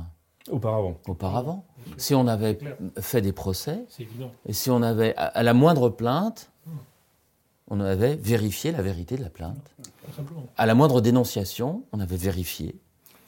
auparavant. 0.50 0.98
auparavant, 1.08 1.66
si 1.98 2.16
on 2.16 2.28
avait 2.28 2.58
fait 3.00 3.22
des 3.22 3.32
procès 3.32 3.86
C'est 3.90 4.04
évident. 4.04 4.32
et 4.46 4.54
si 4.54 4.70
on 4.70 4.82
avait, 4.82 5.16
à, 5.16 5.44
la 5.44 5.54
moindre 5.54 5.90
plainte, 5.90 6.52
on 7.70 7.80
avait 7.80 8.16
vérifié 8.16 8.72
la 8.72 8.82
vérité 8.82 9.16
de 9.16 9.24
la 9.24 9.30
plainte. 9.30 9.76
Tout 9.82 10.12
simplement. 10.16 10.46
À 10.58 10.66
la 10.66 10.76
moindre 10.76 11.00
dénonciation, 11.00 11.84
on 11.94 12.00
avait 12.00 12.18
vérifié. 12.18 12.76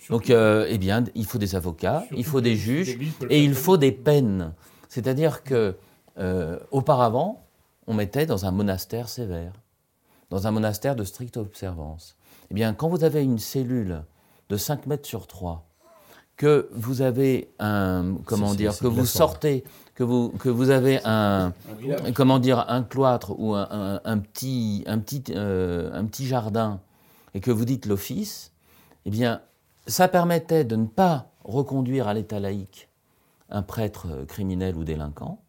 Donc, 0.10 0.30
euh, 0.30 0.67
eh 0.69 0.78
bien, 0.78 1.06
il 1.15 1.26
faut 1.26 1.38
des 1.38 1.56
avocats, 1.56 2.04
il 2.12 2.26
faut 2.26 2.41
des 2.41 2.58
juges, 2.58 2.98
et 3.30 3.41
il 3.41 3.56
faut 3.56 3.78
des 3.78 3.93
peines. 3.93 4.54
C'est-à-dire 4.89 5.43
que 5.43 5.78
euh, 6.17 6.60
auparavant, 6.72 7.46
on 7.88 7.93
mettait 7.93 8.26
dans 8.26 8.46
un 8.46 8.52
monastère 8.52 9.08
sévère, 9.08 9.54
dans 10.30 10.46
un 10.46 10.52
monastère 10.52 10.96
de 10.96 11.04
stricte 11.04 11.38
observance. 11.38 12.17
Eh 12.52 12.54
bien, 12.54 12.74
quand 12.74 12.89
vous 12.89 13.04
avez 13.04 13.24
une 13.24 13.39
cellule 13.39 14.04
de 14.53 14.57
5 14.57 14.85
mètres 14.85 15.07
sur 15.07 15.25
3, 15.25 15.67
que 16.37 16.69
vous 16.73 17.01
avez 17.01 17.49
un, 17.57 18.17
comment 18.25 18.53
dire, 18.57 18.71
que 18.77 18.85
vous 18.87 19.05
sortez, 19.17 19.63
que 19.95 20.03
vous, 20.03 20.29
que 20.29 20.49
vous 20.49 20.69
avez 20.69 20.99
un, 21.05 21.54
comment 22.13 22.37
dire, 22.37 22.65
un 22.67 22.83
cloître 22.83 23.33
ou 23.39 23.56
un, 23.56 23.67
un- 23.71 24.01
un 24.06 24.17
petit, 24.19 24.83
un, 24.85 24.99
petit, 24.99 25.23
euh, 25.31 25.89
un 25.93 26.06
petit 26.06 26.27
jardin 26.27 26.81
et 27.33 27.39
que 27.39 27.49
vous 27.49 27.65
dites 27.65 27.87
l'office, 27.87 28.51
eh 29.06 29.10
bien, 29.10 29.41
ça 29.87 30.08
permettait 30.08 30.65
de 30.65 30.75
ne 30.75 30.85
pas 30.85 31.31
reconduire 31.43 32.08
à 32.08 32.13
l'état 32.13 32.39
laïque 32.39 32.89
un 33.49 33.63
prêtre 33.63 34.23
criminel 34.27 34.75
ou 34.77 34.83
délinquant. 34.83 35.41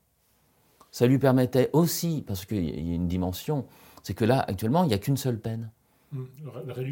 Ça 0.90 1.07
lui 1.07 1.18
permettait 1.18 1.68
aussi, 1.74 2.24
parce 2.26 2.46
qu'il 2.46 2.64
y 2.64 2.92
a 2.92 2.94
une 2.94 3.09
dimension, 3.09 3.66
c'est 4.02 4.14
que 4.14 4.24
là, 4.24 4.42
actuellement, 4.48 4.82
il 4.84 4.88
n'y 4.88 4.94
a 4.94 4.98
qu'une 4.98 5.16
seule 5.18 5.38
peine. 5.38 5.70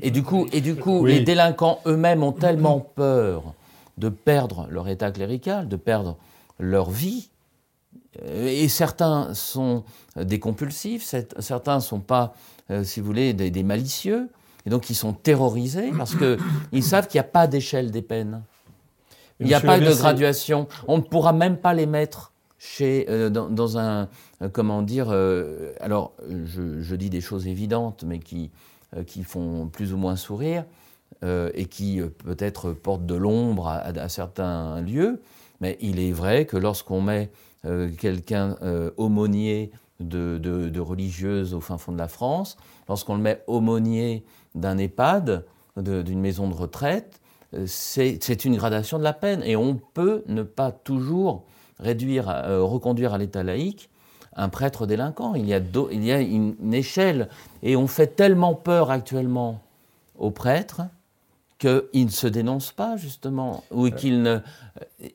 Et 0.03 0.11
du 0.11 0.23
coup, 0.23 0.47
et 0.53 0.61
du 0.61 0.75
coup 0.77 1.01
Oui. 1.01 1.15
les 1.15 1.21
délinquants 1.21 1.81
eux-mêmes 1.87 2.23
ont 2.23 2.33
tellement 2.33 2.81
peur 2.81 3.55
de 3.99 4.09
perdre 4.09 4.67
leur 4.71 4.89
état 4.89 5.11
clérical, 5.11 5.69
de 5.69 5.77
perdre 5.77 6.17
leur 6.59 6.91
vie. 6.91 7.31
Euh, 8.25 8.47
Et 8.47 8.69
certains 8.69 9.33
sont 9.35 9.85
des 10.17 10.39
compulsifs, 10.39 11.15
certains 11.39 11.77
ne 11.77 11.81
sont 11.81 12.01
pas, 12.01 12.35
euh, 12.71 12.85
si 12.85 13.01
vous 13.01 13.07
voulez, 13.07 13.33
des, 13.33 13.51
des 13.51 13.63
malicieux, 13.63 14.29
et 14.67 14.71
donc 14.71 14.91
ils 14.91 14.95
sont 14.95 15.13
terrorisés 15.13 15.91
parce 15.97 16.15
qu'ils 16.15 16.83
savent 16.85 17.07
qu'il 17.09 17.19
n'y 17.19 17.27
a 17.27 17.29
pas 17.31 17.47
d'échelle 17.47 17.91
des 17.91 18.03
peines. 18.03 18.43
Il 19.41 19.47
n'y 19.47 19.55
a 19.55 19.61
pas 19.61 19.81
de 19.81 19.93
graduation. 19.93 20.69
On 20.87 20.99
ne 20.99 21.03
pourra 21.03 21.33
même 21.33 21.57
pas 21.57 21.75
les 21.75 21.87
mettre 21.87 22.33
chez, 22.59 23.07
euh, 23.09 23.29
dans, 23.29 23.49
dans 23.49 23.77
un, 23.77 24.09
euh, 24.41 24.49
comment 24.53 24.83
dire, 24.83 25.09
euh, 25.11 25.73
alors 25.81 26.13
je, 26.47 26.81
je 26.81 26.95
dis 26.95 27.11
des 27.11 27.21
choses 27.21 27.49
évidentes, 27.49 28.05
mais 28.07 28.21
qui, 28.21 28.51
qui 29.07 29.25
font 29.25 29.69
plus 29.69 29.93
ou 29.93 29.97
moins 29.97 30.17
sourire 30.17 30.65
euh, 31.25 31.51
et 31.55 31.67
qui 31.67 32.01
euh, 32.01 32.09
peut-être 32.09 32.73
portent 32.73 33.07
de 33.07 33.15
l'ombre 33.15 33.69
à, 33.69 34.09
certains 34.09 34.81
lieux. 34.81 35.21
Mais 35.61 35.79
il 35.81 36.01
est 36.01 36.13
vrai 36.13 36.47
que 36.47 36.57
lorsqu'on 36.57 37.01
met 37.01 37.31
euh, 37.65 37.91
quelqu'un 37.97 38.57
euh, 38.63 38.91
aumônier 38.97 39.71
de, 40.01 40.39
de, 40.39 40.69
de 40.69 40.81
religieuse 40.81 41.55
au 41.55 41.61
fin 41.61 41.79
fond 41.79 41.93
de 41.93 41.99
la 41.99 42.09
France, 42.09 42.57
lorsqu'on 42.89 43.15
le 43.15 43.23
met 43.23 43.43
aumônier 43.47 44.25
d'un 44.55 44.79
EHPAD, 44.79 45.45
d'une 45.77 46.21
maison 46.21 46.49
de 46.49 46.55
retraite, 46.55 47.21
euh, 47.55 47.65
c'est 47.67 48.45
une 48.45 48.57
gradation 48.57 48.99
de 48.99 49.05
la 49.05 49.13
peine. 49.13 49.43
Et 49.45 49.57
on 49.57 49.77
peut 49.77 50.25
ne 50.27 50.43
pas 50.43 50.73
toujours 50.73 51.45
réduire, 51.79 52.29
euh, 52.29 52.63
reconduire 52.63 53.15
à 53.15 53.19
l'état 53.19 53.43
laïque 53.43 53.91
un 54.35 54.49
prêtre 54.49 54.87
délinquant. 54.87 55.35
Il 55.35 55.47
y 55.47 55.55
a, 55.55 55.61
d'au- 55.61 55.91
il 55.91 56.05
y 56.05 56.13
a 56.13 56.21
une, 56.21 56.57
une 56.61 56.75
échelle. 56.75 57.29
Et 57.63 57.77
on 57.77 57.87
fait 57.87 58.09
tellement 58.17 58.55
peur 58.55 58.91
actuellement 58.91 59.61
aux 60.19 60.31
prêtres 60.31 60.83
qu'il 61.59 62.07
ne 62.07 62.11
se 62.11 62.27
dénonce 62.27 62.73
pas, 62.73 62.97
justement, 62.97 63.63
ou 63.71 63.89
qu'il 63.91 64.23
ne... 64.23 64.39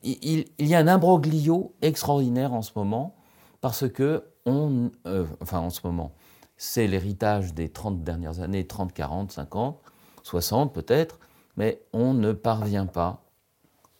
Il, 0.03 0.18
il- 0.22 0.45
il 0.59 0.68
y 0.68 0.76
a 0.76 0.80
un 0.80 0.88
imbroglio 0.88 1.74
extraordinaire 1.82 2.53
en 2.53 2.61
ce 2.61 2.72
moment, 2.76 3.15
parce 3.61 3.89
que 3.89 4.24
on... 4.45 4.91
euh, 5.05 5.26
enfin, 5.41 5.59
en 5.59 5.70
ce 5.70 5.82
moment, 5.86 6.11
c'est 6.55 6.88
l'héritage 6.88 7.53
des 7.53 7.70
30 7.70 8.03
dernières 8.03 8.39
années, 8.39 8.65
30, 8.65 8.93
40, 8.93 9.32
50, 9.32 9.78
60 10.24 10.74
peut-être, 10.74 11.20
mais 11.57 11.82
on 11.91 12.13
ne 12.13 12.32
parvient 12.32 12.86
pas 12.86 13.24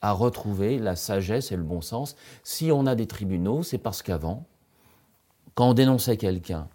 à 0.02 0.12
retrouver 0.12 0.78
la 0.80 0.96
sagesse 0.96 1.52
et 1.52 1.58
le 1.58 1.64
bon 1.64 1.82
sens. 1.82 2.16
Si 2.44 2.72
on 2.72 2.86
a 2.86 2.96
des 2.96 3.08
tribunaux, 3.08 3.64
c'est 3.64 3.78
parce 3.80 4.02
qu'avant, 4.04 4.46
quand 5.58 5.70
on 5.70 5.74
dénonçait 5.74 6.18
quelqu'un 6.18 6.68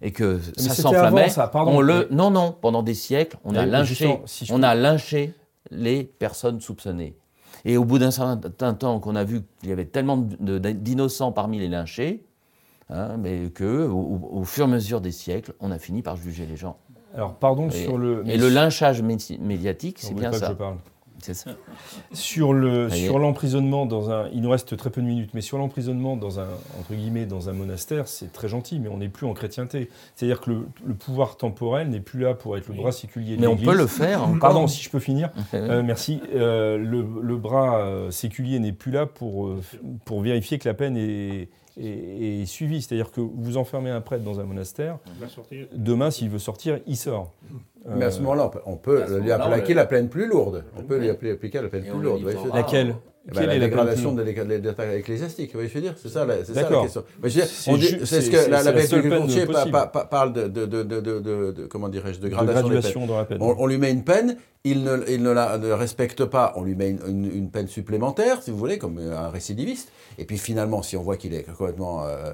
et 0.00 0.12
que 0.12 0.38
ça 0.56 0.72
s'enflammait, 0.72 1.28
ça, 1.30 1.50
on 1.52 1.80
le 1.80 2.06
non 2.12 2.30
non 2.30 2.56
pendant 2.58 2.84
des 2.84 2.94
siècles, 2.94 3.36
on 3.44 3.56
a 3.56 3.66
lynché, 3.66 4.20
si 4.24 4.50
on 4.52 4.62
a 4.62 4.76
lynché 4.76 5.34
les 5.72 6.04
personnes 6.04 6.60
soupçonnées. 6.60 7.16
Et 7.64 7.76
au 7.76 7.84
bout 7.84 7.98
d'un 7.98 8.12
certain 8.12 8.74
temps 8.74 9.00
qu'on 9.00 9.16
a 9.16 9.24
vu 9.24 9.42
qu'il 9.58 9.68
y 9.68 9.72
avait 9.72 9.84
tellement 9.84 10.16
d'innocents 10.16 11.32
parmi 11.32 11.58
les 11.58 11.66
lynchés, 11.66 12.24
hein, 12.88 13.16
mais 13.18 13.50
que 13.50 13.88
au, 13.88 14.44
fur 14.44 14.64
et 14.64 14.68
à 14.68 14.70
mesure 14.70 15.00
des 15.00 15.10
siècles, 15.10 15.52
on 15.58 15.72
a 15.72 15.78
fini 15.78 16.00
par 16.00 16.16
juger 16.16 16.46
les 16.46 16.56
gens. 16.56 16.78
Alors, 17.14 17.34
pardon 17.34 17.68
Et, 17.68 17.84
sur 17.84 17.98
le. 17.98 18.22
et 18.26 18.38
le 18.38 18.48
lynchage 18.48 19.02
médi- 19.02 19.40
médiatique, 19.40 19.98
c'est 19.98 20.14
bien 20.14 20.30
pas 20.30 20.36
que 20.36 20.40
ça. 20.40 20.48
je 20.50 20.54
parle. 20.54 20.76
C'est 21.22 21.34
ça. 21.34 21.50
Sur 22.12 22.52
le 22.52 22.88
sur 22.90 23.18
l'emprisonnement 23.18 23.86
dans 23.86 24.10
un, 24.10 24.28
il 24.32 24.40
nous 24.40 24.50
reste 24.50 24.76
très 24.76 24.90
peu 24.90 25.00
de 25.00 25.06
minutes, 25.06 25.30
mais 25.34 25.40
sur 25.40 25.58
l'emprisonnement 25.58 26.16
dans 26.16 26.40
un 26.40 26.46
entre 26.78 26.94
guillemets 26.94 27.26
dans 27.26 27.48
un 27.48 27.52
monastère, 27.52 28.08
c'est 28.08 28.32
très 28.32 28.48
gentil, 28.48 28.78
mais 28.80 28.88
on 28.88 28.98
n'est 28.98 29.08
plus 29.08 29.26
en 29.26 29.34
chrétienté. 29.34 29.88
C'est-à-dire 30.14 30.40
que 30.40 30.50
le, 30.50 30.66
le 30.84 30.94
pouvoir 30.94 31.36
temporel 31.36 31.88
n'est 31.90 32.00
plus 32.00 32.20
là 32.20 32.34
pour 32.34 32.56
être 32.56 32.68
le 32.68 32.74
bras 32.74 32.92
séculier 32.92 33.36
de 33.36 33.40
Mais 33.40 33.46
on 33.46 33.50
l'Église. 33.50 33.68
peut 33.70 33.76
le 33.76 33.86
faire. 33.86 34.22
encore. 34.24 34.38
Pardon, 34.40 34.66
si 34.66 34.82
je 34.82 34.90
peux 34.90 35.00
finir. 35.00 35.30
Euh, 35.54 35.82
merci. 35.82 36.20
Euh, 36.34 36.78
le, 36.78 37.04
le 37.22 37.36
bras 37.36 37.80
euh, 37.80 38.10
séculier 38.10 38.58
n'est 38.60 38.72
plus 38.72 38.92
là 38.92 39.06
pour, 39.06 39.50
pour 40.04 40.20
vérifier 40.20 40.58
que 40.58 40.68
la 40.68 40.74
peine 40.74 40.96
est, 40.96 41.48
est- 41.80 42.42
est 42.42 42.46
suivie. 42.46 42.82
C'est-à-dire 42.82 43.10
que 43.10 43.20
vous 43.20 43.56
enfermez 43.56 43.90
un 43.90 44.00
prêtre 44.00 44.22
dans 44.24 44.40
un 44.40 44.44
monastère, 44.44 44.98
demain, 45.74 46.10
s'il 46.10 46.28
veut 46.30 46.38
sortir, 46.38 46.78
il 46.86 46.96
sort. 46.96 47.32
Mais 47.88 48.04
à 48.04 48.08
Euh, 48.08 48.10
ce 48.10 48.20
moment-là, 48.20 48.50
on 48.66 48.76
peut, 48.76 49.02
lui 49.20 49.32
appliquer 49.32 49.74
la 49.74 49.86
peine 49.86 50.08
plus 50.08 50.26
lourde. 50.26 50.64
On 50.76 50.82
peut 50.82 50.98
lui 50.98 51.08
appeler- 51.08 51.32
appliquer 51.32 51.62
la 51.62 51.68
peine 51.68 51.84
plus 51.84 52.00
lourde. 52.02 52.22
Laquelle? 52.54 52.94
Eh 53.28 53.34
ben, 53.34 53.46
la 53.46 53.58
dégradation 53.58 54.12
de 54.14 54.22
l'état 54.22 54.96
ecclésiatique, 54.96 55.48
vous 55.52 55.58
voyez 55.58 55.68
ce 55.68 55.74
que 55.74 55.80
je 55.80 55.84
veux 55.84 55.90
dire? 55.90 55.98
C'est 56.02 56.08
ça, 56.08 56.26
c'est 56.42 56.46
ça 56.46 56.54
la 56.54 56.62
D'accord. 56.62 56.82
question. 56.84 57.04
Mais 57.22 57.28
je 57.28 57.34
veux 57.38 57.40
dire, 57.42 57.50
C'est 57.52 57.70
on 57.70 57.76
dit- 57.76 57.86
ju- 57.86 57.98
c'est 58.00 58.06
c'est- 58.06 58.20
ce 58.22 58.30
que 58.30 58.36
la, 58.50 58.62
la 58.62 58.62
la 58.62 58.72
peine 58.72 58.88
Courtier 59.20 59.46
possible. 59.46 59.78
parle 60.10 60.32
de, 60.32 60.48
de, 60.48 60.64
de, 60.66 60.82
de, 60.82 61.00
de, 61.00 61.18
de- 61.20 61.52
de- 61.52 61.66
comment 61.66 61.88
dirais-je, 61.90 62.18
de 62.18 62.24
de 62.24 62.28
gradation, 62.30 62.54
des 62.54 62.62
peines. 62.62 62.72
graduation 62.80 63.06
dans 63.06 63.18
la 63.18 63.24
peine. 63.26 63.38
On, 63.42 63.54
on 63.58 63.66
lui 63.66 63.76
met 63.76 63.90
une 63.92 64.04
peine, 64.04 64.38
il 64.64 64.84
ne, 64.84 64.96
il 65.08 65.22
ne 65.22 65.30
la 65.30 65.58
ne 65.58 65.70
respecte 65.70 66.24
pas, 66.24 66.54
on 66.56 66.64
lui 66.64 66.74
met 66.74 66.88
une, 66.90 67.00
une- 67.06 67.30
une 67.36 67.50
peine 67.50 67.68
supplémentaire, 67.68 68.42
si 68.42 68.50
vous 68.50 68.56
voulez, 68.56 68.78
comme 68.78 68.98
un 68.98 69.28
récidiviste. 69.28 69.92
Et 70.18 70.24
puis 70.24 70.38
finalement, 70.38 70.82
si 70.82 70.96
on 70.96 71.02
voit 71.02 71.18
qu'il 71.18 71.34
est 71.34 71.42
complètement, 71.42 72.04
euh, 72.06 72.32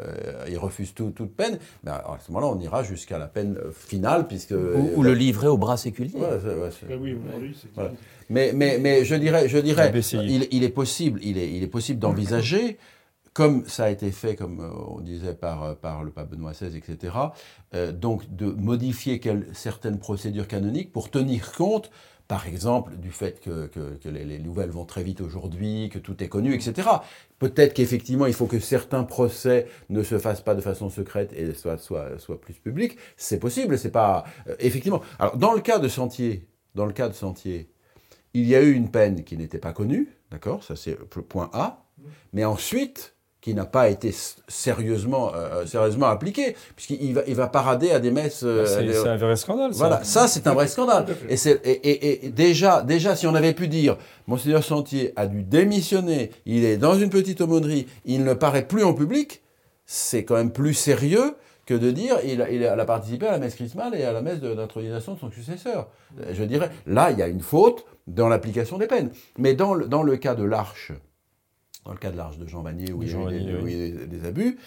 il 0.48 0.56
refuse 0.56 0.94
tout- 0.94 1.10
toute 1.10 1.34
peine, 1.36 1.58
ben, 1.82 1.92
à 1.94 2.16
ce 2.24 2.30
moment-là, 2.30 2.52
on 2.56 2.60
ira 2.60 2.84
jusqu'à 2.84 3.18
la 3.18 3.26
peine 3.26 3.58
finale, 3.72 4.28
puisque 4.28 4.52
Ou, 4.52 4.90
ou 4.94 5.02
le 5.02 5.14
livrer 5.14 5.48
au 5.48 5.58
bras 5.58 5.76
séculier. 5.76 6.14
Ouais, 6.14 6.20
ouais, 6.22 6.68
Ah 6.88 6.94
oui, 7.00 7.16
aujourd'hui, 7.28 7.56
c'est 7.60 7.68
Voilà. 7.74 7.90
Mais, 8.28 8.52
mais, 8.52 8.78
mais 8.78 9.04
je 9.04 9.14
dirais, 9.14 9.48
je 9.48 9.58
dirais 9.58 9.90
il, 10.28 10.48
il 10.50 10.64
est 10.64 10.68
possible, 10.68 11.20
il 11.22 11.38
est, 11.38 11.52
il 11.52 11.62
est 11.62 11.68
possible 11.68 11.98
d'envisager, 12.00 12.78
comme 13.32 13.66
ça 13.68 13.84
a 13.84 13.90
été 13.90 14.10
fait, 14.12 14.34
comme 14.36 14.60
euh, 14.60 14.70
on 14.88 15.00
disait 15.00 15.34
par, 15.34 15.62
euh, 15.62 15.74
par 15.74 16.02
le 16.04 16.10
pape 16.10 16.30
Benoît 16.30 16.52
XVI, 16.52 16.76
etc., 16.78 17.14
euh, 17.74 17.92
donc 17.92 18.34
de 18.34 18.46
modifier 18.46 19.20
certaines 19.52 19.98
procédures 19.98 20.48
canoniques 20.48 20.92
pour 20.92 21.10
tenir 21.10 21.52
compte, 21.52 21.90
par 22.28 22.48
exemple, 22.48 22.96
du 22.96 23.10
fait 23.10 23.40
que, 23.40 23.66
que- 23.68 23.96
que 24.02 24.08
les, 24.08 24.24
les 24.24 24.38
nouvelles 24.40 24.70
vont 24.70 24.84
très 24.84 25.02
vite 25.04 25.20
aujourd'hui, 25.20 25.90
que 25.92 25.98
tout 26.00 26.20
est 26.24 26.28
connu, 26.28 26.54
etc. 26.54 26.88
Peut-être 27.38 27.74
qu'effectivement, 27.74 28.26
il 28.26 28.32
faut 28.32 28.46
que 28.46 28.58
certains 28.58 29.04
procès 29.04 29.66
ne 29.90 30.02
se 30.02 30.18
fassent 30.18 30.40
pas 30.40 30.54
de 30.56 30.60
façon 30.60 30.90
secrète 30.90 31.32
et 31.34 31.54
soient, 31.54 31.78
soient, 31.78 32.18
soient 32.18 32.40
plus 32.40 32.54
publics. 32.54 32.96
C'est 33.16 33.38
possible, 33.38 33.78
c'est 33.78 33.90
pas... 33.92 34.24
euh, 34.48 34.56
effectivement. 34.58 35.02
Alors, 35.20 35.36
dans 35.36 35.52
le 35.52 35.60
cas 35.60 35.78
de 35.78 35.86
Sentier, 35.88 36.48
dans 36.74 36.86
le 36.86 36.92
cas 36.92 37.08
de 37.08 37.14
Sentier, 37.14 37.68
il 38.40 38.46
y 38.48 38.54
a 38.54 38.60
eu 38.62 38.72
une 38.72 38.90
peine 38.90 39.24
qui 39.24 39.36
n'était 39.36 39.58
pas 39.58 39.72
connue, 39.72 40.08
d'accord, 40.30 40.62
ça 40.62 40.76
c'est 40.76 40.96
le 41.16 41.22
point 41.22 41.48
A, 41.52 41.84
mais 42.32 42.44
ensuite 42.44 43.14
qui 43.40 43.54
n'a 43.54 43.64
pas 43.64 43.88
été 43.90 44.12
sérieusement, 44.48 45.32
euh, 45.34 45.64
sérieusement 45.66 46.06
appliquée, 46.06 46.56
puisqu'il 46.74 47.14
va, 47.14 47.22
il 47.28 47.34
va 47.36 47.46
parader 47.46 47.92
à 47.92 48.00
des 48.00 48.10
messes. 48.10 48.42
euh, 48.42 48.64
Bah, 48.64 48.68
c'est 48.68 48.84
des- 48.84 48.96
un 49.06 49.16
vrai 49.16 49.36
scandale. 49.36 49.72
ça. 49.72 49.78
voilà, 49.78 50.02
ça 50.02 50.26
c'est 50.26 50.48
un 50.48 50.54
vrai 50.54 50.66
scandale. 50.66 51.06
Et, 51.28 51.36
c'est- 51.36 51.60
et, 51.64 51.70
et- 51.70 52.26
et 52.26 52.30
déjà, 52.30 52.82
déjà, 52.82 53.14
si 53.14 53.26
on 53.28 53.34
avait 53.36 53.52
pu 53.54 53.68
dire, 53.68 53.98
Monseigneur 54.26 54.64
Sentier 54.64 55.12
a 55.14 55.26
dû 55.28 55.44
démissionner, 55.44 56.30
il 56.44 56.64
est 56.64 56.76
dans 56.76 56.98
une 56.98 57.10
petite 57.10 57.40
aumônerie, 57.40 57.86
il 58.04 58.24
ne 58.24 58.34
paraît 58.34 58.66
plus 58.66 58.82
en 58.82 58.94
public, 58.94 59.42
c'est 59.84 60.24
quand 60.24 60.34
même 60.34 60.50
plus 60.50 60.74
sérieux 60.74 61.36
que 61.66 61.74
de 61.74 61.90
dire 61.90 62.16
il 62.24 62.40
a, 62.40 62.50
il 62.50 62.64
a 62.64 62.84
participé 62.84 63.26
à 63.26 63.32
la 63.32 63.38
messe 63.38 63.56
chrismale 63.56 63.94
et 63.94 64.04
à 64.04 64.12
la 64.12 64.22
messe 64.22 64.40
de- 64.40 64.54
d'intronisation 64.54 65.14
de 65.14 65.18
son 65.18 65.30
successeur. 65.30 65.88
Euh, 66.20 66.32
Je 66.32 66.44
dirais, 66.44 66.70
là, 66.86 67.10
il 67.10 67.18
y 67.18 67.22
a 67.22 67.26
une 67.28 67.40
faute 67.40 67.84
dans 68.06 68.28
l'application 68.28 68.78
des 68.78 68.86
peines. 68.86 69.10
Mais 69.36 69.54
dans 69.54 69.74
le, 69.74 69.86
dans 69.88 70.02
le 70.04 70.16
cas 70.16 70.34
de 70.34 70.44
l'Arche, 70.44 70.92
dans 71.84 71.92
le 71.92 71.98
cas 71.98 72.10
de 72.12 72.16
l'Arche 72.16 72.38
de 72.38 72.46
Jean 72.46 72.62
Vanier, 72.62 72.92
où, 72.92 72.98
De 72.98 73.04
il 73.04 73.08
y 73.08 73.10
Jean 73.12 73.26
des, 73.28 73.40
où 73.40 73.64
oui. 73.64 73.72
il 73.72 73.78
y 73.78 73.82
a 73.82 73.86
eu 74.04 74.06
des 74.06 74.26
abus, 74.26 74.58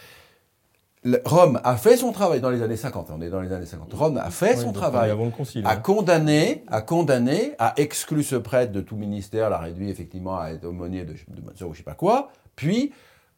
Rome 1.24 1.62
a 1.64 1.78
fait 1.78 1.96
son 1.96 2.12
travail 2.12 2.42
dans 2.42 2.50
les 2.50 2.62
années 2.62 2.76
50, 2.76 3.10
on 3.12 3.22
est 3.22 3.30
dans 3.30 3.40
les 3.40 3.54
années 3.54 3.66
50. 3.66 3.94
Rome 3.94 4.18
a 4.18 4.30
fait 4.32 4.56
Oui, 4.58 4.62
son 4.64 4.74
travail 4.74 5.10
avant 5.10 5.24
le 5.24 5.32
concile. 5.32 5.66
a 5.66 5.72
hein. 5.72 5.76
condamné, 5.78 6.66
a 6.68 6.82
condamné, 6.82 7.54
a 7.58 7.74
exclu 7.78 8.22
ce 8.22 8.36
prêtre 8.36 8.74
de 8.74 8.82
tout 8.82 8.98
ministère, 8.98 9.50
l'a 9.50 9.60
réduit 9.60 9.90
effectivement 9.90 10.38
à 10.38 10.50
être 10.52 10.66
aumônier 10.66 11.06
de, 11.06 11.14
de 11.14 11.42
Monsieur 11.50 11.68
ou 11.68 11.74
je 11.74 11.78
sais 11.78 11.84
pas 11.84 11.94
quoi, 11.94 12.32
puis 12.58 12.92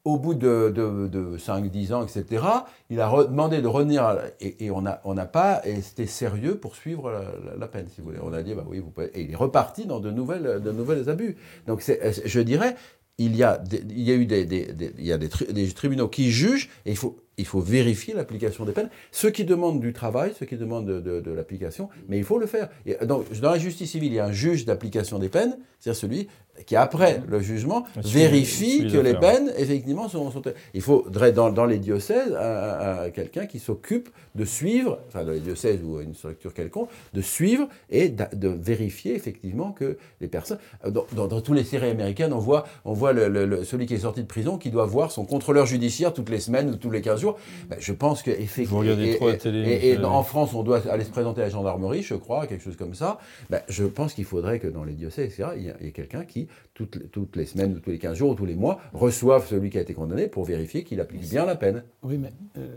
au 0.03 0.17
bout 0.17 0.33
de, 0.33 0.71
de, 0.75 1.07
de 1.07 1.37
5-10 1.37 1.93
ans, 1.93 2.03
etc., 2.03 2.43
il 2.89 2.99
a 3.01 3.09
demandé 3.25 3.61
de 3.61 3.67
revenir, 3.67 4.03
à 4.03 4.17
et, 4.39 4.65
et 4.65 4.71
on 4.71 4.81
n'a 4.81 4.99
on 5.03 5.13
n'a 5.13 5.25
pas 5.27 5.61
été 5.65 6.07
sérieux 6.07 6.55
pour 6.57 6.75
suivre 6.75 7.11
la, 7.11 7.19
la- 7.21 7.57
la 7.57 7.67
peine, 7.67 7.87
si 7.93 8.01
vous 8.01 8.07
voulez. 8.07 8.19
On 8.23 8.33
a 8.33 8.41
dit, 8.41 8.53
bah 8.55 8.65
oui, 8.67 8.79
vous 8.79 8.89
pouvez, 8.89 9.07
et 9.13 9.21
il 9.21 9.31
est 9.31 9.35
reparti 9.35 9.85
dans 9.85 9.99
de 9.99 10.09
nouvelles, 10.11 10.61
de 10.63 10.71
nouvelles 10.71 11.07
abus. 11.09 11.37
Donc 11.67 11.83
je 12.25 12.39
dirais, 12.41 12.75
il 13.17 13.35
y 13.35 13.43
a, 13.43 13.57
des- 13.59 13.83
il 13.89 14.01
y 14.01 14.11
a 14.11 14.15
eu 14.15 14.25
des, 14.25 14.45
des- 14.45 14.73
des- 14.73 14.93
il 14.97 15.05
y 15.05 15.13
a 15.13 15.19
tri- 15.19 15.53
des 15.53 15.67
tribunaux 15.71 16.07
qui 16.07 16.31
jugent, 16.31 16.69
et 16.85 16.91
il 16.91 16.97
faut, 16.97 17.17
il 17.41 17.45
faut 17.47 17.59
vérifier 17.59 18.13
l'application 18.13 18.63
des 18.65 18.71
peines. 18.71 18.89
Ceux 19.11 19.29
qui 19.31 19.43
demandent 19.43 19.79
du 19.81 19.91
travail, 19.93 20.31
ceux 20.39 20.45
qui 20.45 20.55
demandent 20.55 20.85
de, 20.87 20.99
de- 21.01 21.19
de 21.19 21.31
l'application, 21.31 21.89
mais 22.07 22.17
il 22.17 22.23
faut 22.23 22.37
le 22.37 22.45
faire. 22.45 22.69
Et 22.85 22.95
donc, 23.05 23.31
dans 23.41 23.51
la 23.51 23.59
justice 23.59 23.91
civile, 23.91 24.11
il 24.13 24.15
y 24.15 24.19
a 24.19 24.25
un 24.25 24.31
juge 24.31 24.65
d'application 24.65 25.19
des 25.19 25.29
peines, 25.29 25.57
c'est-à-dire 25.79 25.99
celui 25.99 26.27
qui, 26.65 26.75
après 26.75 27.23
le 27.27 27.39
jugement, 27.39 27.85
Suit- 28.01 28.11
vérifie 28.19 28.79
que 28.91 28.97
les 28.97 29.13
peines, 29.21 29.51
effectivement, 29.57 30.07
sont... 30.09 30.29
sont- 30.31 30.41
il 30.73 30.81
faudrait, 30.81 31.31
dans, 31.31 31.49
dans 31.49 31.65
les 31.65 31.79
diocèses, 31.79 32.33
un- 32.33 32.37
un- 32.37 33.03
un- 33.05 33.09
quelqu'un 33.09 33.45
qui 33.47 33.57
s'occupe 33.59 34.09
de 34.35 34.45
suivre, 34.45 34.99
enfin, 35.07 35.23
dans 35.23 35.31
les 35.31 35.39
diocèses 35.39 35.79
ou 35.83 35.99
une 36.01 36.13
structure 36.13 36.53
quelconque, 36.53 36.89
de 37.13 37.21
suivre 37.21 37.67
et 37.89 38.09
de 38.09 38.47
vérifier, 38.49 39.15
effectivement, 39.15 39.71
que 39.71 39.97
les 40.19 40.27
personnes... 40.27 40.59
Dans, 40.87 41.05
dans- 41.13 41.27
dans 41.27 41.41
tous 41.41 41.53
les 41.53 41.63
séries 41.63 41.89
américaines, 41.89 42.33
on 42.33 42.39
voit, 42.39 42.65
on 42.85 42.93
voit 42.93 43.13
le- 43.13 43.27
le- 43.29 43.45
le- 43.45 43.63
celui 43.63 43.85
qui 43.85 43.93
est 43.95 43.99
sorti 43.99 44.21
de 44.21 44.27
prison 44.27 44.57
qui 44.57 44.69
doit 44.69 44.85
voir 44.85 45.11
son 45.11 45.25
contrôleur 45.25 45.65
judiciaire 45.65 46.13
toutes 46.13 46.29
les 46.29 46.39
semaines 46.39 46.69
ou 46.69 46.75
tous 46.75 46.91
les 46.91 47.01
15 47.01 47.21
jours 47.21 47.30
jours. 47.31 47.67
Ben, 47.69 47.77
je 47.79 47.93
pense 47.93 48.23
que 48.23 48.31
Vous 48.65 48.77
regardez 48.79 49.15
trop 49.17 49.29
la 49.29 49.35
télé. 49.37 49.59
Et, 49.69 49.89
et 49.91 49.97
en 50.03 50.23
France, 50.23 50.53
on 50.53 50.63
doit 50.63 50.87
aller 50.89 51.03
se 51.03 51.09
présenter 51.11 51.41
à 51.41 51.45
la 51.45 51.49
gendarmerie, 51.49 52.01
je 52.03 52.15
crois, 52.15 52.47
quelque 52.47 52.63
chose 52.63 52.75
comme 52.77 52.93
ça. 52.93 53.19
Ben, 53.49 53.61
je 53.67 53.83
pense 53.85 54.13
qu'il 54.13 54.25
faudrait 54.25 54.59
que 54.59 54.67
dans 54.67 54.83
les 54.83 54.93
diocèses, 54.93 55.33
etc., 55.33 55.49
il 55.57 55.63
y 55.63 55.87
ait- 55.87 55.91
quelqu'un 55.91 56.25
qui, 56.25 56.47
toutes, 56.73 56.95
les- 56.95 57.07
toutes 57.07 57.35
les 57.35 57.45
semaines, 57.45 57.73
ou 57.75 57.79
tous 57.79 57.91
les 57.91 57.99
15 57.99 58.17
jours, 58.17 58.31
ou 58.31 58.35
tous 58.35 58.45
les 58.45 58.55
mois, 58.55 58.79
reçoive 58.93 59.45
celui 59.47 59.69
qui 59.69 59.77
a 59.77 59.81
été 59.81 59.93
condamné 59.93 60.27
pour 60.27 60.43
vérifier 60.45 60.83
qu'il 60.83 60.99
applique 61.01 61.21
bien 61.29 61.45
la 61.45 61.55
peine. 61.55 61.83
Oui, 62.03 62.17
mais 62.17 62.31
euh, 62.57 62.75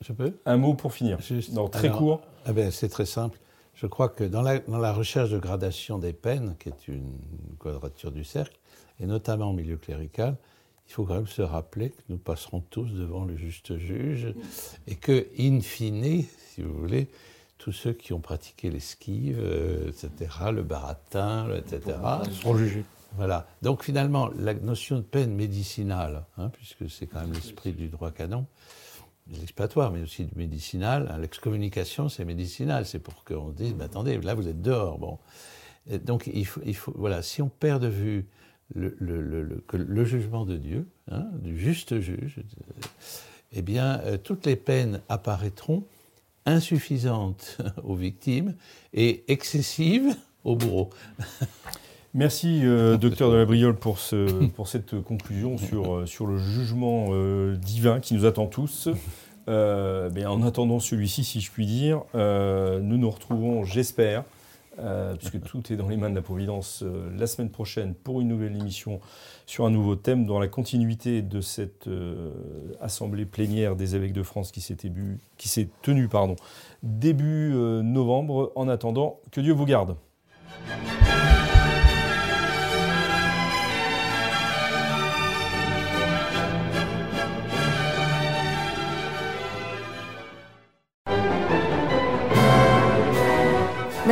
je 0.00 0.12
peux? 0.12 0.32
Un 0.46 0.56
mot 0.56 0.74
pour 0.74 0.92
finir. 0.92 1.20
Juste- 1.20 1.52
Non, 1.52 1.68
très 1.68 1.88
alors, 1.88 1.98
court. 1.98 2.20
Ah 2.44 2.52
ben, 2.52 2.70
c'est 2.70 2.88
très 2.88 3.06
simple. 3.06 3.38
Je 3.74 3.86
crois 3.86 4.08
que 4.08 4.24
dans 4.24 4.40
la, 4.42 4.58
dans 4.60 4.78
la 4.78 4.92
recherche 4.92 5.30
de 5.30 5.38
gradation 5.38 5.98
des 5.98 6.12
peines, 6.14 6.54
qui 6.58 6.70
est 6.70 6.88
une 6.88 7.12
quadrature 7.58 8.10
du 8.10 8.24
cercle, 8.24 8.56
et 9.00 9.06
notamment 9.06 9.50
au 9.50 9.52
milieu 9.52 9.76
clérical, 9.76 10.36
il 10.88 10.92
faut 10.92 11.04
quand 11.04 11.14
même 11.14 11.26
se 11.26 11.42
rappeler 11.42 11.90
que 11.90 12.02
nous 12.08 12.18
passerons 12.18 12.60
tous 12.60 12.92
devant 12.92 13.24
le 13.24 13.36
juste 13.36 13.76
juge 13.76 14.34
et 14.86 14.94
que, 14.94 15.26
in 15.38 15.60
fine, 15.60 16.24
si 16.54 16.62
vous 16.62 16.72
voulez, 16.72 17.08
tous 17.58 17.72
ceux 17.72 17.92
qui 17.92 18.12
ont 18.12 18.20
pratiqué 18.20 18.70
l'esquive, 18.70 19.38
euh, 19.40 19.88
etc., 19.88 20.30
le 20.52 20.62
baratin, 20.62 21.48
etc., 21.56 21.98
seront 22.30 22.56
jugés. 22.56 22.84
voilà. 23.16 23.48
Donc 23.62 23.82
finalement, 23.82 24.30
la 24.38 24.54
notion 24.54 24.96
de 24.96 25.02
peine 25.02 25.34
médicinale, 25.34 26.24
hein, 26.38 26.50
puisque 26.50 26.88
c'est 26.90 27.06
quand 27.06 27.20
même 27.20 27.32
l'esprit 27.32 27.72
du 27.72 27.88
droit 27.88 28.10
canon, 28.10 28.46
l'expiatoire, 29.30 29.90
mais 29.90 30.02
aussi 30.02 30.24
du 30.24 30.34
médicinal, 30.36 31.08
hein, 31.10 31.18
l'excommunication, 31.18 32.08
c'est 32.08 32.24
médicinal, 32.24 32.86
c'est 32.86 33.00
pour 33.00 33.24
qu'on 33.24 33.50
dise, 33.50 33.74
mais 33.74 33.84
attendez, 33.84 34.20
là 34.20 34.34
vous 34.34 34.48
êtes 34.48 34.62
dehors. 34.62 34.98
Bon. 34.98 35.18
Et 35.90 35.98
donc 35.98 36.28
il 36.32 36.46
faut, 36.46 36.60
il 36.64 36.76
faut, 36.76 36.92
voilà, 36.94 37.22
si 37.22 37.42
on 37.42 37.48
perd 37.48 37.82
de 37.82 37.88
vue 37.88 38.26
le, 38.74 38.96
le- 38.98 39.22
le- 39.22 39.42
le- 39.42 39.64
que 39.66 39.76
le 39.76 40.04
jugement 40.04 40.44
de 40.44 40.56
Dieu, 40.56 40.86
hein, 41.10 41.26
du 41.42 41.58
juste 41.58 42.00
juge, 42.00 42.40
eh 43.52 43.62
bien, 43.62 44.00
euh, 44.04 44.16
toutes 44.18 44.46
les 44.46 44.56
peines 44.56 45.00
apparaîtront 45.08 45.84
insuffisantes 46.46 47.58
aux 47.84 47.94
victimes 47.94 48.54
et 48.92 49.24
excessives 49.28 50.14
aux 50.44 50.56
bourreaux. 50.56 50.90
Merci, 52.14 52.60
euh, 52.64 52.96
docteur 52.96 53.30
de 53.30 53.36
la 53.36 53.44
Briole, 53.44 53.76
pour, 53.76 53.98
ce, 53.98 54.46
pour 54.46 54.68
cette 54.68 55.00
conclusion 55.02 55.58
sur, 55.58 55.94
euh, 55.96 56.06
sur 56.06 56.26
le 56.26 56.38
jugement 56.38 57.08
euh, 57.10 57.56
divin 57.56 58.00
qui 58.00 58.14
nous 58.14 58.24
attend 58.24 58.46
tous. 58.46 58.88
Euh, 59.48 60.10
mais 60.14 60.24
en 60.26 60.42
attendant 60.42 60.80
celui-ci, 60.80 61.22
si 61.24 61.40
je 61.40 61.52
puis 61.52 61.66
dire, 61.66 62.02
nous 62.14 62.96
nous 62.98 63.10
retrouvons, 63.10 63.64
j'espère, 63.64 64.24
euh, 64.78 65.14
puisque 65.16 65.40
tout 65.42 65.72
est 65.72 65.76
dans 65.76 65.88
les 65.88 65.96
mains 65.96 66.10
de 66.10 66.14
la 66.14 66.22
Providence, 66.22 66.82
euh, 66.82 67.10
la 67.16 67.26
semaine 67.26 67.50
prochaine 67.50 67.94
pour 67.94 68.20
une 68.20 68.28
nouvelle 68.28 68.54
émission 68.56 69.00
sur 69.46 69.64
un 69.64 69.70
nouveau 69.70 69.96
thème 69.96 70.26
dans 70.26 70.38
la 70.38 70.48
continuité 70.48 71.22
de 71.22 71.40
cette 71.40 71.86
euh, 71.86 72.30
assemblée 72.80 73.24
plénière 73.24 73.76
des 73.76 73.96
évêques 73.96 74.12
de 74.12 74.22
France 74.22 74.52
qui 74.52 74.60
s'est 74.60 74.76
qui 75.38 75.48
s'est 75.48 75.68
tenue 75.82 76.08
pardon, 76.08 76.36
début 76.82 77.52
novembre. 77.82 78.52
En 78.54 78.68
attendant, 78.68 79.20
que 79.30 79.40
Dieu 79.40 79.52
vous 79.52 79.66
garde. 79.66 79.96